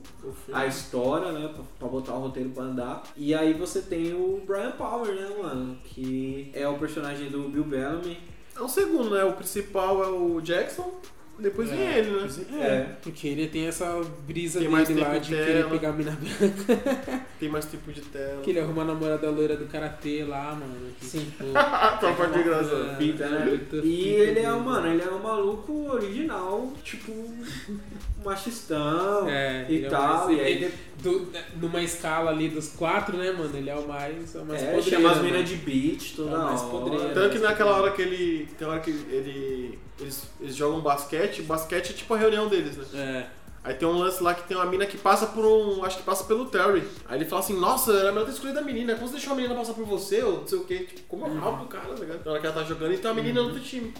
a 0.51 0.65
história, 0.65 1.31
né? 1.31 1.47
Pra, 1.53 1.63
pra 1.79 1.87
botar 1.87 2.15
o 2.15 2.21
roteiro 2.21 2.49
pra 2.49 2.63
andar. 2.63 3.03
E 3.15 3.33
aí 3.35 3.53
você 3.53 3.81
tem 3.81 4.13
o 4.13 4.41
Brian 4.45 4.71
Power, 4.71 5.13
né, 5.13 5.29
mano? 5.41 5.77
Que 5.83 6.49
é 6.53 6.67
o 6.67 6.77
personagem 6.79 7.29
do 7.29 7.47
Bill 7.49 7.63
Bellamy. 7.63 8.17
É 8.55 8.61
o 8.61 8.67
segundo, 8.67 9.11
né? 9.11 9.23
O 9.23 9.33
principal 9.33 10.03
é 10.03 10.07
o 10.09 10.41
Jackson. 10.41 10.91
Depois 11.43 11.69
vem 11.69 11.79
É, 11.79 11.99
ele, 11.99 12.11
né? 12.11 12.27
É. 12.59 12.85
Porque 13.03 13.27
ele 13.27 13.47
tem 13.47 13.67
essa 13.67 14.01
brisa 14.25 14.59
Tem 14.59 14.67
mais 14.69 14.87
dele 14.87 15.01
lá 15.01 15.13
de 15.17 15.19
de 15.19 15.35
querer 15.35 15.53
tela. 15.57 15.69
pegar 15.69 15.89
a 15.89 15.91
mina 15.93 16.11
branca. 16.11 17.21
Tem 17.39 17.49
mais 17.49 17.65
tempo 17.65 17.91
de 17.91 18.01
tela. 18.01 18.41
que 18.41 18.49
ele 18.51 18.59
arruma 18.59 18.83
a 18.83 18.85
namorada 18.85 19.29
loira 19.29 19.57
do 19.57 19.65
karatê 19.65 20.23
lá, 20.23 20.55
mano. 20.55 20.91
Que, 20.99 21.05
Sim. 21.05 21.19
tipo, 21.25 21.43
Tropa 21.99 22.27
de 22.27 22.43
graça. 22.43 22.73
é, 22.73 22.95
Fita, 22.95 23.27
né? 23.27 23.45
muita 23.45 23.75
E 23.77 23.81
fita 23.81 23.87
ele 23.89 24.29
é, 24.31 24.33
dele. 24.35 24.47
um, 24.47 24.59
mano, 24.61 24.87
ele 24.87 25.01
é 25.03 25.11
um 25.11 25.19
maluco 25.21 25.91
original, 25.91 26.71
tipo, 26.83 27.11
machistão 28.23 29.27
É, 29.29 29.65
e 29.69 29.75
ele 29.75 29.85
é 29.85 29.89
tal. 29.89 30.25
mais- 30.27 30.37
e 30.37 30.41
aí 30.41 30.71
do- 31.03 31.27
numa 31.61 31.81
escala 31.81 32.31
ali 32.31 32.49
dos 32.49 32.69
quatro, 32.69 33.15
né, 33.17 33.31
mano? 33.31 33.55
Ele 33.55 33.69
é 33.69 33.75
o 33.75 33.87
mais, 33.87 34.33
é 34.35 34.39
o 34.39 34.45
mais 34.45 34.63
é, 34.63 34.65
podreiro, 34.73 34.89
chama 34.89 35.09
as 35.11 35.17
mano. 35.17 35.29
minas 35.29 35.49
de 35.49 35.55
beat 35.57 36.15
toda 36.15 36.31
É 36.31 36.37
o 36.39 36.43
mais 36.43 36.61
hora. 36.61 36.69
podreiro. 36.71 37.13
Tanto 37.13 37.33
que 37.33 37.39
naquela 37.39 37.71
hora 37.77 37.91
que 37.91 38.01
ele. 38.01 38.47
Tem 38.57 38.67
hora 38.67 38.79
que 38.79 38.89
ele. 38.89 39.79
Eles, 39.99 40.23
eles 40.41 40.55
jogam 40.55 40.81
basquete, 40.81 41.43
basquete 41.43 41.91
é 41.91 41.93
tipo 41.93 42.13
a 42.13 42.17
reunião 42.17 42.47
deles, 42.47 42.75
né? 42.77 42.85
É. 42.95 43.43
Aí 43.65 43.73
tem 43.75 43.87
um 43.87 43.93
lance 43.97 44.21
lá 44.21 44.33
que 44.33 44.45
tem 44.45 44.57
uma 44.57 44.65
mina 44.65 44.85
que 44.85 44.97
passa 44.97 45.27
por 45.27 45.45
um. 45.45 45.85
Acho 45.85 45.97
que 45.97 46.03
passa 46.03 46.25
pelo 46.25 46.47
Terry. 46.47 46.83
Aí 47.07 47.17
ele 47.17 47.23
fala 47.25 47.41
assim, 47.41 47.57
nossa, 47.57 47.93
era 47.93 48.11
melhor 48.11 48.25
ter 48.25 48.31
escolhido 48.33 48.59
a 48.59 48.61
menina. 48.61 48.93
Como 48.95 49.07
você 49.07 49.13
deixou 49.13 49.31
a 49.31 49.35
menina 49.37 49.55
passar 49.55 49.73
por 49.73 49.85
você? 49.85 50.21
Ou 50.21 50.39
não 50.41 50.47
sei 50.47 50.57
o 50.57 50.65
quê. 50.65 50.79
Tipo, 50.79 51.01
como 51.07 51.25
é 51.25 51.29
mal 51.29 51.57
pro 51.59 51.67
cara, 51.67 51.85
tá 51.93 51.99
ligado? 52.01 52.25
Na 52.25 52.31
hora 52.31 52.41
que 52.41 52.47
ela 52.47 52.55
tá 52.55 52.63
jogando 52.63 52.93
e 52.93 52.97
tem 52.97 53.09
uma 53.09 53.15
menina 53.15 53.41
no 53.41 53.47
outro 53.47 53.61
time. 53.61 53.93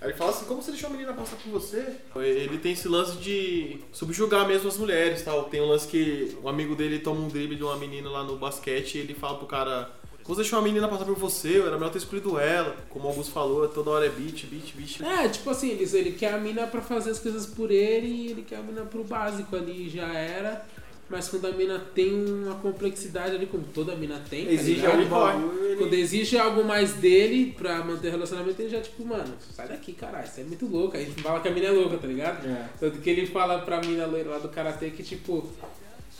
Aí 0.00 0.10
ele 0.10 0.16
fala 0.16 0.30
assim, 0.30 0.44
como 0.44 0.62
você 0.62 0.70
deixou 0.70 0.88
a 0.88 0.92
menina 0.92 1.12
passar 1.12 1.36
por 1.36 1.50
você? 1.50 1.96
Ele 2.16 2.58
tem 2.58 2.72
esse 2.72 2.86
lance 2.86 3.16
de 3.16 3.80
subjugar 3.92 4.46
mesmo 4.46 4.68
as 4.68 4.76
mulheres 4.76 5.22
tal. 5.22 5.44
Tem 5.44 5.60
um 5.60 5.66
lance 5.66 5.88
que 5.88 6.36
um 6.42 6.48
amigo 6.48 6.76
dele 6.76 7.00
toma 7.00 7.20
um 7.20 7.28
drible 7.28 7.56
de 7.56 7.64
uma 7.64 7.76
menina 7.76 8.08
lá 8.08 8.22
no 8.22 8.36
basquete 8.36 8.94
e 8.94 8.98
ele 8.98 9.14
fala 9.14 9.38
pro 9.38 9.46
cara. 9.46 9.90
Como 10.22 10.36
você 10.36 10.42
deixou 10.42 10.58
a 10.58 10.62
menina 10.62 10.86
passar 10.86 11.04
por 11.04 11.16
você? 11.16 11.58
Era 11.58 11.72
melhor 11.72 11.90
ter 11.90 11.98
escolhido 11.98 12.38
ela. 12.38 12.76
Como 12.90 13.06
o 13.06 13.08
Augusto 13.08 13.32
falou, 13.32 13.66
toda 13.66 13.90
hora 13.90 14.06
é 14.06 14.10
beat, 14.10 14.46
beat, 14.46 14.74
beat. 14.76 15.00
É, 15.02 15.28
tipo 15.28 15.50
assim, 15.50 15.70
ele, 15.70 15.84
ele 15.96 16.12
quer 16.12 16.34
a 16.34 16.38
mina 16.38 16.66
pra 16.66 16.80
fazer 16.80 17.10
as 17.10 17.18
coisas 17.18 17.46
por 17.46 17.70
ele 17.70 18.06
e 18.06 18.30
ele 18.30 18.42
quer 18.42 18.56
a 18.56 18.62
mina 18.62 18.82
pro 18.82 19.02
básico 19.02 19.56
ali, 19.56 19.88
já 19.88 20.06
era. 20.12 20.64
Mas 21.10 21.26
quando 21.28 21.46
a 21.46 21.52
mina 21.52 21.78
tem 21.94 22.12
uma 22.30 22.56
complexidade 22.56 23.34
ali, 23.34 23.46
como 23.46 23.64
toda 23.72 23.96
mina 23.96 24.20
tem, 24.28 24.44
tá 24.44 24.52
Exige 24.52 24.80
ligado? 24.82 25.06
bagulho. 25.08 25.64
ele- 25.64 25.76
Quando 25.76 25.94
exige 25.94 26.36
algo 26.36 26.62
mais 26.64 26.92
dele 26.94 27.54
pra 27.56 27.82
manter 27.82 28.08
o 28.08 28.10
relacionamento, 28.10 28.60
ele 28.60 28.68
já, 28.68 28.80
tipo, 28.80 29.04
mano, 29.06 29.34
sai 29.54 29.68
daqui, 29.68 29.94
caralho, 29.94 30.26
você 30.28 30.42
é 30.42 30.44
muito 30.44 30.66
louco. 30.66 30.96
Aí 30.98 31.06
fala 31.22 31.40
que 31.40 31.48
a 31.48 31.50
mina 31.50 31.66
é 31.68 31.70
louca, 31.70 31.96
tá 31.96 32.06
ligado? 32.06 32.46
É. 32.46 32.66
Tanto 32.78 32.98
que 32.98 33.08
ele 33.08 33.26
fala 33.26 33.60
pra 33.60 33.80
mina 33.80 34.04
loira 34.04 34.28
lá 34.30 34.38
do 34.38 34.50
karatê 34.50 34.90
que, 34.90 35.02
tipo, 35.02 35.48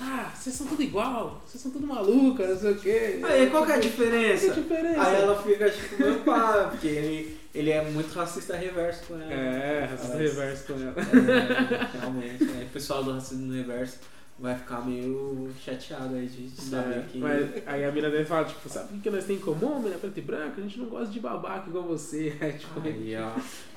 ah, 0.01 0.33
vocês 0.35 0.55
são 0.55 0.67
tudo 0.67 0.83
igual, 0.83 1.43
vocês 1.47 1.63
são 1.63 1.71
tudo 1.71 1.87
maluca, 1.87 2.47
não 2.47 2.57
sei 2.59 2.71
o 2.71 2.77
quê. 2.77 3.21
Aí, 3.25 3.51
qual 3.51 3.67
que 3.67 3.73
é 3.73 3.75
a 3.75 3.79
diferença? 3.81 4.47
Qual 4.47 4.55
que 4.65 4.73
é 4.73 4.77
a 4.77 4.81
diferença? 4.83 5.07
Aí 5.07 5.15
ela 5.23 5.43
fica 5.43 5.71
tipo, 5.71 6.03
meu 6.03 6.15
pá, 6.21 6.69
porque 6.71 6.87
ele, 6.87 7.37
ele 7.55 7.71
é 7.71 7.83
muito 7.91 8.11
racista 8.15 8.57
reverso 8.57 9.03
com 9.07 9.15
ela. 9.17 9.33
É, 9.33 9.85
racista 9.91 10.17
reverso 10.17 10.65
com 10.67 10.75
ela. 10.75 10.95
É, 10.97 11.99
realmente. 11.99 12.45
O 12.45 12.67
pessoal 12.73 13.03
do 13.05 13.13
racismo 13.13 13.53
reverso 13.53 13.99
vai 14.39 14.55
ficar 14.55 14.85
meio 14.87 15.49
chateado 15.65 16.15
aí 16.15 16.27
de 16.27 16.49
saber 16.61 16.99
É, 16.99 17.03
que. 17.11 17.19
Mas 17.19 17.51
aí 17.67 17.85
a 17.85 17.91
mina 17.93 18.09
dele 18.11 18.25
fala, 18.25 18.45
tipo, 18.45 18.69
sabe 18.69 18.97
o 18.97 19.01
que 19.01 19.11
nós 19.11 19.25
temos 19.25 19.43
em 19.43 19.45
comum, 19.45 19.81
mina 19.81 19.97
preta 19.97 20.19
e 20.19 20.23
branca? 20.23 20.55
A 20.59 20.61
gente 20.61 20.79
não 20.79 20.87
gosta 20.87 21.13
de 21.13 21.21
babaca 21.21 21.69
igual 21.69 21.85
você. 21.85 22.33
Aí, 22.41 22.53
tipo, 22.59 22.81
Aí, 22.85 23.17
ó. 23.17 23.31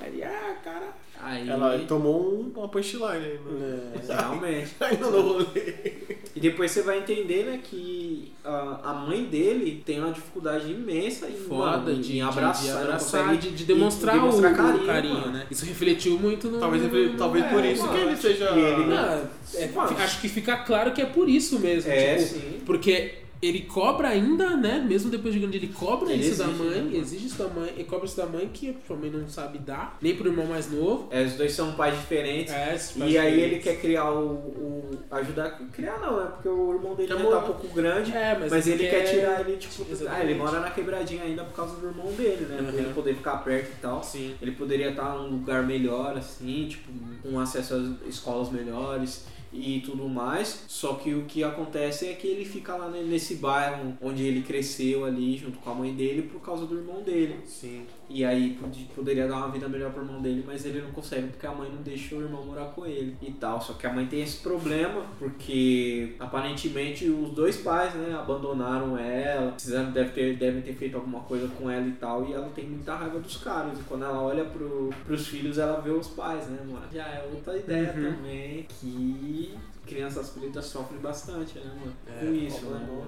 aí, 0.03 0.23
ah, 0.23 0.55
cara. 0.63 0.87
Aí. 1.23 1.47
Ela 1.49 1.77
tomou 1.87 2.33
um, 2.41 2.51
uma 2.57 2.67
punchline 2.67 3.05
aí, 3.05 3.39
né? 3.45 3.91
Realmente. 4.07 4.75
Ainda 4.79 5.09
no 5.09 5.21
rolê. 5.21 5.93
E 6.35 6.39
depois 6.39 6.71
você 6.71 6.81
vai 6.81 6.99
entender, 6.99 7.43
né, 7.45 7.59
que 7.61 8.31
a, 8.43 8.79
a 8.85 8.93
mãe 8.93 9.25
dele 9.25 9.83
tem 9.85 9.99
uma 9.99 10.11
dificuldade 10.13 10.71
imensa 10.71 11.27
em, 11.27 11.35
Foda 11.35 11.77
mano, 11.77 12.01
de, 12.01 12.17
em 12.17 12.21
abraçar, 12.21 12.63
de, 12.63 12.71
não 12.71 12.81
abraçar, 12.81 13.37
de, 13.37 13.51
de 13.51 13.65
demonstrar, 13.65 14.13
de 14.15 14.19
demonstrar 14.21 14.53
o 14.53 14.55
carinho, 14.55 14.83
o 14.83 14.87
carinho, 14.87 15.19
mano. 15.19 15.31
né? 15.33 15.47
Isso 15.51 15.65
refletiu 15.65 16.17
muito 16.17 16.49
no. 16.49 16.57
Talvez, 16.59 16.81
no- 16.83 17.17
talvez 17.17 17.45
por 17.47 17.63
é, 17.65 17.71
isso 17.73 17.85
mano. 17.85 17.93
que 17.93 17.99
ele 18.05 18.15
seja. 18.15 18.49
E 18.51 18.59
ele 18.59 18.85
não- 18.85 18.95
Não, 18.95 19.29
é, 19.55 19.67
Mano. 19.75 19.97
acho 19.99 20.21
que 20.21 20.29
fica 20.29 20.50
claro 20.57 20.91
que 20.93 21.01
é 21.01 21.05
por 21.05 21.27
isso 21.29 21.59
mesmo. 21.59 21.91
É, 21.91 22.15
tipo, 22.15 22.29
sim. 22.29 22.59
Porque 22.65 23.15
ele 23.41 23.61
cobra 23.61 24.09
ainda, 24.09 24.55
né? 24.55 24.85
Mesmo 24.87 25.09
depois 25.09 25.33
de 25.33 25.39
grande, 25.39 25.57
ele 25.57 25.69
cobra 25.69 26.11
Ele 26.13 26.23
isso 26.23 26.37
da 26.37 26.45
mãe, 26.47 26.79
né, 26.83 26.95
exige 26.99 27.25
isso 27.25 27.39
da 27.39 27.47
mãe, 27.47 27.73
e 27.75 27.83
cobra 27.83 28.05
isso 28.05 28.15
da 28.15 28.27
mãe 28.27 28.47
que 28.53 28.77
a 28.87 28.93
mãe 28.93 29.09
não 29.09 29.27
sabe 29.27 29.57
dar, 29.57 29.97
nem 29.99 30.15
pro 30.15 30.27
irmão 30.29 30.45
mais 30.45 30.71
novo. 30.71 31.07
É, 31.09 31.23
os 31.23 31.33
dois 31.33 31.51
são 31.51 31.71
pais 31.73 31.97
diferentes. 31.97 32.53
É, 32.53 32.77
se 32.77 32.99
E 32.99 33.01
faz 33.01 33.15
aí 33.17 33.41
ele 33.41 33.57
quer 33.57 33.81
criar 33.81 34.11
o, 34.11 34.27
o- 34.35 34.91
ajudar 35.09 35.59
criar 35.73 35.97
não, 35.99 36.17
né? 36.23 36.27
Porque 36.35 36.47
o 36.49 36.73
irmão 36.75 36.93
dele 36.93 37.07
Quer 37.07 37.17
já 37.17 37.29
tá 37.31 37.37
um 37.39 37.41
pouco 37.47 37.67
grande, 37.69 38.11
É, 38.11 38.37
mas, 38.39 38.51
mas, 38.51 38.67
ele 38.67 38.83
quer 38.87 39.03
quer 39.05 39.11
tirar 39.11 39.41
ele 39.41 39.57
tipo, 39.57 39.85
ah, 40.07 40.23
ele 40.23 40.35
mora 40.35 40.59
na 40.59 40.69
quebradinha 40.69 41.23
ainda 41.23 41.43
por 41.43 41.55
causa 41.55 41.75
do 41.77 41.87
irmão 41.87 42.13
dele, 42.13 42.45
né? 42.47 42.57
Pra 42.57 42.71
Uhum. 42.73 42.77
ele 42.77 42.93
poder 42.93 43.15
ficar 43.15 43.37
perto 43.37 43.71
e 43.71 43.81
tal. 43.81 44.03
Sim. 44.03 44.35
Ele 44.39 44.51
poderia 44.51 44.91
estar 44.91 45.15
num 45.15 45.31
lugar 45.31 45.63
melhor, 45.63 46.15
assim, 46.15 46.67
tipo, 46.69 46.91
com 47.23 47.39
acesso 47.39 47.73
às 47.73 48.07
escolas 48.07 48.51
melhores 48.51 49.25
e 49.53 49.81
tudo 49.81 50.07
mais. 50.07 50.63
Só 50.67 50.93
que 50.95 51.13
o 51.13 51.25
que 51.25 51.43
acontece 51.43 52.07
é 52.07 52.13
que 52.13 52.27
ele 52.27 52.45
fica 52.45 52.75
lá 52.75 52.89
ne- 52.89 53.03
nesse 53.03 53.35
bairro 53.35 53.97
onde 54.01 54.23
ele 54.23 54.41
cresceu 54.41 55.05
ali 55.05 55.37
junto 55.37 55.59
com 55.59 55.69
a 55.71 55.73
mãe 55.75 55.93
dele 55.93 56.23
por 56.23 56.39
causa 56.41 56.65
do 56.65 56.77
irmão 56.77 57.01
dele. 57.01 57.35
Sim. 57.45 57.83
E 58.13 58.25
aí 58.25 58.57
pod- 58.59 58.89
poderia 58.93 59.27
dar 59.27 59.37
uma 59.37 59.47
vida 59.49 59.69
melhor 59.69 59.91
pro 59.93 60.03
irmão 60.03 60.21
dele, 60.21 60.43
mas 60.45 60.65
ele 60.65 60.81
não 60.81 60.91
consegue 60.91 61.27
porque 61.27 61.47
a 61.47 61.51
mãe 61.53 61.69
não 61.73 61.81
deixa 61.81 62.15
o 62.15 62.21
irmão 62.21 62.45
morar 62.45 62.65
com 62.65 62.85
ele 62.85 63.15
e 63.21 63.31
tal. 63.31 63.61
Só 63.61 63.73
que 63.73 63.87
a 63.87 63.93
mãe 63.93 64.05
tem 64.05 64.21
esse 64.21 64.37
problema 64.41 65.05
porque 65.17 66.15
aparentemente 66.19 67.07
os 67.09 67.31
dois 67.31 67.57
pais, 67.57 67.93
né, 67.93 68.13
abandonaram 68.13 68.97
ela, 68.97 69.51
precisaram, 69.53 69.91
deve 69.91 70.09
ter, 70.11 70.35
devem 70.37 70.61
ter 70.61 70.73
feito 70.73 70.95
alguma 70.97 71.21
coisa 71.21 71.47
com 71.47 71.69
ela 71.69 71.87
e 71.87 71.93
tal, 71.93 72.27
e 72.27 72.33
ela 72.33 72.49
tem 72.49 72.65
muita 72.65 72.95
raiva 72.95 73.19
dos 73.19 73.37
caras. 73.37 73.79
E 73.79 73.83
quando 73.83 74.03
ela 74.05 74.21
olha 74.21 74.43
pro, 74.45 74.89
pros 75.05 75.27
filhos, 75.27 75.57
ela 75.57 75.79
vê 75.79 75.91
os 75.91 76.07
pais, 76.09 76.47
né, 76.47 76.59
mano? 76.65 76.85
Já 76.93 77.03
é 77.07 77.29
outra 77.33 77.57
ideia 77.57 77.93
Uhum. 77.95 78.11
também 78.13 78.65
que 78.79 79.55
crianças 79.85 80.29
pretas 80.31 80.65
sofrem 80.65 80.99
bastante, 80.99 81.57
né, 81.59 81.71
mano? 81.79 81.93
É, 82.07 82.25
com 82.25 82.33
isso, 82.33 82.65
né, 82.65 82.79
mano? 82.87 83.07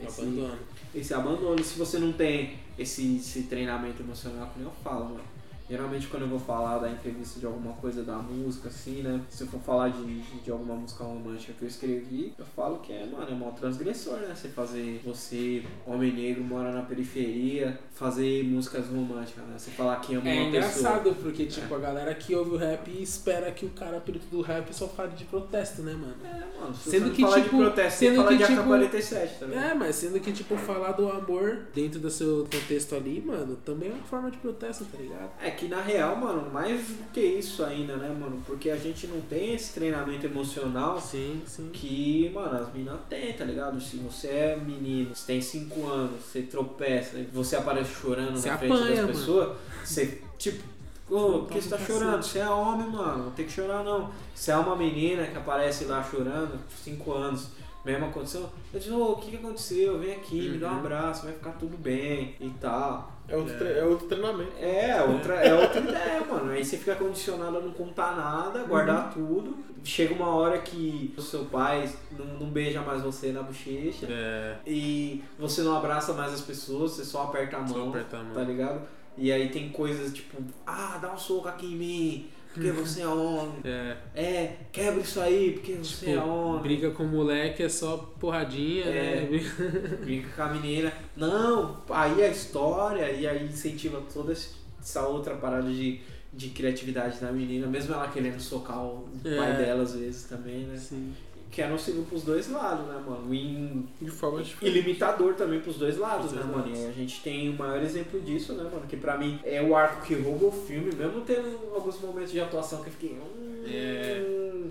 Esse- 0.00 0.20
Abandono. 0.22 0.58
esse 0.94 1.14
abandono. 1.14 1.64
Se 1.64 1.78
você 1.78 1.98
não 1.98 2.12
tem 2.12 2.58
esse, 2.78 3.16
esse 3.16 3.42
treinamento 3.44 4.02
emocional, 4.02 4.48
que 4.52 4.58
nem 4.58 4.68
eu 4.68 4.74
falo, 4.82 5.04
mano. 5.06 5.20
Geralmente 5.68 6.06
quando 6.06 6.22
eu 6.22 6.28
vou 6.28 6.38
falar 6.38 6.78
da 6.78 6.90
entrevista 6.90 7.40
de 7.40 7.46
alguma 7.46 7.72
coisa 7.74 8.02
da 8.02 8.16
música, 8.16 8.68
assim, 8.68 9.02
né? 9.02 9.20
Se 9.28 9.42
eu 9.42 9.48
for 9.48 9.60
falar 9.60 9.88
de, 9.88 10.20
de, 10.20 10.50
alguma 10.50 10.74
música 10.74 11.04
romântica 11.04 11.52
que 11.52 11.62
eu 11.62 11.68
escrevi, 11.68 12.32
eu 12.38 12.44
falo 12.44 12.78
que 12.78 12.92
é, 12.92 13.06
mano, 13.06 13.26
é 13.28 13.34
mó 13.34 13.50
transgressor, 13.50 14.18
né? 14.18 14.34
Você 14.34 14.48
fazer, 14.48 15.02
você, 15.04 15.64
homem 15.86 16.12
negro, 16.12 16.44
mora 16.44 16.72
na 16.72 16.82
periferia, 16.82 17.78
fazer 17.94 18.44
músicas 18.44 18.86
românticas, 18.86 19.44
né? 19.44 19.54
Você 19.58 19.70
falar 19.70 19.96
que 19.96 20.14
ama 20.14 20.28
É 20.28 20.34
uma 20.34 20.50
pessoa. 20.50 20.66
engraçado, 20.66 21.16
porque 21.20 21.46
tipo, 21.46 21.74
a 21.74 21.78
galera 21.78 22.14
que 22.14 22.34
ouve 22.34 22.50
o 22.50 22.56
rap 22.56 22.88
espera 23.02 23.50
que 23.50 23.66
o 23.66 23.70
cara 23.70 24.00
perito 24.00 24.26
do 24.26 24.40
rap 24.42 24.72
só 24.72 24.86
fale 24.86 25.12
de 25.14 25.24
protesto, 25.24 25.82
né, 25.82 25.92
mano? 25.92 26.16
É, 26.24 26.60
mano, 26.60 26.74
se 26.74 26.90
Sendo 26.90 27.08
você 27.08 27.14
que, 27.14 27.22
falar 27.22 27.36
tipo, 27.42 27.56
de 27.56 27.62
protesto, 27.62 27.98
você 27.98 28.06
sendo 28.06 28.16
fala 28.16 28.28
que, 28.28 28.36
de 28.36 28.46
tipo, 28.46 28.62
AK-47, 28.62 29.38
tá 29.38 29.46
ligado? 29.46 29.64
É, 29.64 29.74
mas 29.74 29.96
sendo 29.96 30.20
que, 30.20 30.32
tipo, 30.32 30.56
falar 30.56 30.92
do 30.92 31.10
amor 31.10 31.66
dentro 31.74 31.98
do 31.98 32.10
seu 32.10 32.46
contexto 32.52 32.94
ali, 32.94 33.20
mano, 33.20 33.56
também 33.64 33.90
é 33.90 33.92
uma 33.92 34.04
forma 34.04 34.30
de 34.30 34.36
protesto, 34.38 34.84
tá 34.84 34.98
ligado? 34.98 35.30
É 35.42 35.50
que 35.56 35.66
na 35.66 35.80
real, 35.80 36.16
mano, 36.16 36.50
mais 36.52 36.80
do 36.82 37.10
que 37.12 37.20
isso 37.20 37.64
ainda, 37.64 37.96
né, 37.96 38.08
mano? 38.08 38.42
Porque 38.46 38.70
a 38.70 38.76
gente 38.76 39.06
não 39.06 39.20
tem 39.22 39.54
esse 39.54 39.72
treinamento 39.74 40.26
emocional 40.26 41.00
Sim, 41.00 41.42
sim. 41.46 41.70
que, 41.72 42.30
mano, 42.32 42.58
as 42.58 42.72
minas 42.72 43.00
têm, 43.08 43.32
tá 43.32 43.44
ligado? 43.44 43.80
Se 43.80 43.96
você 43.96 44.28
é 44.28 44.56
menino, 44.56 45.14
você 45.14 45.26
tem 45.26 45.40
5 45.40 45.86
anos, 45.86 46.24
você 46.24 46.42
tropeça, 46.42 47.16
você 47.32 47.56
aparece 47.56 47.90
chorando 47.94 48.36
Você 48.36 48.48
na 48.48 48.58
frente 48.58 48.72
apanha, 48.72 49.06
das 49.06 49.16
pessoas, 49.16 49.56
você, 49.84 50.22
tipo, 50.38 50.62
ô, 51.10 51.40
por 51.40 51.48
que 51.48 51.60
você 51.60 51.68
tá 51.70 51.76
um 51.76 51.86
chorando? 51.86 52.22
Você 52.22 52.38
é 52.38 52.48
homem, 52.48 52.88
mano, 52.88 53.24
não 53.24 53.30
tem 53.32 53.46
que 53.46 53.52
chorar 53.52 53.82
não. 53.84 54.10
Se 54.34 54.50
é 54.50 54.56
uma 54.56 54.74
menina 54.76 55.26
que 55.26 55.36
aparece 55.36 55.84
lá 55.84 56.02
chorando, 56.02 56.58
5 56.84 57.12
anos, 57.12 57.48
mesma 57.84 58.08
condição, 58.08 58.48
eu 58.74 58.80
digo, 58.80 58.96
ô, 58.96 59.12
o 59.12 59.16
que 59.16 59.30
que 59.30 59.36
aconteceu? 59.36 59.98
Vem 59.98 60.12
aqui, 60.14 60.48
me 60.48 60.58
dá 60.58 60.68
um 60.68 60.72
Uhum. 60.72 60.78
abraço, 60.80 61.24
vai 61.24 61.32
ficar 61.32 61.52
tudo 61.52 61.76
bem 61.76 62.34
e 62.40 62.50
tal. 62.60 63.12
É 63.28 63.36
outro, 63.36 63.58
tre- 63.58 63.72
é 63.78 63.84
outro 63.84 64.06
treinamento. 64.06 64.52
É, 64.60 65.02
outra, 65.02 65.34
é 65.34 65.52
outra 65.52 65.80
ideia, 65.80 66.24
mano. 66.30 66.50
Aí 66.52 66.64
você 66.64 66.76
fica 66.76 66.94
condicionado 66.94 67.58
a 67.58 67.60
não 67.60 67.72
contar 67.72 68.16
nada, 68.16 68.62
guardar 68.64 69.12
tudo. 69.12 69.56
Chega 69.82 70.14
uma 70.14 70.28
hora 70.28 70.58
que 70.58 71.12
o 71.16 71.20
seu 71.22 71.44
pai 71.44 71.88
não, 72.16 72.24
não 72.24 72.46
beija 72.50 72.80
mais 72.82 73.02
você 73.02 73.30
na 73.32 73.42
bochecha. 73.42 74.06
É. 74.08 74.56
E 74.66 75.24
você 75.38 75.62
não 75.62 75.76
abraça 75.76 76.12
mais 76.12 76.32
as 76.34 76.40
pessoas, 76.40 76.92
você 76.92 77.04
só 77.04 77.24
aperta 77.24 77.56
a 77.56 77.60
mão. 77.60 77.68
Só 77.68 77.88
apertar 77.88 78.18
a 78.20 78.22
mão. 78.24 78.34
Tá 78.34 78.42
ligado? 78.42 78.80
E 79.18 79.32
aí 79.32 79.48
tem 79.48 79.68
coisas 79.70 80.12
tipo, 80.12 80.36
ah, 80.66 80.98
dá 81.00 81.12
um 81.12 81.18
soco 81.18 81.48
aqui 81.48 81.66
em 81.66 81.76
mim, 81.76 82.26
porque 82.52 82.70
você 82.70 83.02
é 83.02 83.06
homem. 83.08 83.54
É. 83.64 83.96
É, 84.14 84.56
quebra 84.72 85.00
isso 85.00 85.20
aí, 85.20 85.52
porque 85.52 85.72
você 85.74 86.10
é 86.10 86.14
Tipo, 86.14 86.26
homem. 86.28 86.62
briga 86.62 86.90
com 86.90 87.04
o 87.04 87.08
moleque 87.08 87.62
é 87.62 87.68
só 87.68 87.96
porradinha, 88.20 88.84
É. 88.84 89.28
né? 89.30 89.38
Brinca 90.04 90.28
com 90.36 90.42
a 90.42 90.48
menina. 90.54 90.92
Não, 91.16 91.82
aí 91.90 92.22
a 92.22 92.28
história, 92.28 93.10
e 93.10 93.26
aí 93.26 93.46
incentiva 93.46 94.02
toda 94.12 94.32
essa 94.32 95.06
outra 95.06 95.34
parada 95.36 95.68
de, 95.70 96.00
de 96.32 96.48
criatividade 96.50 97.18
da 97.20 97.32
menina, 97.32 97.66
mesmo 97.66 97.94
ela 97.94 98.08
querendo 98.08 98.40
socar 98.40 98.82
o 98.84 99.08
É. 99.24 99.36
pai 99.36 99.56
dela 99.56 99.82
às 99.82 99.94
vezes 99.94 100.24
também, 100.24 100.64
né? 100.64 100.76
Sim. 100.76 101.12
Que 101.56 101.62
é 101.62 101.66
nocivo 101.68 102.02
pros 102.04 102.22
dois 102.22 102.50
lados, 102.50 102.86
né, 102.86 103.00
mano? 103.06 103.34
E, 103.34 103.82
De 104.04 104.10
forma 104.10 104.42
e 104.42 104.44
diferente. 104.44 104.74
limitador 104.78 105.32
também 105.32 105.58
pros 105.58 105.76
dois 105.76 105.96
lados, 105.96 106.26
Pros 106.30 106.32
né, 106.34 106.42
dois 106.42 106.54
mano? 106.54 106.68
lados. 106.68 106.84
E 106.84 106.86
a 106.86 106.92
gente 106.92 107.22
tem 107.22 107.48
o 107.48 107.54
maior 107.54 107.82
exemplo 107.82 108.20
disso, 108.20 108.52
né, 108.52 108.62
mano? 108.64 108.82
Que 108.86 108.96
pra 108.98 109.16
mim 109.16 109.40
é 109.42 109.62
o 109.62 109.74
arco 109.74 110.02
que 110.04 110.14
rouba 110.14 110.48
o 110.48 110.52
filme, 110.52 110.94
mesmo 110.94 111.22
tendo 111.22 111.58
alguns 111.74 111.98
momentos 112.00 112.30
de 112.30 112.40
atuação 112.40 112.82
que 112.82 112.88
eu 112.88 112.92
fiquei. 112.92 113.16
Hum, 113.18 114.70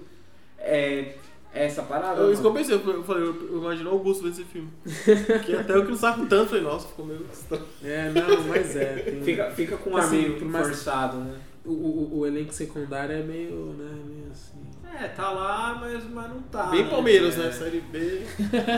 é. 0.60 1.15
É 1.58 1.65
essa 1.65 1.82
parada. 1.84 2.21
Eu, 2.21 2.32
isso 2.34 2.41
que 2.41 2.48
eu 2.48 2.54
pensei, 2.54 2.76
eu 2.76 3.04
falei, 3.04 3.24
eu, 3.24 3.34
eu 3.54 3.58
imagino 3.60 3.89
o 3.89 3.93
Augusto 3.93 4.24
vendo 4.24 4.34
esse 4.34 4.43
filme. 4.43 4.69
que 5.45 5.56
até 5.56 5.74
eu 5.74 5.86
que 5.86 5.91
não 5.91 5.98
saco 5.98 6.26
tanto, 6.28 6.50
falei, 6.50 6.63
nossa, 6.63 6.88
ficou 6.89 7.06
meio 7.06 7.26
estranho. 7.32 7.63
É, 7.84 8.12
não, 8.12 8.43
mas 8.43 8.76
é. 8.76 8.95
tem- 8.98 9.24
Fica, 9.24 9.50
fica 9.52 9.78
com 9.78 9.91
um 9.91 9.98
ar 9.98 10.04
Assim, 10.04 10.17
meio 10.21 10.38
por 10.38 10.48
mais- 10.50 10.67
forçado, 10.67 11.17
né? 11.17 11.39
O, 11.65 11.71
o, 11.71 12.19
o 12.19 12.28
elenco 12.28 12.54
secundário 12.54 13.15
é 13.15 13.24
meio, 13.24 13.56
né, 13.76 13.89
meio. 14.06 14.24
É, 14.97 15.08
tá 15.10 15.29
lá, 15.29 15.77
mas, 15.79 16.03
mas 16.10 16.29
não 16.29 16.41
tá. 16.43 16.67
Bem 16.67 16.84
né? 16.84 16.89
Palmeiras, 16.89 17.36
É. 17.36 17.43
né? 17.43 17.51
Série 17.51 17.81
B. 17.81 18.21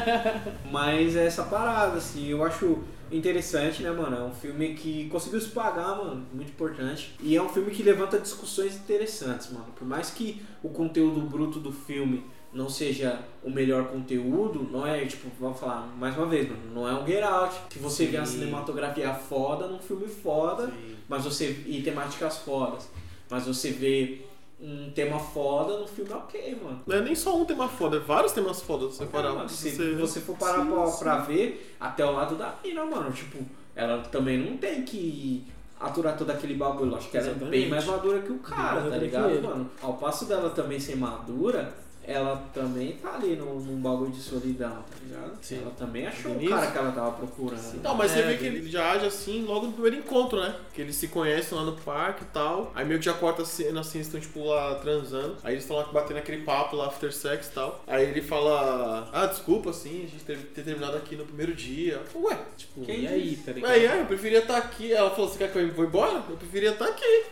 Mas 0.71 1.15
é 1.15 1.25
essa 1.25 1.43
parada, 1.43 1.97
assim, 1.97 2.27
eu 2.27 2.43
acho 2.43 2.79
interessante, 3.11 3.83
né, 3.83 3.91
mano? 3.91 4.17
É 4.17 4.21
um 4.23 4.33
filme 4.33 4.73
que 4.73 5.07
conseguiu 5.09 5.39
se 5.39 5.49
pagar, 5.49 5.95
mano, 5.97 6.25
muito 6.33 6.49
importante. 6.49 7.15
E 7.21 7.35
é 7.35 7.41
um 7.41 7.47
filme 7.49 7.71
que 7.71 7.83
levanta 7.83 8.19
discussões 8.19 8.75
interessantes, 8.75 9.51
mano. 9.51 9.67
Por 9.75 9.87
mais 9.87 10.09
que 10.09 10.41
o 10.63 10.69
conteúdo 10.69 11.21
bruto 11.21 11.59
do 11.59 11.71
filme 11.71 12.25
não 12.51 12.69
seja 12.69 13.19
o 13.43 13.49
melhor 13.49 13.85
conteúdo, 13.87 14.67
não 14.71 14.85
é, 14.87 15.05
tipo, 15.05 15.29
vamos 15.39 15.59
falar 15.59 15.87
mais 15.97 16.17
uma 16.17 16.25
vez, 16.25 16.49
mano, 16.49 16.61
não 16.73 16.87
é 16.87 16.93
um 16.93 17.05
Get 17.05 17.23
Out, 17.23 17.55
que 17.69 17.77
você 17.77 18.05
vê 18.07 18.17
a 18.17 18.25
Sim. 18.25 18.39
cinematografia 18.39 19.13
foda 19.13 19.67
num 19.67 19.79
filme 19.79 20.07
foda, 20.07 20.71
mas 21.07 21.23
você 21.23 21.63
e 21.67 21.81
temáticas 21.83 22.37
fodas, 22.39 22.89
mas 23.29 23.45
você 23.45 23.69
vê 23.71 24.21
um 24.59 24.89
tema 24.91 25.19
foda 25.19 25.77
no 25.77 25.87
filme 25.87 26.11
ok, 26.13 26.57
mano. 26.63 26.81
Não 26.87 26.95
é 26.97 27.01
nem 27.01 27.13
só 27.15 27.35
um 27.37 27.45
tema 27.45 27.67
foda, 27.67 27.97
é 27.97 27.99
vários 27.99 28.31
temas 28.31 28.61
fodas 28.61 28.95
você 28.95 29.05
parar. 29.05 29.33
Mano, 29.33 29.47
se 29.49 29.69
você- 29.71 29.93
você 29.95 30.19
for 30.19 30.35
parar 30.37 30.63
Sim, 30.63 30.71
pra, 30.71 30.87
sim. 30.87 30.99
pra 30.99 31.17
ver, 31.19 31.75
até 31.79 32.03
o 32.05 32.11
lado 32.11 32.35
da 32.35 32.55
mina, 32.63 32.83
mano, 32.85 33.11
tipo, 33.11 33.37
ela 33.75 33.99
também 34.03 34.37
não 34.37 34.57
tem 34.57 34.81
que 34.83 35.45
aturar 35.79 36.17
todo 36.17 36.31
aquele 36.31 36.55
bagulho. 36.55 36.95
Acho 36.95 37.09
que 37.09 37.17
ela 37.17 37.27
é 37.27 37.29
Exatamente. 37.29 37.51
bem 37.51 37.69
mais 37.69 37.85
madura 37.85 38.19
que 38.19 38.31
o 38.31 38.39
cara, 38.39 38.81
mais 38.81 38.91
tá 38.93 38.97
ligado, 38.97 39.41
mano? 39.43 39.69
Ao 39.81 39.93
passo 39.93 40.25
dela 40.25 40.49
também 40.49 40.79
ser 40.79 40.95
madura, 40.97 41.71
ela 42.07 42.41
também 42.53 42.93
tá 42.93 43.15
ali 43.15 43.35
num, 43.35 43.59
num 43.59 43.81
bagulho 43.81 44.11
de 44.11 44.21
solidão, 44.21 44.69
tá 44.71 44.95
ligado? 45.03 45.37
Sim. 45.41 45.59
Ela 45.61 45.71
também 45.77 46.07
achou 46.07 46.31
o 46.31 46.35
Denise? 46.35 46.53
cara 46.53 46.71
que 46.71 46.77
ela 46.77 46.91
tava 46.93 47.11
procurando. 47.11 47.81
Não, 47.83 47.95
mas 47.95 48.11
você 48.11 48.19
É, 48.19 48.21
vê 48.23 48.37
que 48.37 48.45
ele 48.45 48.69
já 48.71 48.91
age 48.93 49.05
assim 49.05 49.43
logo 49.45 49.67
no 49.67 49.73
primeiro 49.73 49.97
encontro, 49.97 50.39
né? 50.39 50.55
Que 50.73 50.81
eles 50.81 50.95
se 50.95 51.09
conhecem 51.09 51.57
lá 51.57 51.63
no 51.65 51.73
parque 51.73 52.23
e 52.23 52.27
tal. 52.27 52.71
Aí 52.73 52.85
meio 52.85 52.99
que 52.99 53.05
já 53.05 53.13
corta 53.13 53.41
a 53.41 53.45
cena 53.45 53.81
assim, 53.81 53.97
eles 53.97 54.07
estão 54.07 54.19
tipo 54.21 54.43
lá 54.45 54.75
transando. 54.75 55.35
Aí 55.43 55.53
eles 55.53 55.63
estão 55.63 55.75
lá 55.77 55.83
batendo 55.91 56.17
aquele 56.17 56.43
papo 56.43 56.75
lá, 56.77 56.87
after 56.87 57.11
sex 57.13 57.47
e 57.47 57.51
tal. 57.51 57.83
Aí 57.85 58.03
ele 58.09 58.21
fala: 58.21 59.09
Ah, 59.11 59.25
desculpa 59.25 59.69
assim, 59.71 60.05
a 60.05 60.07
gente 60.07 60.23
ter, 60.23 60.37
ter 60.37 60.63
terminado 60.63 60.95
aqui 60.97 61.15
no 61.15 61.25
primeiro 61.25 61.53
dia. 61.53 61.99
Falo, 62.11 62.25
Ué, 62.27 62.37
Tipo, 62.55 62.81
Quem 62.85 63.01
e 63.01 63.07
aí, 63.07 63.35
tá 63.45 63.51
ligado? 63.51 63.71
aí, 63.71 63.85
aí, 63.87 63.99
eu 63.99 64.05
preferia 64.05 64.39
estar 64.39 64.57
aqui. 64.57 64.93
Ela 64.93 65.09
falou: 65.11 65.29
Você 65.29 65.37
quer 65.37 65.51
que 65.51 65.59
eu 65.59 65.73
vou 65.73 65.85
embora? 65.85 66.23
Eu 66.29 66.37
preferia 66.37 66.71
estar 66.71 66.85
aqui. 66.85 67.23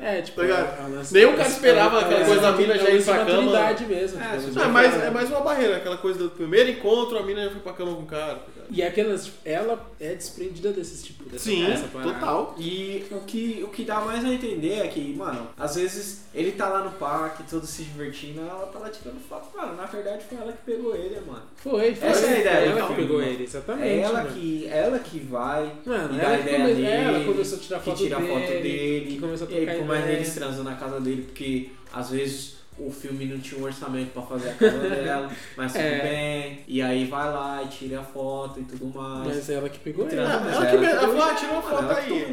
É, 0.00 0.20
tipo, 0.22 0.36
Tá 0.36 0.42
ligado? 0.42 0.78
ela- 0.78 1.02
Nenhum 1.10 1.28
ela- 1.28 1.36
cara 1.38 1.48
esperava 1.48 1.96
ela- 1.96 2.00
aquela 2.06 2.20
ela- 2.20 2.26
coisa 2.26 2.40
da 2.42 2.52
mina 2.52 2.78
já 2.78 2.90
ir 2.90 3.04
pra 3.04 3.14
cama. 3.24 3.30
maturidade 3.30 3.84
mesmo. 4.14 4.22
É, 4.22 4.36
tipo, 4.36 4.50
usa 4.50 4.62
é 4.62 4.66
mais, 4.68 5.02
é 5.02 5.10
mais 5.10 5.30
uma 5.30 5.40
barreira, 5.40 5.76
aquela 5.78 5.96
coisa 5.98 6.18
do 6.18 6.30
primeiro 6.30 6.70
encontro, 6.70 7.18
a 7.18 7.22
mina 7.22 7.44
já 7.44 7.50
foi 7.50 7.60
pra 7.60 7.72
cama 7.72 7.94
com 7.94 8.02
o 8.02 8.06
cara. 8.06 8.34
tá? 8.36 8.40
E 8.70 8.82
aquelas, 8.82 9.26
tipo, 9.26 9.36
ela 9.44 9.90
é 10.00 10.14
desprendida 10.14 10.72
desses 10.72 11.02
tipo, 11.04 11.24
dessa, 11.24 11.44
Sim, 11.44 11.66
dessa 11.66 11.86
total. 11.88 12.54
E 12.58 13.04
o 13.10 13.20
que, 13.20 13.60
o 13.64 13.68
que 13.68 13.84
dá 13.84 14.00
mais 14.00 14.24
a 14.24 14.28
entender 14.32 14.80
é 14.80 14.88
que, 14.88 15.14
mano, 15.14 15.48
às 15.56 15.76
vezes 15.76 16.24
ele 16.34 16.52
tá 16.52 16.68
lá 16.68 16.82
no 16.82 16.90
parque, 16.92 17.44
todo 17.48 17.64
se 17.66 17.82
divertindo, 17.84 18.40
ela 18.40 18.66
tá 18.66 18.78
lá 18.80 18.88
tirando 18.90 19.20
foto. 19.28 19.56
Mano, 19.56 19.76
na 19.76 19.86
verdade 19.86 20.24
foi 20.28 20.38
ela 20.38 20.52
que 20.52 20.62
pegou 20.64 20.94
ele, 20.96 21.20
mano. 21.26 21.42
Foi, 21.56 21.94
foi. 21.94 22.08
Essa 22.08 22.26
é 22.26 22.34
a 22.36 22.40
ideia 22.40 22.70
Ela 22.70 22.80
que 22.80 22.86
filme, 22.88 23.02
pegou 23.02 23.18
mano. 23.18 23.30
ele, 23.30 23.44
exatamente. 23.44 23.88
É 23.88 23.98
ela 24.00 24.22
mano. 24.22 24.34
que, 24.34 24.66
ela 24.68 24.98
que 24.98 25.18
vai 25.20 25.72
Mano, 25.86 26.14
e 26.16 26.20
ela, 26.20 26.36
que 26.36 26.42
ideia 26.42 26.58
come- 26.58 26.74
dele, 26.74 26.86
é, 26.86 27.02
ela 27.04 27.24
começou 27.24 27.58
a 27.58 27.60
tirar 27.60 27.78
que 27.78 27.84
foto 27.84 27.96
tira 27.96 28.16
a 28.16 28.20
dele, 28.20 28.32
foto 28.32 28.62
dele, 28.62 29.06
que 29.12 29.18
começou 29.20 29.46
a 29.46 29.50
e 29.50 29.54
aí 29.54 29.64
trocar 29.64 29.78
por 29.78 29.86
mais 29.86 30.00
ideia. 30.02 30.16
eles 30.16 30.34
transam 30.34 30.64
na 30.64 30.74
casa 30.74 31.00
dele, 31.00 31.22
porque 31.22 31.70
às 31.92 32.10
vezes 32.10 32.56
o 32.78 32.90
filme 32.90 33.24
não 33.26 33.38
tinha 33.38 33.60
um 33.60 33.64
orçamento 33.64 34.10
pra 34.12 34.22
fazer 34.22 34.50
a 34.50 34.54
casa 34.54 34.78
dela, 34.90 35.30
mas 35.56 35.72
tudo 35.72 35.82
É. 35.84 36.00
bem, 36.02 36.64
e 36.68 36.82
aí 36.82 37.04
vai 37.06 37.32
lá 37.32 37.62
e 37.62 37.68
tira 37.68 38.00
a 38.00 38.04
foto 38.04 38.60
e 38.60 38.64
tudo 38.64 38.86
mais. 38.98 39.26
Mas 39.34 39.48
ela 39.50 39.68
que 39.68 39.78
pegou 39.78 40.06
ele. 40.06 40.14
Então, 40.14 40.24
Ela, 40.24 40.50
ela 40.50 40.66
ela 40.66 40.66
que 40.78 40.84
ela 40.84 41.34
uma 41.50 41.62
mano, 41.62 41.76
foto 41.88 41.98
aí. 41.98 42.22
a 42.22 42.26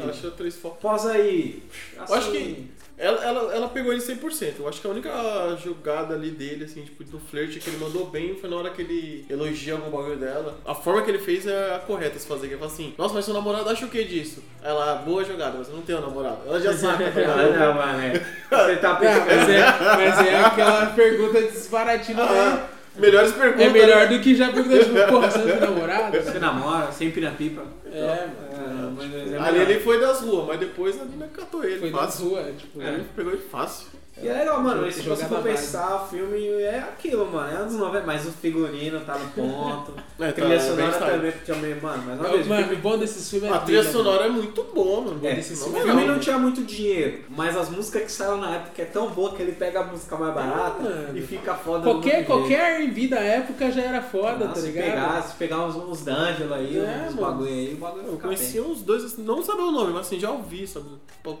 ela 0.00 0.12
tirou 0.12 0.32
três 0.32 0.56
fotos. 0.56 0.78
Posa 0.80 1.12
aí. 1.12 1.62
Eu 1.96 2.02
acho 2.04 2.14
Assim, 2.14 2.30
que 2.32 2.70
ela, 2.98 3.24
ela, 3.24 3.54
ela 3.54 3.68
pegou 3.68 3.92
ele 3.92 4.02
100%. 4.02 4.54
Eu 4.58 4.68
acho 4.68 4.80
que 4.80 4.86
a 4.86 4.90
única 4.90 5.56
jogada 5.62 6.14
ali 6.14 6.30
dele, 6.30 6.64
assim, 6.64 6.82
tipo, 6.82 7.04
do 7.04 7.18
flerte 7.20 7.60
que 7.60 7.70
ele 7.70 7.78
mandou 7.78 8.06
bem 8.06 8.34
foi 8.34 8.50
na 8.50 8.56
hora 8.56 8.70
que 8.70 8.82
ele 8.82 9.24
elogia 9.30 9.74
algum 9.74 9.90
bagulho 9.90 10.16
dela. 10.16 10.58
A 10.66 10.74
forma 10.74 11.02
que 11.02 11.10
ele 11.10 11.18
fez 11.18 11.46
é 11.46 11.74
a 11.76 11.78
correta 11.78 12.18
se 12.18 12.26
fazer. 12.26 12.48
Que 12.48 12.54
ele 12.54 12.60
fala 12.60 12.72
assim, 12.72 12.92
nossa, 12.98 13.14
mas 13.14 13.24
seu 13.24 13.32
namorado 13.34 13.68
acha 13.70 13.86
o 13.86 13.88
que 13.88 14.02
disso? 14.04 14.42
Ela, 14.62 14.96
boa 14.96 15.24
jogada, 15.24 15.56
mas 15.58 15.68
eu 15.68 15.76
não 15.76 15.82
tenho 15.82 16.00
namorado. 16.00 16.38
Ela 16.46 16.60
já 16.60 16.72
saca, 16.76 17.04
tá 17.10 17.36
Não, 17.36 17.74
mano. 17.74 18.02
é. 18.02 18.12
Você 18.50 18.76
tá 18.76 18.90
Ah, 18.98 19.00
mas, 19.00 19.24
pensando. 19.24 19.50
é, 19.52 19.96
mas 19.96 20.26
é 20.26 20.40
aquela 20.40 20.86
pergunta 20.96 21.40
desbaratina. 21.42 22.24
né? 22.24 22.30
Ah, 22.32 22.66
melhores 22.96 23.32
perguntas. 23.32 23.66
É 23.66 23.70
melhor 23.70 23.96
né? 24.00 24.06
do 24.06 24.20
que 24.20 24.34
já 24.34 24.50
perguntar, 24.52 24.78
tipo, 24.84 25.06
porra, 25.06 25.30
você 25.30 25.38
tem 25.38 25.60
namorado? 25.60 26.20
Você 26.20 26.38
namora, 26.40 26.90
sem 26.90 27.10
pira-pipa. 27.12 27.62
É, 27.92 28.26
mano. 28.26 28.57
É, 28.68 28.90
mas 28.96 29.32
é 29.32 29.38
Ali 29.38 29.58
ele 29.60 29.80
foi 29.80 30.00
das 30.00 30.20
ruas, 30.20 30.46
mas 30.46 30.60
depois 30.60 31.00
a 31.00 31.04
mina 31.04 31.26
catou 31.28 31.64
ele. 31.64 31.78
Foi 31.80 31.90
fácil. 31.90 32.28
rua, 32.28 32.52
tipo. 32.56 32.80
Ele 32.82 33.04
pegou 33.14 33.32
ele 33.32 33.42
fácil. 33.42 33.86
E 34.20 34.26
é 34.26 34.32
legal, 34.32 34.60
mano, 34.60 34.90
se 34.90 35.08
na 35.08 35.14
for 35.14 35.40
pensar, 35.44 36.02
o 36.02 36.08
filme 36.08 36.44
é 36.60 36.80
aquilo, 36.80 37.24
mano, 37.30 37.52
é 37.52 37.60
anos 37.60 37.74
90, 37.74 38.04
mas 38.04 38.26
o 38.26 38.32
figurino 38.32 38.98
tá 39.02 39.16
no 39.16 39.28
ponto. 39.28 39.92
É, 40.18 40.26
tá 40.26 40.32
trilha 40.32 40.48
bem 40.48 40.58
sonora 40.58 40.98
também, 40.98 41.32
também, 41.46 41.74
mano, 41.80 42.02
mais 42.02 42.18
uma 42.18 42.28
Mano, 42.28 42.34
vez, 42.34 42.48
o 42.48 42.50
o 42.52 42.56
filme, 42.66 42.76
bom 42.82 42.98
desses 42.98 43.30
filmes 43.30 43.48
é 43.48 43.54
A 43.54 43.58
trilha 43.60 43.82
trilha, 43.84 43.92
sonora 43.96 44.24
é 44.24 44.28
muito 44.28 44.64
boa, 44.74 45.00
mano. 45.02 45.20
é, 45.24 45.34
desse 45.36 45.52
Na 45.54 45.60
o 45.60 45.70
filme 45.70 45.80
filme 45.84 46.04
não 46.06 46.18
tinha 46.18 46.36
muito 46.36 46.64
dinheiro, 46.64 47.20
mas 47.28 47.56
as 47.56 47.68
músicas 47.68 48.02
que 48.02 48.10
saíram 48.10 48.38
na 48.38 48.56
época 48.56 48.82
é 48.82 48.84
tão 48.86 49.10
boa 49.10 49.32
que 49.36 49.42
ele 49.42 49.52
pega 49.52 49.78
a 49.78 49.84
música 49.84 50.16
mais 50.16 50.34
barata 50.34 50.82
mano. 50.82 51.16
e 51.16 51.22
fica 51.22 51.54
foda 51.54 51.84
Qualquer, 51.84 52.26
qualquer 52.26 52.80
R&B 52.80 53.06
da 53.06 53.20
época 53.20 53.70
já 53.70 53.82
era 53.82 54.02
foda, 54.02 54.46
Nossa, 54.46 54.54
tá 54.54 54.60
se 54.60 54.66
ligado? 54.66 54.84
pegar, 54.86 55.22
se 55.22 55.34
pegar 55.36 55.64
uns, 55.64 55.76
uns 55.76 56.00
D'Angelo 56.04 56.54
aí, 56.54 56.76
É, 56.78 57.04
uns 57.06 57.14
mano. 57.14 57.26
bagulho 57.28 57.48
aí, 57.52 57.74
o 57.74 57.76
bagulho 57.76 58.04
Eu 58.08 58.12
ficar 58.16 58.28
conhecia 58.60 58.62
uns 58.64 58.82
dois, 58.82 59.04
assim, 59.04 59.22
não 59.22 59.42
sabia 59.42 59.64
o 59.64 59.70
nome, 59.72 59.92
mas 59.92 60.06
assim, 60.06 60.18
já 60.20 60.30
ouvi, 60.30 60.66
sabe? 60.66 60.86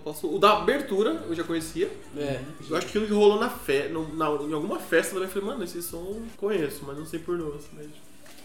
Posso- 0.04 0.34
O 0.34 0.38
da 0.38 0.58
abertura 0.58 1.24
eu 1.28 1.34
já 1.34 1.44
conhecia. 1.44 1.90
É. 2.16 2.40
Eu 2.68 2.76
acho 2.76 2.86
que 2.86 2.90
aquilo 2.98 3.06
que 3.06 3.12
rolou 3.12 3.38
na 3.40 3.50
fe... 3.50 3.88
no- 3.88 4.14
na- 4.14 4.26
em 4.42 4.52
alguma 4.52 4.78
festa 4.78 5.16
eu 5.16 5.28
falei, 5.28 5.48
mano, 5.48 5.64
esse 5.64 5.82
som 5.82 6.20
conheço, 6.36 6.82
mas 6.86 6.96
não 6.98 7.06
sei 7.06 7.18
por 7.20 7.36
nome. 7.36 7.56
Assim, 7.56 7.68
mas... 7.76 7.86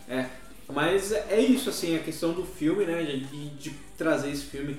É, 0.08 0.30
mas 0.72 1.12
é 1.12 1.40
isso, 1.40 1.70
assim, 1.70 1.96
a 1.96 2.00
questão 2.00 2.34
do 2.34 2.44
filme, 2.46 2.86
né, 2.86 3.04
de, 3.04 3.50
de 3.50 3.70
trazer 3.98 4.30
esse 4.32 4.44
filme. 4.46 4.78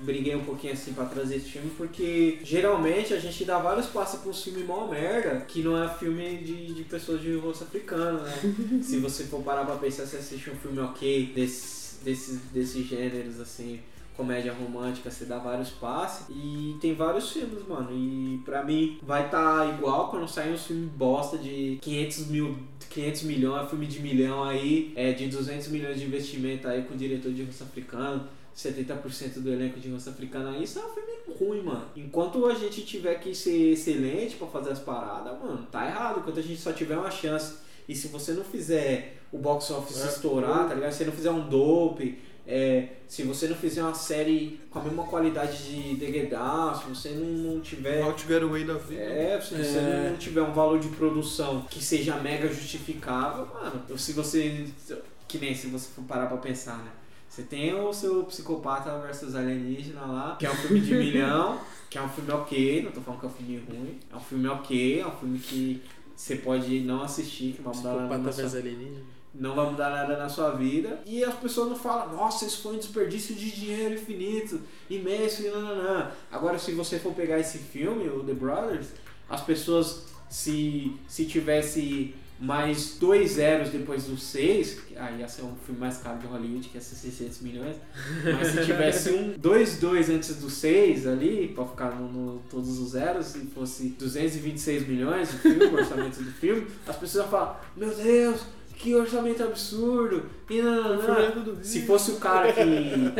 Briguei 0.00 0.32
um 0.36 0.44
pouquinho 0.44 0.74
assim 0.74 0.92
pra 0.92 1.06
trazer 1.06 1.38
esse 1.38 1.46
filme, 1.48 1.72
porque 1.76 2.38
geralmente 2.44 3.12
a 3.12 3.18
gente 3.18 3.44
dá 3.44 3.58
vários 3.58 3.86
passos 3.86 4.20
pra 4.20 4.30
um 4.30 4.32
filme 4.32 4.62
mó 4.62 4.86
merda, 4.86 5.40
que 5.40 5.60
não 5.60 5.76
é 5.82 5.88
filme 5.88 6.36
de, 6.36 6.72
de 6.72 6.84
pessoas 6.84 7.20
de 7.20 7.34
rosto 7.34 7.64
africano, 7.64 8.20
né? 8.20 8.32
Se 8.80 8.98
você 9.00 9.24
for 9.24 9.42
parar 9.42 9.64
pra 9.64 9.74
pensar, 9.74 10.06
você 10.06 10.18
assiste 10.18 10.50
um 10.50 10.54
filme 10.54 10.78
ok 10.78 11.32
desses, 11.34 11.77
desses, 12.08 12.40
desses 12.52 12.86
gêneros, 12.86 13.38
assim, 13.40 13.80
comédia 14.16 14.52
romântica, 14.52 15.10
você 15.10 15.26
dá 15.26 15.38
vários 15.38 15.70
passes. 15.70 16.26
E 16.30 16.76
tem 16.80 16.94
vários 16.94 17.30
filmes, 17.30 17.66
mano. 17.68 17.90
E 17.92 18.40
pra 18.44 18.64
mim 18.64 18.98
vai 19.02 19.26
estar 19.26 19.74
igual 19.74 20.10
quando 20.10 20.26
sair 20.26 20.52
um 20.52 20.58
filme 20.58 20.86
bosta 20.86 21.36
de 21.36 21.78
500 21.82 22.26
mil. 22.28 22.56
500 22.88 23.22
milhões, 23.24 23.68
filme 23.68 23.86
de 23.86 24.00
milhão 24.00 24.42
aí, 24.42 24.92
é 24.96 25.12
de 25.12 25.28
200 25.28 25.68
milhões 25.68 26.00
de 26.00 26.06
investimento 26.06 26.66
aí 26.66 26.82
com 26.82 26.94
o 26.94 26.96
diretor 26.96 27.30
de 27.32 27.44
rosto 27.44 27.62
africano, 27.62 28.26
70% 28.56 29.40
do 29.40 29.52
elenco 29.52 29.78
de 29.78 29.90
rosto 29.90 30.08
africano 30.08 30.48
aí, 30.48 30.64
isso 30.64 30.78
é 30.78 30.86
um 30.86 30.88
filme 30.88 31.12
ruim, 31.38 31.62
mano. 31.62 31.84
Enquanto 31.94 32.46
a 32.46 32.54
gente 32.54 32.80
tiver 32.86 33.16
que 33.16 33.34
ser 33.34 33.72
excelente 33.72 34.36
pra 34.36 34.48
fazer 34.48 34.72
as 34.72 34.78
paradas, 34.78 35.38
mano, 35.38 35.66
tá 35.70 35.86
errado. 35.86 36.20
Enquanto 36.20 36.40
a 36.40 36.42
gente 36.42 36.58
só 36.58 36.72
tiver 36.72 36.96
uma 36.96 37.10
chance 37.10 37.58
e 37.88 37.94
se 37.94 38.08
você 38.08 38.32
não 38.32 38.44
fizer 38.44 39.16
o 39.32 39.38
box 39.38 39.70
office 39.70 40.02
É. 40.02 40.06
estourar, 40.08 40.68
tá 40.68 40.74
ligado? 40.74 40.92
Se 40.92 40.98
você 40.98 41.04
não 41.06 41.12
fizer 41.12 41.30
um 41.30 41.48
dope, 41.48 42.18
é, 42.46 42.88
se 43.06 43.22
você 43.24 43.46
não 43.48 43.56
fizer 43.56 43.82
uma 43.82 43.94
série 43.94 44.58
com 44.70 44.78
a 44.78 44.82
mesma 44.82 45.04
qualidade 45.04 45.56
de 45.96 46.22
Down, 46.26 46.74
se 46.74 46.84
você 46.88 47.10
não, 47.10 47.26
não 47.54 47.60
tiver. 47.60 48.02
How 48.02 48.12
to 48.14 48.26
Get 48.26 48.42
Away 48.42 48.64
da 48.64 48.74
vida. 48.74 49.02
É, 49.02 49.40
se 49.40 49.54
você 49.54 49.78
É. 49.78 50.08
não 50.10 50.16
tiver 50.16 50.42
um 50.42 50.52
valor 50.52 50.78
de 50.78 50.88
produção 50.88 51.62
que 51.70 51.82
seja 51.82 52.16
mega 52.16 52.48
justificável, 52.48 53.46
mano, 53.52 53.82
ou 53.90 53.98
se 53.98 54.12
você. 54.12 54.66
Que 55.26 55.36
nem 55.38 55.54
se 55.54 55.66
você 55.66 55.88
for 55.94 56.04
parar 56.04 56.26
pra 56.26 56.38
pensar, 56.38 56.78
né? 56.78 56.90
Você 57.28 57.42
tem 57.42 57.74
o 57.74 57.92
seu 57.92 58.24
Psicopata 58.24 58.98
versus 59.00 59.34
Alienígena 59.36 60.00
lá, 60.06 60.36
que 60.38 60.46
é 60.46 60.50
um 60.50 60.54
filme 60.56 60.80
de 60.80 60.94
milhão, 60.96 61.60
que 61.90 61.98
é 61.98 62.02
um 62.02 62.08
filme 62.08 62.30
ok, 62.32 62.82
não 62.82 62.90
tô 62.90 63.02
falando 63.02 63.20
que 63.20 63.26
é 63.26 63.28
um 63.28 63.32
filme 63.32 63.62
ruim, 63.68 63.98
é 64.10 64.16
um 64.16 64.20
filme 64.20 64.48
ok, 64.48 65.00
é 65.00 65.06
um 65.06 65.10
filme 65.12 65.38
que 65.38 65.82
você 66.18 66.34
pode 66.34 66.80
não 66.80 67.00
assistir, 67.04 67.52
que 67.52 67.62
não 67.62 67.72
vai 67.72 67.76
mudar 67.76 67.94
nada 67.94 68.18
na 68.18 68.32
sua, 68.32 68.62
não 69.32 69.54
vai 69.54 69.70
mudar 69.70 69.90
nada 69.90 70.16
na 70.16 70.28
sua 70.28 70.50
vida. 70.50 71.00
E 71.06 71.22
as 71.22 71.34
pessoas 71.36 71.68
não 71.68 71.76
falam, 71.76 72.16
nossa, 72.16 72.44
isso 72.44 72.60
foi 72.60 72.74
um 72.74 72.78
desperdício 72.78 73.36
de 73.36 73.52
dinheiro 73.52 73.94
infinito, 73.94 74.60
imenso 74.90 75.42
e 75.42 75.48
nananã. 75.48 76.10
Agora, 76.28 76.58
se 76.58 76.72
você 76.72 76.98
for 76.98 77.14
pegar 77.14 77.38
esse 77.38 77.58
filme, 77.58 78.08
o 78.08 78.24
The 78.24 78.34
Brothers, 78.34 78.88
as 79.30 79.42
pessoas 79.42 80.06
se, 80.28 80.92
se 81.06 81.24
tivesse 81.24 82.16
mais 82.40 82.96
dois 83.00 83.32
zeros 83.32 83.70
depois 83.70 84.04
do 84.04 84.16
6, 84.16 84.78
aí 84.96 85.18
ia 85.20 85.28
ser 85.28 85.42
um 85.42 85.54
filme 85.66 85.80
mais 85.80 85.98
caro 85.98 86.18
de 86.18 86.26
Hollywood, 86.26 86.68
que 86.68 86.76
ia 86.76 86.80
ser 86.80 86.94
600 86.94 87.40
milhões. 87.40 87.76
Mas 88.24 88.48
se 88.48 88.64
tivesse 88.64 89.10
um 89.10 89.34
2, 89.38 89.78
2 89.78 90.10
antes 90.10 90.36
do 90.36 90.48
6 90.48 91.06
ali, 91.06 91.48
pra 91.54 91.64
ficar 91.66 91.90
no, 91.96 92.08
no- 92.12 92.38
todos 92.50 92.78
os 92.78 92.90
zeros, 92.90 93.34
e 93.34 93.40
fosse 93.46 93.88
226 93.98 94.86
milhões 94.86 95.34
o 95.34 95.38
filme, 95.38 95.64
o 95.64 95.74
orçamento 95.74 96.22
do 96.22 96.30
filme, 96.32 96.66
as 96.86 96.96
pessoas 96.96 97.24
iam 97.24 97.30
falar: 97.30 97.72
Meu 97.76 97.92
Deus, 97.94 98.40
que 98.76 98.94
orçamento 98.94 99.42
absurdo! 99.42 100.26
E 100.48 100.62
não, 100.62 100.96
não, 100.96 101.14
é 101.16 101.34
não. 101.34 101.64
Se 101.64 101.82
fosse 101.82 102.12
o 102.12 102.16
cara 102.16 102.52
que. 102.52 102.60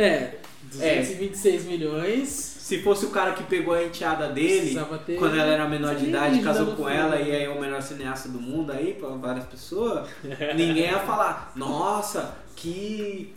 É, 0.01 0.35
226 0.71 1.65
milhões. 1.65 2.29
Se 2.69 2.83
fosse 2.83 3.05
o 3.05 3.09
cara 3.09 3.31
que 3.33 3.41
pegou 3.43 3.73
a 3.73 3.83
enteada 3.83 4.27
dele 4.29 4.75
ter- 5.05 5.17
quando 5.17 5.35
ela 5.35 5.51
era 5.51 5.67
menor 5.67 5.95
de 5.95 6.05
idade, 6.09 6.35
casou 6.43 6.67
com 6.75 6.87
ela 6.87 7.15
e 7.19 7.31
aí 7.35 7.43
é 7.45 7.49
o 7.49 7.59
melhor 7.59 7.81
cineasta 7.81 8.29
do 8.29 8.39
mundo 8.39 8.71
aí 8.71 8.93
pra 8.93 9.09
várias 9.09 9.45
pessoas, 9.45 10.07
ninguém 10.55 10.83
ia 10.91 10.99
falar, 10.99 11.51
nossa, 11.55 12.35
que 12.55 13.33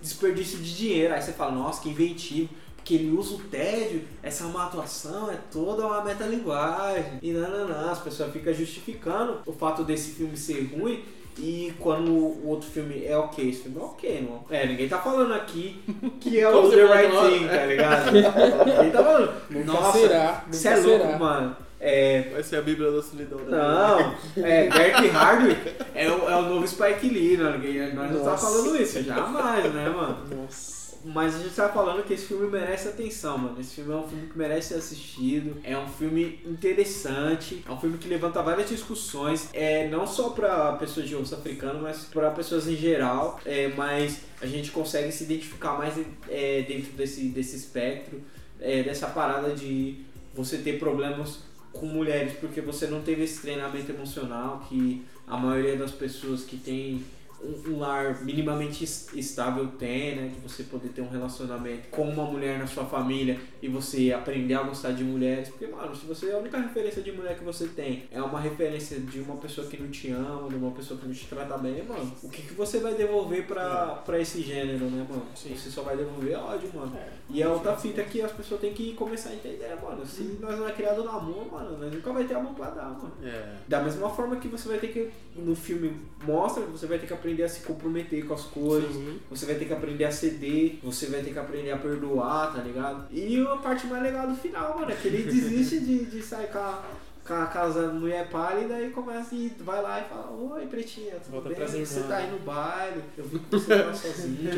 desperdício 0.00 0.58
de 0.58 0.74
dinheiro. 0.76 1.12
Aí 1.12 1.20
você 1.20 1.32
fala, 1.32 1.52
nossa, 1.52 1.82
que 1.82 1.90
inventivo. 1.90 2.48
Porque 2.76 2.94
ele 2.94 3.10
usa 3.10 3.34
o 3.34 3.38
tédio, 3.40 4.02
essa 4.22 4.44
é 4.44 4.46
uma 4.46 4.64
atuação, 4.64 5.30
é 5.30 5.36
toda 5.52 5.86
uma 5.86 6.02
metalinguagem. 6.02 7.18
E 7.20 7.30
não, 7.32 7.90
as 7.90 7.98
pessoas 7.98 8.32
ficam 8.32 8.54
justificando 8.54 9.40
o 9.44 9.52
fato 9.52 9.84
desse 9.84 10.12
filme 10.12 10.34
ser 10.38 10.62
ruim. 10.74 11.04
E 11.42 11.72
quando 11.80 12.10
o 12.12 12.48
outro 12.48 12.68
filme 12.68 13.04
é 13.06 13.16
ok, 13.16 13.48
esse 13.48 13.62
filme 13.62 13.78
é 13.78 13.82
ok, 13.82 14.28
não. 14.28 14.44
É, 14.54 14.66
ninguém 14.66 14.88
tá 14.88 14.98
falando 14.98 15.32
aqui 15.32 15.80
que 16.20 16.38
é 16.38 16.46
o 16.50 16.68
The 16.70 16.84
Right 16.84 17.10
Thing, 17.16 17.48
tá 17.48 17.66
ligado? 17.66 18.10
Ninguém 18.66 18.90
tá 18.90 19.02
falando. 19.02 19.32
Nunca 19.48 19.72
Nossa, 19.72 19.98
será, 19.98 20.44
Você 20.50 20.68
é 20.68 20.76
louco, 20.76 21.06
será. 21.06 21.18
mano. 21.18 21.56
É. 21.82 22.28
Vai 22.34 22.42
ser 22.42 22.56
a 22.56 22.62
Bíblia 22.62 22.90
da 22.90 23.02
solidão. 23.02 23.38
né? 23.38 23.56
Não, 23.56 24.44
é, 24.44 24.68
Derek 24.68 25.08
Hardwick 25.08 25.60
é 25.94 26.08
o, 26.10 26.28
é 26.28 26.36
o 26.36 26.42
novo 26.42 26.68
Spike 26.68 27.08
Lee, 27.08 27.38
né? 27.38 27.52
Ninguém- 27.56 27.94
Nós 27.94 28.10
não 28.12 28.18
tá 28.22 28.30
Nossa. 28.32 28.46
falando 28.46 28.76
isso, 28.82 29.02
jamais, 29.02 29.72
né, 29.72 29.88
mano? 29.88 30.18
Nossa. 30.42 30.79
Mas 31.04 31.34
a 31.34 31.38
gente 31.38 31.54
tá 31.54 31.68
falando 31.68 32.04
que 32.04 32.12
esse 32.12 32.26
filme 32.26 32.48
merece 32.48 32.88
atenção, 32.88 33.38
mano. 33.38 33.60
Esse 33.60 33.76
filme 33.76 33.92
é 33.92 33.96
um 33.96 34.06
filme 34.08 34.26
que 34.26 34.36
merece 34.36 34.68
ser 34.68 34.74
assistido. 34.74 35.56
É 35.64 35.76
um 35.76 35.88
filme 35.88 36.40
interessante. 36.44 37.64
É 37.66 37.70
um 37.70 37.80
filme 37.80 37.98
que 37.98 38.08
levanta 38.08 38.42
várias 38.42 38.68
discussões. 38.68 39.48
É 39.52 39.88
não 39.88 40.06
só 40.06 40.30
pra 40.30 40.72
pessoas 40.72 41.08
de 41.08 41.14
rosto 41.14 41.34
africano, 41.34 41.80
mas 41.82 42.04
pra 42.04 42.30
pessoas 42.30 42.68
em 42.68 42.76
geral. 42.76 43.40
É, 43.46 43.68
mas 43.76 44.20
a 44.42 44.46
gente 44.46 44.70
consegue 44.70 45.10
se 45.12 45.24
identificar 45.24 45.78
mais 45.78 45.94
é, 46.28 46.62
dentro 46.62 46.92
desse, 46.92 47.24
desse 47.28 47.56
espectro. 47.56 48.20
é, 48.60 48.82
dessa 48.82 49.06
parada 49.08 49.54
de 49.54 49.96
você 50.34 50.58
ter 50.58 50.78
problemas 50.78 51.38
com 51.72 51.86
mulheres 51.86 52.32
porque 52.40 52.60
você 52.60 52.86
não 52.86 53.00
teve 53.00 53.24
esse 53.24 53.40
treinamento 53.40 53.90
emocional 53.90 54.64
que 54.68 55.04
a 55.26 55.36
maioria 55.36 55.76
das 55.76 55.92
pessoas 55.92 56.42
que 56.42 56.56
tem 56.56 57.04
um, 57.42 57.78
lar 57.78 58.22
minimamente 58.24 58.84
es- 58.84 59.08
estável 59.14 59.66
tem, 59.78 60.16
né? 60.16 60.28
De 60.34 60.40
você 60.40 60.62
poder 60.64 60.88
ter 60.90 61.00
um 61.02 61.08
relacionamento 61.08 61.88
com 61.90 62.02
uma 62.08 62.24
mulher 62.24 62.58
na 62.58 62.66
sua 62.66 62.84
família 62.84 63.38
e 63.62 63.68
você 63.68 64.12
aprender 64.12 64.54
a 64.54 64.62
gostar 64.62 64.92
de 64.92 65.02
mulheres. 65.04 65.48
Porque, 65.48 65.66
mano, 65.66 65.94
se 65.96 66.06
você 66.06 66.30
a 66.32 66.38
única 66.38 66.58
referência 66.58 67.02
de 67.02 67.12
mulher 67.12 67.36
que 67.38 67.44
você 67.44 67.66
tem 67.68 68.04
é 68.10 68.20
uma 68.22 68.40
referência 68.40 68.98
de 69.00 69.20
uma 69.20 69.36
pessoa 69.36 69.66
que 69.66 69.76
não 69.76 69.88
te 69.90 70.10
ama, 70.10 70.48
de 70.48 70.54
uma 70.56 70.70
pessoa 70.72 70.98
que 71.00 71.06
não 71.06 71.14
te 71.14 71.26
trata 71.26 71.56
bem, 71.58 71.82
mano, 71.84 72.12
o 72.22 72.28
que, 72.28 72.42
que 72.42 72.54
você 72.54 72.78
vai 72.78 72.94
devolver 72.94 73.46
pra, 73.46 73.86
pra 74.04 74.18
esse 74.18 74.42
gênero, 74.42 74.84
né, 74.86 75.06
mano? 75.08 75.24
Você 75.34 75.70
só 75.70 75.82
vai 75.82 75.96
devolver 75.96 76.36
ódio, 76.36 76.70
mano. 76.74 76.92
E 77.30 77.42
é 77.42 77.48
outra 77.48 77.76
fita 77.76 78.02
que 78.02 78.20
as 78.20 78.32
pessoas 78.32 78.60
têm 78.60 78.72
que 78.74 78.92
começar 78.94 79.30
a 79.30 79.34
entender, 79.34 79.74
mano. 79.82 80.04
Se 80.04 80.22
nós 80.40 80.58
não 80.58 80.68
é 80.68 80.72
criado 80.72 81.02
no 81.04 81.10
amor, 81.10 81.50
mano, 81.50 81.78
nós 81.78 81.92
nunca 81.94 82.12
vai 82.12 82.24
ter 82.24 82.34
amor 82.34 82.54
pra 82.54 82.70
dar, 82.70 82.90
mano. 82.90 83.12
É. 83.22 83.54
Da 83.68 83.80
mesma 83.80 84.10
forma 84.10 84.36
que 84.36 84.48
você 84.48 84.68
vai 84.68 84.78
ter 84.78 84.88
que, 84.88 85.10
no 85.36 85.54
filme 85.54 85.96
mostra, 86.24 86.64
você 86.64 86.86
vai 86.86 86.98
ter 86.98 87.06
que 87.06 87.12
aprender 87.12 87.29
a 87.42 87.48
se 87.48 87.60
comprometer 87.60 88.24
com 88.26 88.34
as 88.34 88.42
coisas, 88.42 88.90
você 89.28 89.46
vai 89.46 89.54
ter 89.54 89.64
que 89.64 89.72
aprender 89.72 90.04
a 90.04 90.10
ceder, 90.12 90.78
você 90.82 91.06
vai 91.06 91.22
ter 91.22 91.32
que 91.32 91.38
aprender 91.38 91.70
a 91.70 91.76
perdoar, 91.78 92.54
tá 92.54 92.62
ligado? 92.62 93.06
E 93.10 93.40
a 93.40 93.56
parte 93.56 93.86
mais 93.86 94.02
legal 94.02 94.26
do 94.26 94.34
final, 94.34 94.78
mano, 94.78 94.90
é 94.90 94.94
que 94.94 95.08
ele 95.08 95.22
desiste 95.22 95.80
de, 95.80 96.06
de 96.06 96.22
sair 96.22 96.48
com 96.48 96.58
a, 96.58 96.82
com 97.26 97.34
a 97.34 97.46
casa 97.46 97.86
da 97.86 97.92
mulher 97.92 98.28
pálida 98.28 98.80
e 98.80 98.90
começa 98.90 99.34
e 99.34 99.52
vai 99.60 99.80
lá 99.80 100.00
e 100.00 100.04
fala, 100.04 100.30
oi 100.30 100.66
pretinha, 100.66 101.14
tudo 101.22 101.32
Volta 101.32 101.48
bem? 101.48 101.84
Você 101.84 102.02
tá 102.02 102.16
aí 102.16 102.30
no 102.30 102.38
baile, 102.40 103.02
eu 103.16 103.24
vi 103.24 103.38
que 103.38 103.50
você 103.50 103.82
tá 103.82 103.94
sozinho, 103.94 104.50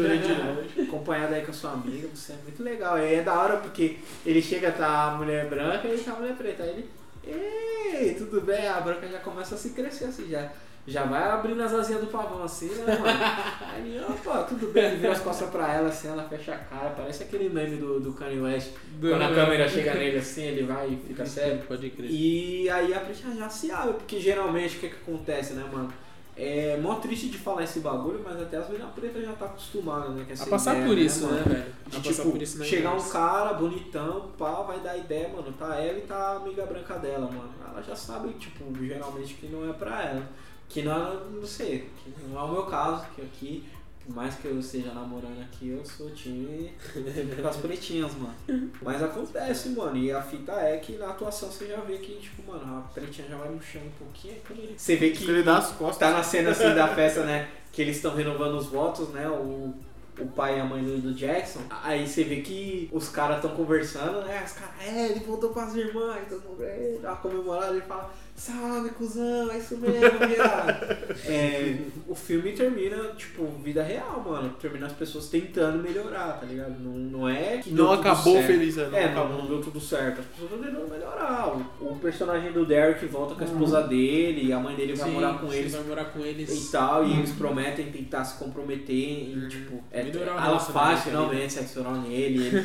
acompanhado 0.89 1.35
aí 1.35 1.45
com 1.45 1.51
a 1.51 1.55
sua 1.55 1.73
amiga, 1.73 2.09
você 2.15 2.33
é 2.33 2.37
muito 2.43 2.63
legal. 2.63 2.99
E 2.99 3.15
é 3.15 3.23
da 3.23 3.35
hora 3.35 3.59
porque 3.59 3.99
ele 4.25 4.41
chega, 4.41 4.73
tá 4.73 5.13
a 5.13 5.17
mulher 5.17 5.49
branca 5.49 5.87
e 5.89 5.99
tá 5.99 6.13
a 6.13 6.17
mulher 6.17 6.37
preta. 6.37 6.63
Aí 6.63 6.71
ele, 6.71 6.91
ei, 7.25 8.15
tudo 8.15 8.41
bem? 8.41 8.67
A 8.67 8.81
branca 8.81 9.07
já 9.07 9.19
começa 9.19 9.55
a 9.55 9.59
se 9.59 9.71
crescer 9.71 10.07
assim, 10.07 10.29
já. 10.29 10.51
Já 10.87 11.05
vai 11.05 11.23
abrindo 11.31 11.63
as 11.63 11.73
asinhas 11.73 12.01
do 12.01 12.09
pavão 12.09 12.43
assim, 12.43 12.69
né, 12.71 12.99
mano? 12.99 13.19
Aí 13.73 14.01
opa, 14.09 14.43
tudo 14.43 14.73
bem, 14.73 14.85
ele 14.87 14.97
vira 14.97 15.13
as 15.13 15.21
costas 15.21 15.49
pra 15.49 15.73
ela 15.73 15.89
assim, 15.89 16.09
ela 16.09 16.25
fecha 16.29 16.55
a 16.55 16.59
cara, 16.59 16.91
parece 16.91 17.23
aquele 17.23 17.49
meme 17.49 17.77
do, 17.77 18.01
do 18.01 18.13
Kanye 18.13 18.41
West. 18.41 18.71
Quando 19.01 19.23
a 19.23 19.33
câmera 19.33 19.69
chega 19.69 19.95
nele 19.95 20.19
assim, 20.19 20.43
ele 20.43 20.65
vai 20.65 20.89
e 20.89 20.97
fica 20.97 21.25
sério. 21.25 21.63
Pode 21.69 21.89
crer. 21.91 22.11
E 22.11 22.69
aí 22.69 22.93
a 22.93 22.99
Pretinha 22.99 23.37
já 23.37 23.49
se 23.49 23.71
abre, 23.71 23.95
porque 23.95 24.19
geralmente 24.19 24.77
o 24.77 24.81
que, 24.81 24.89
que 24.89 24.97
acontece, 24.97 25.53
né, 25.53 25.65
mano? 25.73 25.93
É 26.35 26.79
mó 26.83 26.95
triste 26.95 27.29
de 27.29 27.37
falar 27.37 27.63
esse 27.63 27.81
bagulho, 27.81 28.21
mas 28.25 28.41
até 28.41 28.57
as 28.57 28.69
minas 28.71 28.91
pretas 28.95 29.23
já 29.23 29.33
tá 29.35 29.45
acostumada, 29.45 30.09
né? 30.09 30.25
Com 30.25 30.33
essa 30.33 30.45
A 30.45 30.47
passar 30.47 30.73
ideia, 30.73 30.87
por 30.89 30.99
isso, 30.99 31.25
mano? 31.27 31.37
né, 31.37 31.43
velho? 31.47 31.65
De, 31.87 31.97
A 31.97 32.01
passar 32.01 32.23
tipo, 32.23 32.31
por 32.33 32.43
isso 32.43 32.59
na 32.59 32.65
chegar 32.65 32.95
um 32.95 33.09
cara 33.11 33.53
bonitão, 33.53 34.31
pá, 34.39 34.63
vai 34.63 34.81
dar 34.81 34.97
ideia, 34.97 35.29
mano. 35.29 35.53
Tá 35.53 35.77
ela 35.77 35.99
e 35.99 36.01
tá 36.01 36.17
a 36.17 36.37
amiga 36.37 36.65
branca 36.65 36.95
dela, 36.95 37.31
mano. 37.31 37.51
Ela 37.71 37.83
já 37.83 37.95
sabe, 37.95 38.33
tipo, 38.33 38.65
geralmente 38.83 39.35
que 39.35 39.47
não 39.47 39.69
é 39.69 39.75
pra 39.75 40.03
ela. 40.05 40.23
Que 40.73 40.83
não, 40.83 40.93
é- 41.13 41.21
não 41.31 41.47
sei, 41.47 41.91
que 42.03 42.13
não 42.29 42.41
é 42.41 42.43
o 42.45 42.53
meu 42.53 42.63
caso, 42.65 43.05
que 43.15 43.21
aqui, 43.21 43.65
por 44.05 44.15
mais 44.17 44.35
que 44.37 44.47
eu 44.47 44.59
esteja 44.59 44.93
namorando 44.93 45.41
aqui, 45.43 45.69
eu 45.69 45.85
sou 45.85 46.11
time 46.11 46.73
com 47.41 47.47
as 47.49 47.57
pretinhas, 47.59 48.13
mano. 48.15 48.35
Mas 48.81 49.03
acontece, 49.03 49.69
mano. 49.71 49.97
E 49.99 50.11
a 50.11 50.23
fita 50.23 50.53
é 50.53 50.79
que 50.79 50.97
na 50.97 51.11
atuação 51.11 51.51
você 51.51 51.67
já 51.67 51.77
vê 51.81 51.99
que, 51.99 52.15
tipo, 52.17 52.51
mano, 52.51 52.79
a 52.79 52.81
pretinha 52.93 53.29
já 53.29 53.37
vai 53.37 53.51
murchando 53.51 53.85
um 53.87 53.91
pouquinho. 54.05 54.37
ele... 54.51 54.75
Você 54.77 54.97
vê 54.97 55.11
que 55.11 55.25
Ele 55.25 55.43
dá 55.43 55.59
as 55.59 55.73
costas. 55.73 55.99
tá 55.99 56.11
na 56.17 56.23
cena 56.23 56.51
assim 56.51 56.75
da 56.75 56.89
festa, 56.89 57.23
né? 57.27 57.49
Que 57.71 57.83
eles 57.83 57.97
estão 57.97 58.15
renovando 58.15 58.57
os 58.57 58.67
votos, 58.67 59.11
né? 59.11 59.29
O, 59.29 59.75
o 60.19 60.27
pai 60.35 60.57
e 60.57 60.61
a 60.61 60.65
mãe 60.65 60.83
do, 60.83 61.13
Jackson. 61.15 61.61
Aí 61.71 62.07
você 62.07 62.25
vê 62.25 62.41
que 62.41 62.89
os 62.93 63.09
caras 63.09 63.37
estão 63.37 63.55
conversando, 63.55 64.23
né? 64.23 64.43
Os 64.45 64.53
caras, 64.53 64.75
é, 64.81 65.11
ele 65.11 65.21
voltou 65.21 65.51
com 65.51 65.61
as 65.61 65.75
irmãs, 65.75 66.27
todo 66.29 66.43
mundo 66.43 66.63
é, 66.65 66.97
ele 67.71 67.81
fala, 67.83 68.13
salve, 68.35 68.91
cuzão, 68.91 69.51
é 69.53 69.59
isso 69.59 69.77
mesmo, 69.77 70.19
viado. 70.27 70.97
é, 71.27 71.77
o 72.09 72.15
filme 72.15 72.53
termina, 72.53 72.97
tipo, 73.17 73.47
vida 73.63 73.83
real, 73.83 74.25
mano. 74.27 74.51
Termina 74.61 74.87
as 74.87 74.93
pessoas 74.93 75.29
tentando 75.29 75.83
melhorar, 75.83 76.41
tá 76.41 76.47
ligado? 76.47 76.75
Não, 76.81 76.93
não 76.93 77.29
é 77.29 77.59
que 77.59 77.71
deu 77.71 77.85
Não 77.85 77.97
tudo 77.97 78.01
acabou 78.09 78.35
certo. 78.35 78.47
feliz, 78.47 78.77
né? 78.77 78.89
Não 78.91 78.99
É, 78.99 79.05
acabou. 79.05 79.39
não 79.39 79.47
deu 79.47 79.61
tudo 79.61 79.81
certo. 79.81 80.21
As 80.21 80.27
pessoas 80.27 80.51
estão 80.53 80.65
tentando 80.65 80.91
melhorar. 80.91 81.49
O, 81.81 81.93
o 81.93 81.97
personagem 82.01 82.53
do 82.53 82.65
Derek 82.67 83.07
volta 83.07 83.35
com 83.35 83.43
a 83.43 83.47
esposa 83.47 83.83
dele, 83.83 84.47
e 84.47 84.53
a 84.53 84.59
mãe 84.59 84.75
dele 84.75 84.95
vai 84.95 85.09
Sim, 85.09 85.15
morar 85.15 85.39
com 85.39 85.49
sim, 85.51 85.57
eles 85.59 85.73
vai 85.73 85.83
morar 85.85 86.05
com 86.07 86.21
eles. 86.21 86.51
e 86.69 86.73
tal, 86.73 87.07
e 87.07 87.13
eles 87.13 87.31
prometem 87.33 87.93
tentar 87.93 88.25
se 88.25 88.39
comprometer 88.39 88.95
em, 89.37 89.49
tipo, 89.49 89.83
é, 89.91 90.03
Melhorar 90.03 90.35
o 90.35 90.39
ela 90.47 90.59
faz 90.59 91.03
finalmente 91.05 91.53
sexo 91.53 91.81
oral 91.81 91.95
nele, 91.95 92.45
ele, 92.47 92.57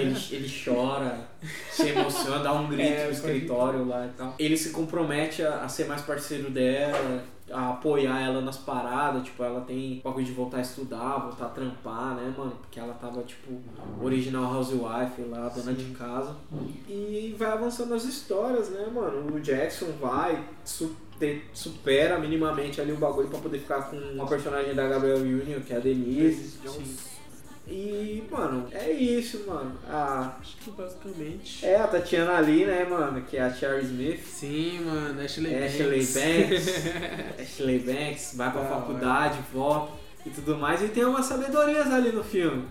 ele, 0.00 0.16
ele 0.30 0.52
chora, 0.64 1.28
se 1.70 1.88
emociona, 1.88 2.38
dá 2.42 2.52
um 2.52 2.68
grito 2.68 2.82
É, 2.82 3.04
no 3.06 3.12
escritório 3.12 3.86
lá 3.86 4.06
e 4.06 4.10
tal. 4.10 4.34
Ele 4.38 4.56
se 4.56 4.70
compromete 4.70 5.42
a, 5.42 5.62
a 5.62 5.68
ser 5.68 5.86
mais 5.86 6.02
parceiro 6.02 6.50
dela, 6.50 7.22
a 7.52 7.70
apoiar 7.70 8.20
ela 8.22 8.40
nas 8.40 8.56
paradas, 8.56 9.22
tipo, 9.24 9.42
ela 9.44 9.60
tem 9.60 10.00
bagulho 10.02 10.24
de 10.24 10.32
voltar 10.32 10.56
a 10.56 10.60
estudar, 10.62 11.18
voltar 11.18 11.44
a 11.46 11.48
trampar, 11.50 12.14
né, 12.16 12.32
mano? 12.36 12.52
Porque 12.62 12.80
ela 12.80 12.94
tava, 12.94 13.22
tipo, 13.22 13.52
original 14.02 14.54
housewife 14.54 15.20
lá, 15.28 15.48
dona 15.50 15.72
de 15.74 15.84
casa. 15.92 16.34
E 16.88 17.34
vai 17.38 17.52
avançando 17.52 17.92
as 17.94 18.04
histórias, 18.04 18.70
né, 18.70 18.86
mano? 18.92 19.34
O 19.34 19.40
Jackson 19.40 19.92
vai, 20.00 20.42
su- 20.64 20.96
supera 21.52 22.18
minimamente 22.18 22.80
ali 22.80 22.92
o 22.92 22.96
bagulho 22.96 23.28
pra 23.28 23.38
poder 23.38 23.58
ficar 23.58 23.90
com 23.90 23.96
uma 23.96 24.26
personagem 24.26 24.74
da 24.74 24.88
Gabriel 24.88 25.18
Union, 25.18 25.60
que 25.60 25.72
é 25.72 25.76
a 25.76 25.80
Denise. 25.80 26.58
E, 27.66 28.22
mano, 28.30 28.68
é 28.72 28.90
isso, 28.90 29.44
mano. 29.46 29.72
A, 29.88 30.36
Acho 30.40 30.56
que 30.58 30.70
basicamente. 30.70 31.64
é 31.64 31.76
a 31.76 31.86
Tatiana 31.86 32.36
ali, 32.36 32.66
né, 32.66 32.84
mano? 32.84 33.22
Que 33.22 33.38
é 33.38 33.42
a 33.42 33.52
Cherry 33.52 33.84
Smith. 33.84 34.24
Sim, 34.26 34.80
mano, 34.84 35.20
Ashley 35.22 35.54
Ashley 35.54 36.04
Banks. 36.04 36.14
Banks. 36.14 37.40
Ashley 37.40 37.78
Banks 37.78 38.34
vai 38.36 38.52
pra 38.52 38.60
Da 38.60 38.68
faculdade, 38.68 39.38
volta 39.52 39.92
e 40.26 40.30
tudo 40.30 40.56
mais. 40.58 40.82
E 40.82 40.88
tem 40.88 41.04
umas 41.04 41.24
sabedorias 41.24 41.90
ali 41.90 42.12
no 42.12 42.22
filme 42.22 42.66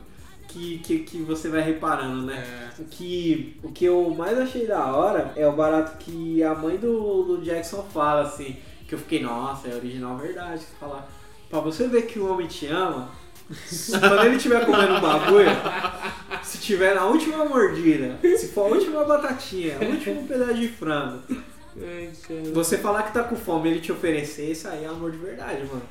que, 0.53 0.77
que, 0.79 0.99
que 0.99 1.17
você 1.23 1.49
vai 1.49 1.61
reparando, 1.61 2.23
né? 2.23 2.43
É. 2.77 2.81
O 2.81 2.85
que, 2.85 3.57
o 3.63 3.71
que 3.71 3.85
eu 3.85 4.09
mais 4.11 4.37
achei 4.37 4.67
da 4.67 4.95
hora 4.95 5.33
é 5.35 5.47
o 5.47 5.53
barato 5.53 5.97
que 5.97 6.43
a 6.43 6.53
mãe 6.53 6.77
do, 6.77 7.23
do 7.23 7.41
Jackson 7.41 7.83
fala, 7.91 8.21
assim, 8.21 8.55
que 8.87 8.93
eu 8.93 8.99
fiquei, 8.99 9.21
nossa, 9.21 9.67
é 9.67 9.75
original 9.75 10.17
verdade. 10.17 10.63
Que 10.63 10.79
fala, 10.79 11.07
pra 11.49 11.59
você 11.59 11.87
ver 11.87 12.03
que 12.03 12.19
o 12.19 12.31
homem 12.31 12.47
te 12.47 12.67
ama, 12.67 13.09
quando 13.99 14.25
ele 14.25 14.35
estiver 14.37 14.65
comendo 14.65 14.93
um 14.95 15.01
bagulho, 15.01 15.49
se 16.43 16.57
tiver 16.59 16.95
na 16.95 17.05
última 17.05 17.45
mordida, 17.45 18.17
se 18.37 18.47
for 18.49 18.67
a 18.67 18.75
última 18.75 19.03
batatinha, 19.03 19.77
o 19.81 19.85
último 19.85 20.27
pedaço 20.27 20.53
de 20.55 20.67
frango. 20.69 21.19
Você 22.53 22.77
falar 22.77 23.03
que 23.03 23.13
tá 23.13 23.23
com 23.23 23.35
fome 23.35 23.67
e 23.67 23.71
ele 23.73 23.81
te 23.81 23.91
oferecer, 23.91 24.51
isso 24.51 24.67
aí 24.67 24.83
é 24.83 24.87
amor 24.87 25.11
de 25.11 25.17
verdade, 25.17 25.63
mano. 25.65 25.81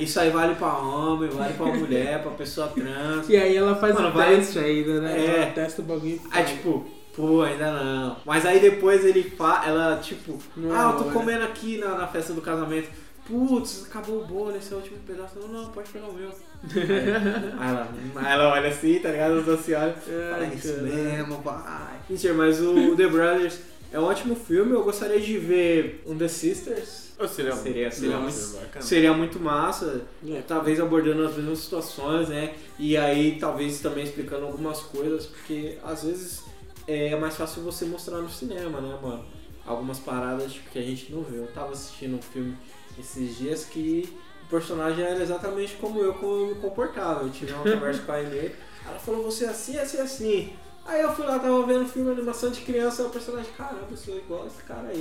Isso 0.00 0.18
aí 0.18 0.30
vale 0.30 0.56
pra 0.56 0.76
homem, 0.76 1.30
vale 1.30 1.54
pra 1.54 1.66
mulher, 1.66 2.20
pra 2.20 2.32
pessoa 2.32 2.66
trans. 2.68 3.28
E 3.28 3.36
aí 3.36 3.56
ela 3.56 3.76
faz 3.76 3.94
Mano, 3.94 4.08
o 4.08 4.12
vai- 4.12 4.36
teste 4.36 4.58
ainda, 4.58 5.00
né? 5.00 5.20
É. 5.20 5.36
Ela 5.42 5.46
testa 5.52 5.82
o 5.82 5.84
bagulho. 5.84 6.20
Aí 6.32 6.42
fala. 6.42 6.56
tipo, 6.56 6.86
pô, 7.14 7.42
ainda 7.42 7.70
não. 7.70 8.16
Mas 8.24 8.44
aí 8.44 8.58
depois 8.58 9.04
ele 9.04 9.22
fa... 9.22 9.62
ela, 9.64 9.98
tipo, 9.98 10.36
Não 10.56 10.74
é 10.74 10.78
ah, 10.78 10.90
eu 10.90 10.98
tô 10.98 11.04
hora. 11.04 11.12
comendo 11.12 11.44
aqui 11.44 11.78
na, 11.78 11.96
na 11.96 12.06
festa 12.08 12.32
do 12.32 12.42
casamento. 12.42 12.88
Putz, 13.24 13.86
acabou 13.88 14.20
o 14.22 14.26
bolo, 14.26 14.56
esse 14.56 14.72
é 14.72 14.74
o 14.74 14.80
último 14.80 14.98
pedaço. 15.06 15.38
Não, 15.38 15.46
não, 15.46 15.70
pode 15.70 15.90
pegar 15.90 16.06
o 16.08 16.12
meu. 16.12 16.28
Aí, 16.72 17.68
ela, 17.70 17.88
aí 18.16 18.32
ela 18.32 18.52
olha 18.52 18.68
assim, 18.68 18.98
tá 18.98 19.10
ligado? 19.10 19.34
Os 19.38 19.44
dois 19.44 19.60
se 19.60 19.74
olham. 19.74 19.94
Fala, 19.94 20.36
Ai, 20.38 20.50
"É 20.52 20.54
isso 20.54 20.82
mesmo, 20.82 21.42
pai. 21.42 22.00
Mentira, 22.08 22.34
mas 22.34 22.60
o 22.60 22.96
The 22.96 23.06
Brothers 23.08 23.58
é 23.92 23.98
um 24.00 24.04
ótimo 24.04 24.34
filme. 24.34 24.72
Eu 24.72 24.82
gostaria 24.84 25.20
de 25.20 25.38
ver 25.38 26.02
um 26.06 26.16
The 26.16 26.28
Sisters. 26.28 27.04
Oh, 27.18 27.28
seria, 27.28 27.52
Seria- 27.54 27.90
seria 27.92 28.18
Nossa, 28.18 28.58
muito-. 28.58 28.82
Seria 28.84 29.12
muito 29.12 29.38
massa. 29.40 30.02
É. 30.28 30.42
Talvez 30.46 30.80
abordando 30.80 31.24
as 31.24 31.36
mesmas 31.36 31.60
situações, 31.60 32.28
né? 32.28 32.54
E 32.78 32.96
aí 32.96 33.38
talvez 33.38 33.80
também 33.80 34.04
explicando 34.04 34.46
algumas 34.46 34.80
coisas, 34.80 35.26
porque 35.26 35.78
às 35.84 36.02
vezes 36.02 36.42
é 36.88 37.14
mais 37.16 37.36
fácil 37.36 37.62
você 37.62 37.84
mostrar 37.84 38.18
no 38.18 38.28
cinema, 38.28 38.80
né, 38.80 38.98
mano? 39.00 39.24
Algumas 39.64 39.98
paradas 39.98 40.52
tipo, 40.52 40.70
que 40.70 40.78
a 40.78 40.82
gente 40.82 41.12
não 41.12 41.22
vê. 41.22 41.38
Eu 41.38 41.46
tava 41.46 41.72
assistindo 41.72 42.16
um 42.16 42.20
filme 42.22 42.54
esses 42.98 43.38
dias 43.38 43.64
que 43.64 44.12
personagem 44.58 45.04
era 45.04 45.20
exatamente 45.22 45.74
como 45.76 46.00
eu, 46.00 46.14
como 46.14 46.32
eu 46.32 46.46
me 46.48 46.54
comportava. 46.60 47.22
Eu 47.24 47.30
tive 47.30 47.52
uma 47.52 47.62
conversa 47.64 48.02
com 48.02 48.12
a 48.12 48.16
Aimee, 48.16 48.52
ela 48.86 48.98
falou, 48.98 49.22
você 49.24 49.44
é 49.46 49.48
assim, 49.48 49.76
assim, 49.78 49.98
assim. 49.98 50.52
Aí 50.86 51.00
eu 51.00 51.12
fui 51.14 51.24
lá, 51.24 51.38
tava 51.38 51.64
vendo 51.66 51.88
filme 51.88 52.10
animação 52.12 52.50
de 52.50 52.60
criança, 52.60 53.02
o 53.04 53.10
personagem, 53.10 53.50
caramba, 53.56 53.86
eu 53.90 53.96
sou 53.96 54.16
igual 54.16 54.46
esse 54.46 54.62
cara 54.62 54.88
aí. 54.88 55.00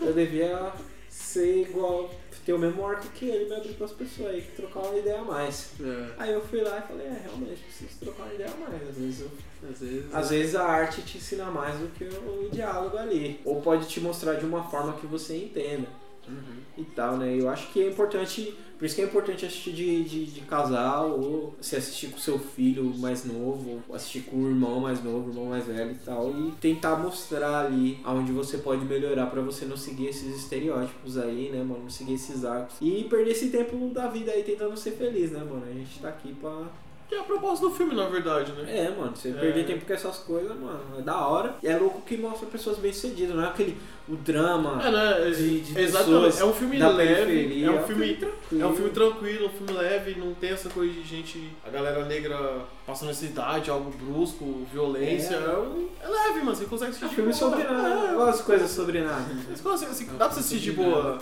Eu 0.00 0.12
devia 0.12 0.72
ser 1.10 1.62
igual, 1.68 2.10
ter 2.46 2.54
o 2.54 2.58
mesmo 2.58 2.86
arco 2.86 3.06
que 3.08 3.26
ele, 3.28 3.44
me 3.50 3.54
abrir 3.56 3.74
pras 3.74 3.92
pessoas 3.92 4.30
aí, 4.30 4.40
trocar 4.56 4.80
uma 4.80 4.98
ideia 4.98 5.20
a 5.20 5.24
mais. 5.24 5.72
É, 5.80 6.06
Aí 6.18 6.32
eu 6.32 6.40
fui 6.40 6.62
lá 6.62 6.78
e 6.78 6.88
falei, 6.88 7.06
é, 7.06 7.20
realmente, 7.24 7.60
preciso 7.62 7.90
trocar 8.00 8.22
uma 8.22 8.34
ideia 8.34 8.50
a 8.50 8.56
mais. 8.70 8.88
Às 8.88 8.96
vezes, 8.96 9.20
eu- 9.20 9.30
às 9.70 9.80
vezes. 9.80 10.14
às 10.14 10.30
vezes 10.30 10.54
a 10.54 10.64
arte 10.64 11.02
te 11.02 11.18
ensina 11.18 11.44
mais 11.50 11.74
do 11.78 11.88
que 11.88 12.04
o 12.04 12.48
diálogo 12.50 12.96
ali. 12.96 13.38
Ou 13.44 13.60
pode 13.60 13.86
te 13.86 14.00
mostrar 14.00 14.34
de 14.34 14.46
uma 14.46 14.64
forma 14.70 14.94
que 14.94 15.06
você 15.06 15.36
entenda 15.36 15.86
Uhum. 16.28 16.82
e 16.82 16.84
tal, 16.84 17.16
né? 17.16 17.34
Eu 17.38 17.48
acho 17.48 17.72
que 17.72 17.82
é 17.82 17.88
importante, 17.88 18.54
por 18.78 18.84
isso 18.84 18.94
que 18.94 19.02
é 19.02 19.04
importante 19.04 19.44
assistir 19.44 19.72
de, 19.72 20.04
de, 20.04 20.26
de 20.26 20.40
casal, 20.42 21.18
ou 21.18 21.56
se 21.60 21.76
assistir 21.76 22.08
com 22.08 22.18
seu 22.18 22.38
filho 22.38 22.84
mais 22.98 23.24
novo, 23.24 23.82
ou 23.88 23.94
assistir 23.94 24.20
com 24.22 24.36
o 24.36 24.48
irmão 24.48 24.80
mais 24.80 25.02
novo, 25.02 25.30
irmão 25.30 25.46
mais 25.46 25.66
velho 25.66 25.92
e 25.92 26.04
tal, 26.04 26.30
e 26.30 26.52
tentar 26.60 26.96
mostrar 26.96 27.66
ali 27.66 27.98
aonde 28.04 28.30
você 28.32 28.58
pode 28.58 28.84
melhorar 28.84 29.26
pra 29.26 29.40
você 29.40 29.64
não 29.64 29.76
seguir 29.76 30.06
esses 30.06 30.36
estereótipos 30.36 31.18
aí, 31.18 31.50
né, 31.50 31.62
mano? 31.62 31.82
Não 31.84 31.90
seguir 31.90 32.14
esses 32.14 32.44
arcos. 32.44 32.76
E 32.80 33.04
perder 33.04 33.32
esse 33.32 33.50
tempo 33.50 33.76
da 33.88 34.06
vida 34.06 34.30
aí 34.30 34.42
tentando 34.42 34.76
ser 34.76 34.92
feliz, 34.92 35.32
né, 35.32 35.40
mano? 35.40 35.64
A 35.68 35.72
gente 35.72 35.98
tá 35.98 36.08
aqui 36.08 36.32
pra 36.34 36.66
Que 37.08 37.14
é 37.14 37.20
a 37.20 37.22
proposta 37.22 37.66
do 37.66 37.72
filme, 37.74 37.94
na 37.94 38.06
verdade, 38.06 38.52
né? 38.52 38.64
é, 38.84 38.90
mano, 38.90 39.16
você 39.16 39.30
É. 39.30 39.32
perder 39.32 39.64
tempo 39.64 39.86
com 39.86 39.92
essas 39.94 40.18
coisas, 40.18 40.50
mano, 40.58 40.80
é 40.98 41.00
da 41.00 41.26
hora. 41.26 41.54
E 41.62 41.66
é 41.66 41.76
louco 41.78 42.02
que 42.02 42.18
mostra 42.18 42.46
pessoas 42.48 42.76
bem 42.78 42.92
sucedidas, 42.92 43.34
não 43.34 43.42
é 43.44 43.46
aquele 43.48 43.78
o 44.06 44.14
drama. 44.16 44.78
É, 44.86 44.90
né? 44.90 45.30
De- 45.30 45.60
de 45.60 45.78
Exatamente. 45.80 46.38
É 46.40 46.44
um 46.44 46.52
filme 46.52 46.78
leve, 46.78 46.96
periferia. 47.26 47.66
é 47.66 47.70
um 47.70 47.82
filme, 47.82 48.14
tranquilo. 48.16 48.62
é 48.62 48.66
um 48.66 48.74
filme 48.74 48.90
tranquilo, 48.90 49.46
um 49.46 49.48
filme 49.50 49.72
leve, 49.72 50.14
não 50.20 50.34
tem 50.34 50.50
essa 50.50 50.68
coisa 50.68 50.92
de 50.92 51.02
gente, 51.02 51.50
a 51.66 51.70
galera 51.70 52.04
negra 52.04 52.38
passando 52.86 53.08
necessidade, 53.08 53.70
algo 53.70 53.90
brusco, 53.90 54.66
violência. 54.70 55.34
É. 55.36 55.38
É, 55.44 55.56
um- 55.58 55.88
é 56.02 56.08
leve, 56.08 56.40
mano, 56.40 56.54
você 56.56 56.64
consegue 56.66 56.90
assistir 56.90 57.04
É 57.06 57.08
um 57.08 57.12
filme 57.14 57.32
sobre 57.32 57.64
nada. 57.64 58.28
É, 58.28 58.32
de 58.32 58.42
coisas 58.42 58.70
sobre 58.70 59.00
nada. 59.00 59.24
Você 59.54 59.62
consegue- 59.62 59.90
assim, 59.92 60.04
dá 60.06 60.16
pra 60.16 60.26
assistir 60.26 60.58
de 60.58 60.72
boa, 60.72 61.18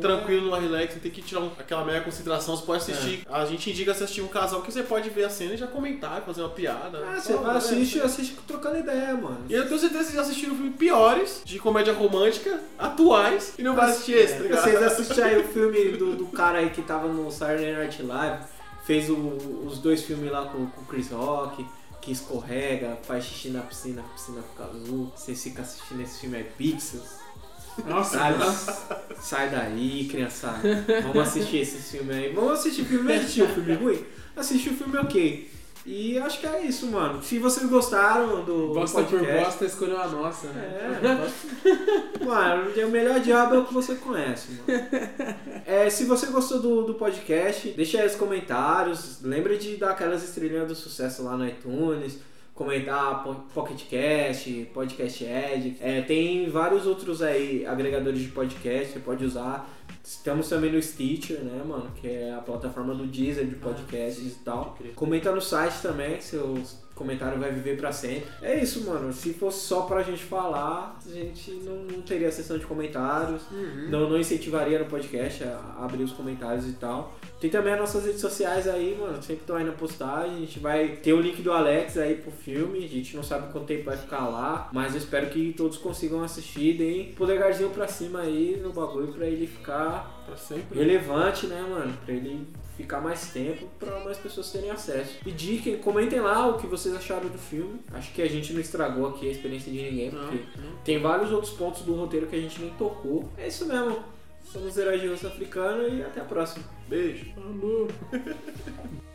tranquilo, 0.00 0.46
numa 0.46 0.58
relax, 0.60 0.94
não 0.94 1.00
tem 1.00 1.10
que 1.10 1.22
tirar 1.22 1.40
um- 1.42 1.50
aquela 1.58 1.84
mega 1.84 2.00
consideração. 2.02 2.56
Você 2.56 2.64
pode 2.64 2.82
assistir. 2.82 3.26
A 3.28 3.44
gente 3.44 3.70
indica 3.70 3.92
assistir 3.92 4.20
um 4.22 4.28
casal 4.28 4.62
que 4.62 4.72
você 4.72 4.82
pode 4.82 5.08
ver 5.10 5.24
a 5.24 5.30
cena 5.30 5.54
e 5.54 5.56
já 5.56 5.66
comentar, 5.66 6.22
fazer 6.22 6.40
uma 6.42 6.50
piada. 6.50 7.04
Ah, 7.06 7.20
você 7.20 7.34
vai 7.34 7.52
né? 7.52 7.58
assistir, 7.58 8.02
assiste 8.02 8.36
trocando 8.46 8.78
ideia, 8.78 9.14
mano. 9.14 9.44
E 9.48 9.52
eu 9.54 9.66
tenho 9.66 9.78
certeza 9.78 10.04
que 10.04 10.10
vocês 10.10 10.16
já 10.16 10.22
assistiram 10.22 10.54
filmes 10.54 10.76
piores, 10.76 11.42
de 11.44 11.58
comédia 11.58 11.92
romântica, 11.92 12.60
atuais, 12.78 13.54
e 13.58 13.62
não 13.62 13.74
vai 13.74 13.90
assistir 13.90 14.12
esse, 14.12 14.34
tá 14.34 14.40
ligado? 14.42 14.64
Vocês 14.64 14.82
assistiram 14.82 15.26
aí 15.26 15.38
o 15.38 15.44
filme 15.48 15.96
do, 15.96 16.16
do 16.16 16.26
cara 16.26 16.58
aí 16.58 16.70
que 16.70 16.82
tava 16.82 17.08
no 17.08 17.30
Saturday 17.30 17.72
Night 17.74 18.02
Live, 18.02 18.44
fez 18.84 19.10
o- 19.10 19.16
os 19.66 19.78
dois 19.78 20.02
filmes 20.02 20.30
lá 20.30 20.46
com, 20.46 20.58
o 20.62 20.84
Chris 20.88 21.10
Rock, 21.10 21.64
que 22.00 22.12
escorrega, 22.12 22.96
faz 23.02 23.24
xixi 23.24 23.50
na 23.50 23.60
piscina, 23.60 24.00
a 24.02 24.04
piscina 24.14 24.40
fica 24.42 24.64
azul. 24.64 25.12
Vocês 25.14 25.42
ficam 25.42 25.62
assistindo 25.64 26.00
esse 26.00 26.20
filme 26.20 26.36
aí, 26.36 26.44
Pixels. 26.56 27.17
Nossa, 27.86 28.18
Sai, 28.18 28.34
sai 29.20 29.50
daí, 29.50 30.08
criançada. 30.10 30.60
Vamos 31.02 31.28
assistir 31.28 31.58
esse 31.58 31.78
filme 31.78 32.12
aí. 32.12 32.32
Vamos 32.32 32.52
assistir 32.52 32.84
filme, 32.84 33.12
assistir 33.12 33.42
o 33.42 33.48
filme 33.48 33.74
ruim? 33.74 34.04
Assistir 34.36 34.70
o 34.70 34.74
filme 34.74 34.96
ok. 34.98 35.50
E 35.90 36.18
acho 36.18 36.40
que 36.40 36.46
é 36.46 36.66
isso, 36.66 36.86
mano. 36.88 37.22
Se 37.22 37.38
vocês 37.38 37.66
gostaram 37.66 38.44
do 38.44 38.74
bosta 38.74 39.02
por 39.02 39.10
podcast, 39.20 39.44
bosta 39.44 39.64
escolheu 39.64 39.98
a 39.98 40.06
nossa, 40.06 40.48
né? 40.48 41.00
é, 41.02 42.24
mano, 42.24 42.70
o 42.70 42.90
melhor 42.90 43.18
diabo 43.20 43.54
é 43.54 43.58
o 43.60 43.64
que 43.64 43.72
você 43.72 43.94
conhece, 43.94 44.48
mano. 44.52 44.80
É, 45.64 45.88
se 45.88 46.04
você 46.04 46.26
gostou 46.26 46.60
do, 46.60 46.82
do 46.82 46.94
podcast, 46.94 47.70
deixa 47.70 48.00
aí 48.00 48.06
os 48.06 48.16
comentários. 48.16 49.22
Lembra 49.22 49.56
de 49.56 49.76
dar 49.76 49.92
aquelas 49.92 50.22
estrelinhas 50.22 50.68
do 50.68 50.74
sucesso 50.74 51.22
lá 51.22 51.36
no 51.36 51.46
iTunes. 51.46 52.18
Comentar 52.58 53.22
Po- 53.22 53.36
Pocket 53.54 53.84
Cast, 53.88 54.68
Podcast 54.74 55.24
Edge. 55.24 55.76
É, 55.80 56.02
tem 56.02 56.48
vários 56.50 56.86
outros 56.88 57.22
aí 57.22 57.64
agregadores 57.64 58.18
de 58.20 58.28
podcast, 58.28 58.94
você 58.94 58.98
pode 58.98 59.24
usar. 59.24 59.70
Estamos 60.02 60.48
também 60.48 60.72
no 60.72 60.82
Stitcher, 60.82 61.38
né, 61.44 61.62
mano? 61.64 61.88
Que 61.94 62.08
é 62.08 62.34
a 62.34 62.38
plataforma 62.40 62.96
do 62.96 63.06
Deezer 63.06 63.46
de 63.46 63.54
podcasts 63.54 64.26
e 64.26 64.38
tal. 64.44 64.76
Comenta 64.96 65.30
no 65.30 65.40
site 65.40 65.80
também, 65.80 66.16
que 66.16 66.24
seu 66.24 66.60
comentário 66.98 67.38
vai 67.38 67.50
viver 67.52 67.76
pra 67.78 67.92
sempre. 67.92 68.28
É 68.42 68.60
isso, 68.62 68.84
mano. 68.84 69.12
Se 69.12 69.32
fosse 69.32 69.60
só 69.66 69.82
pra 69.82 70.02
gente 70.02 70.22
falar, 70.24 70.98
a 71.06 71.08
gente 71.08 71.50
não, 71.64 71.76
não 71.84 72.02
teria 72.02 72.30
sessão 72.30 72.58
de 72.58 72.66
comentários. 72.66 73.42
Não, 73.88 74.08
não 74.10 74.18
incentivaria 74.18 74.78
no 74.78 74.84
podcast 74.86 75.44
a 75.44 75.76
abrir 75.84 76.02
os 76.02 76.12
comentários 76.12 76.66
e 76.68 76.72
tal. 76.72 77.16
Tem 77.40 77.48
também 77.48 77.72
as 77.74 77.78
nossas 77.78 78.04
redes 78.04 78.20
sociais 78.20 78.66
aí, 78.66 78.96
mano. 79.00 79.22
Sempre 79.22 79.42
estão 79.42 79.56
aí 79.56 79.64
na 79.64 79.72
postagem. 79.72 80.36
A 80.36 80.40
gente 80.40 80.58
vai 80.58 80.88
ter 80.96 81.12
o 81.12 81.20
link 81.20 81.40
do 81.40 81.52
Alex 81.52 81.96
aí 81.96 82.16
pro 82.16 82.30
filme. 82.32 82.84
A 82.84 82.88
gente 82.88 83.14
não 83.16 83.22
sabe 83.22 83.52
quanto 83.52 83.66
tempo 83.66 83.84
vai 83.84 83.96
ficar 83.96 84.26
lá. 84.28 84.68
Mas 84.72 84.92
eu 84.92 84.98
espero 84.98 85.28
que 85.28 85.52
todos 85.56 85.78
consigam 85.78 86.22
assistir. 86.22 86.76
Deem 86.76 87.12
polegarzinho 87.12 87.70
pra 87.70 87.86
cima 87.86 88.20
aí 88.20 88.58
no 88.62 88.72
bagulho 88.72 89.08
pra 89.12 89.24
ele 89.26 89.46
ficar 89.46 90.16
Pra 90.26 90.36
sempre. 90.36 90.78
relevante, 90.78 91.46
né, 91.46 91.64
mano? 91.68 91.96
Pra 92.04 92.12
ele 92.12 92.46
ficar 92.78 93.00
mais 93.00 93.30
tempo, 93.32 93.68
pra 93.78 93.98
mais 94.04 94.16
pessoas 94.16 94.50
terem 94.52 94.70
acesso. 94.70 95.18
E 95.26 95.32
diquem, 95.32 95.76
comentem 95.78 96.20
lá 96.20 96.46
o 96.46 96.56
que 96.58 96.66
vocês 96.66 96.94
acharam 96.94 97.28
do 97.28 97.36
filme. 97.36 97.80
Acho 97.92 98.12
que 98.14 98.22
a 98.22 98.28
gente 98.28 98.52
não 98.52 98.60
estragou 98.60 99.08
aqui 99.08 99.28
a 99.28 99.32
experiência 99.32 99.70
de 99.72 99.82
ninguém, 99.82 100.10
Não, 100.12 100.20
porque 100.20 100.36
não. 100.56 100.76
tem 100.84 101.00
vários 101.00 101.32
outros 101.32 101.52
pontos 101.54 101.82
do 101.82 101.92
roteiro 101.94 102.26
que 102.28 102.36
a 102.36 102.40
gente 102.40 102.60
nem 102.60 102.70
tocou. 102.74 103.28
É 103.36 103.48
isso 103.48 103.66
mesmo. 103.66 103.98
Somos 104.44 104.78
heróis 104.78 105.00
de 105.00 105.08
osso 105.08 105.26
africano 105.26 105.86
e 105.88 106.02
até 106.02 106.20
a 106.20 106.24
próxima. 106.24 106.64
Beijo. 106.88 107.26
Falou. 107.34 107.88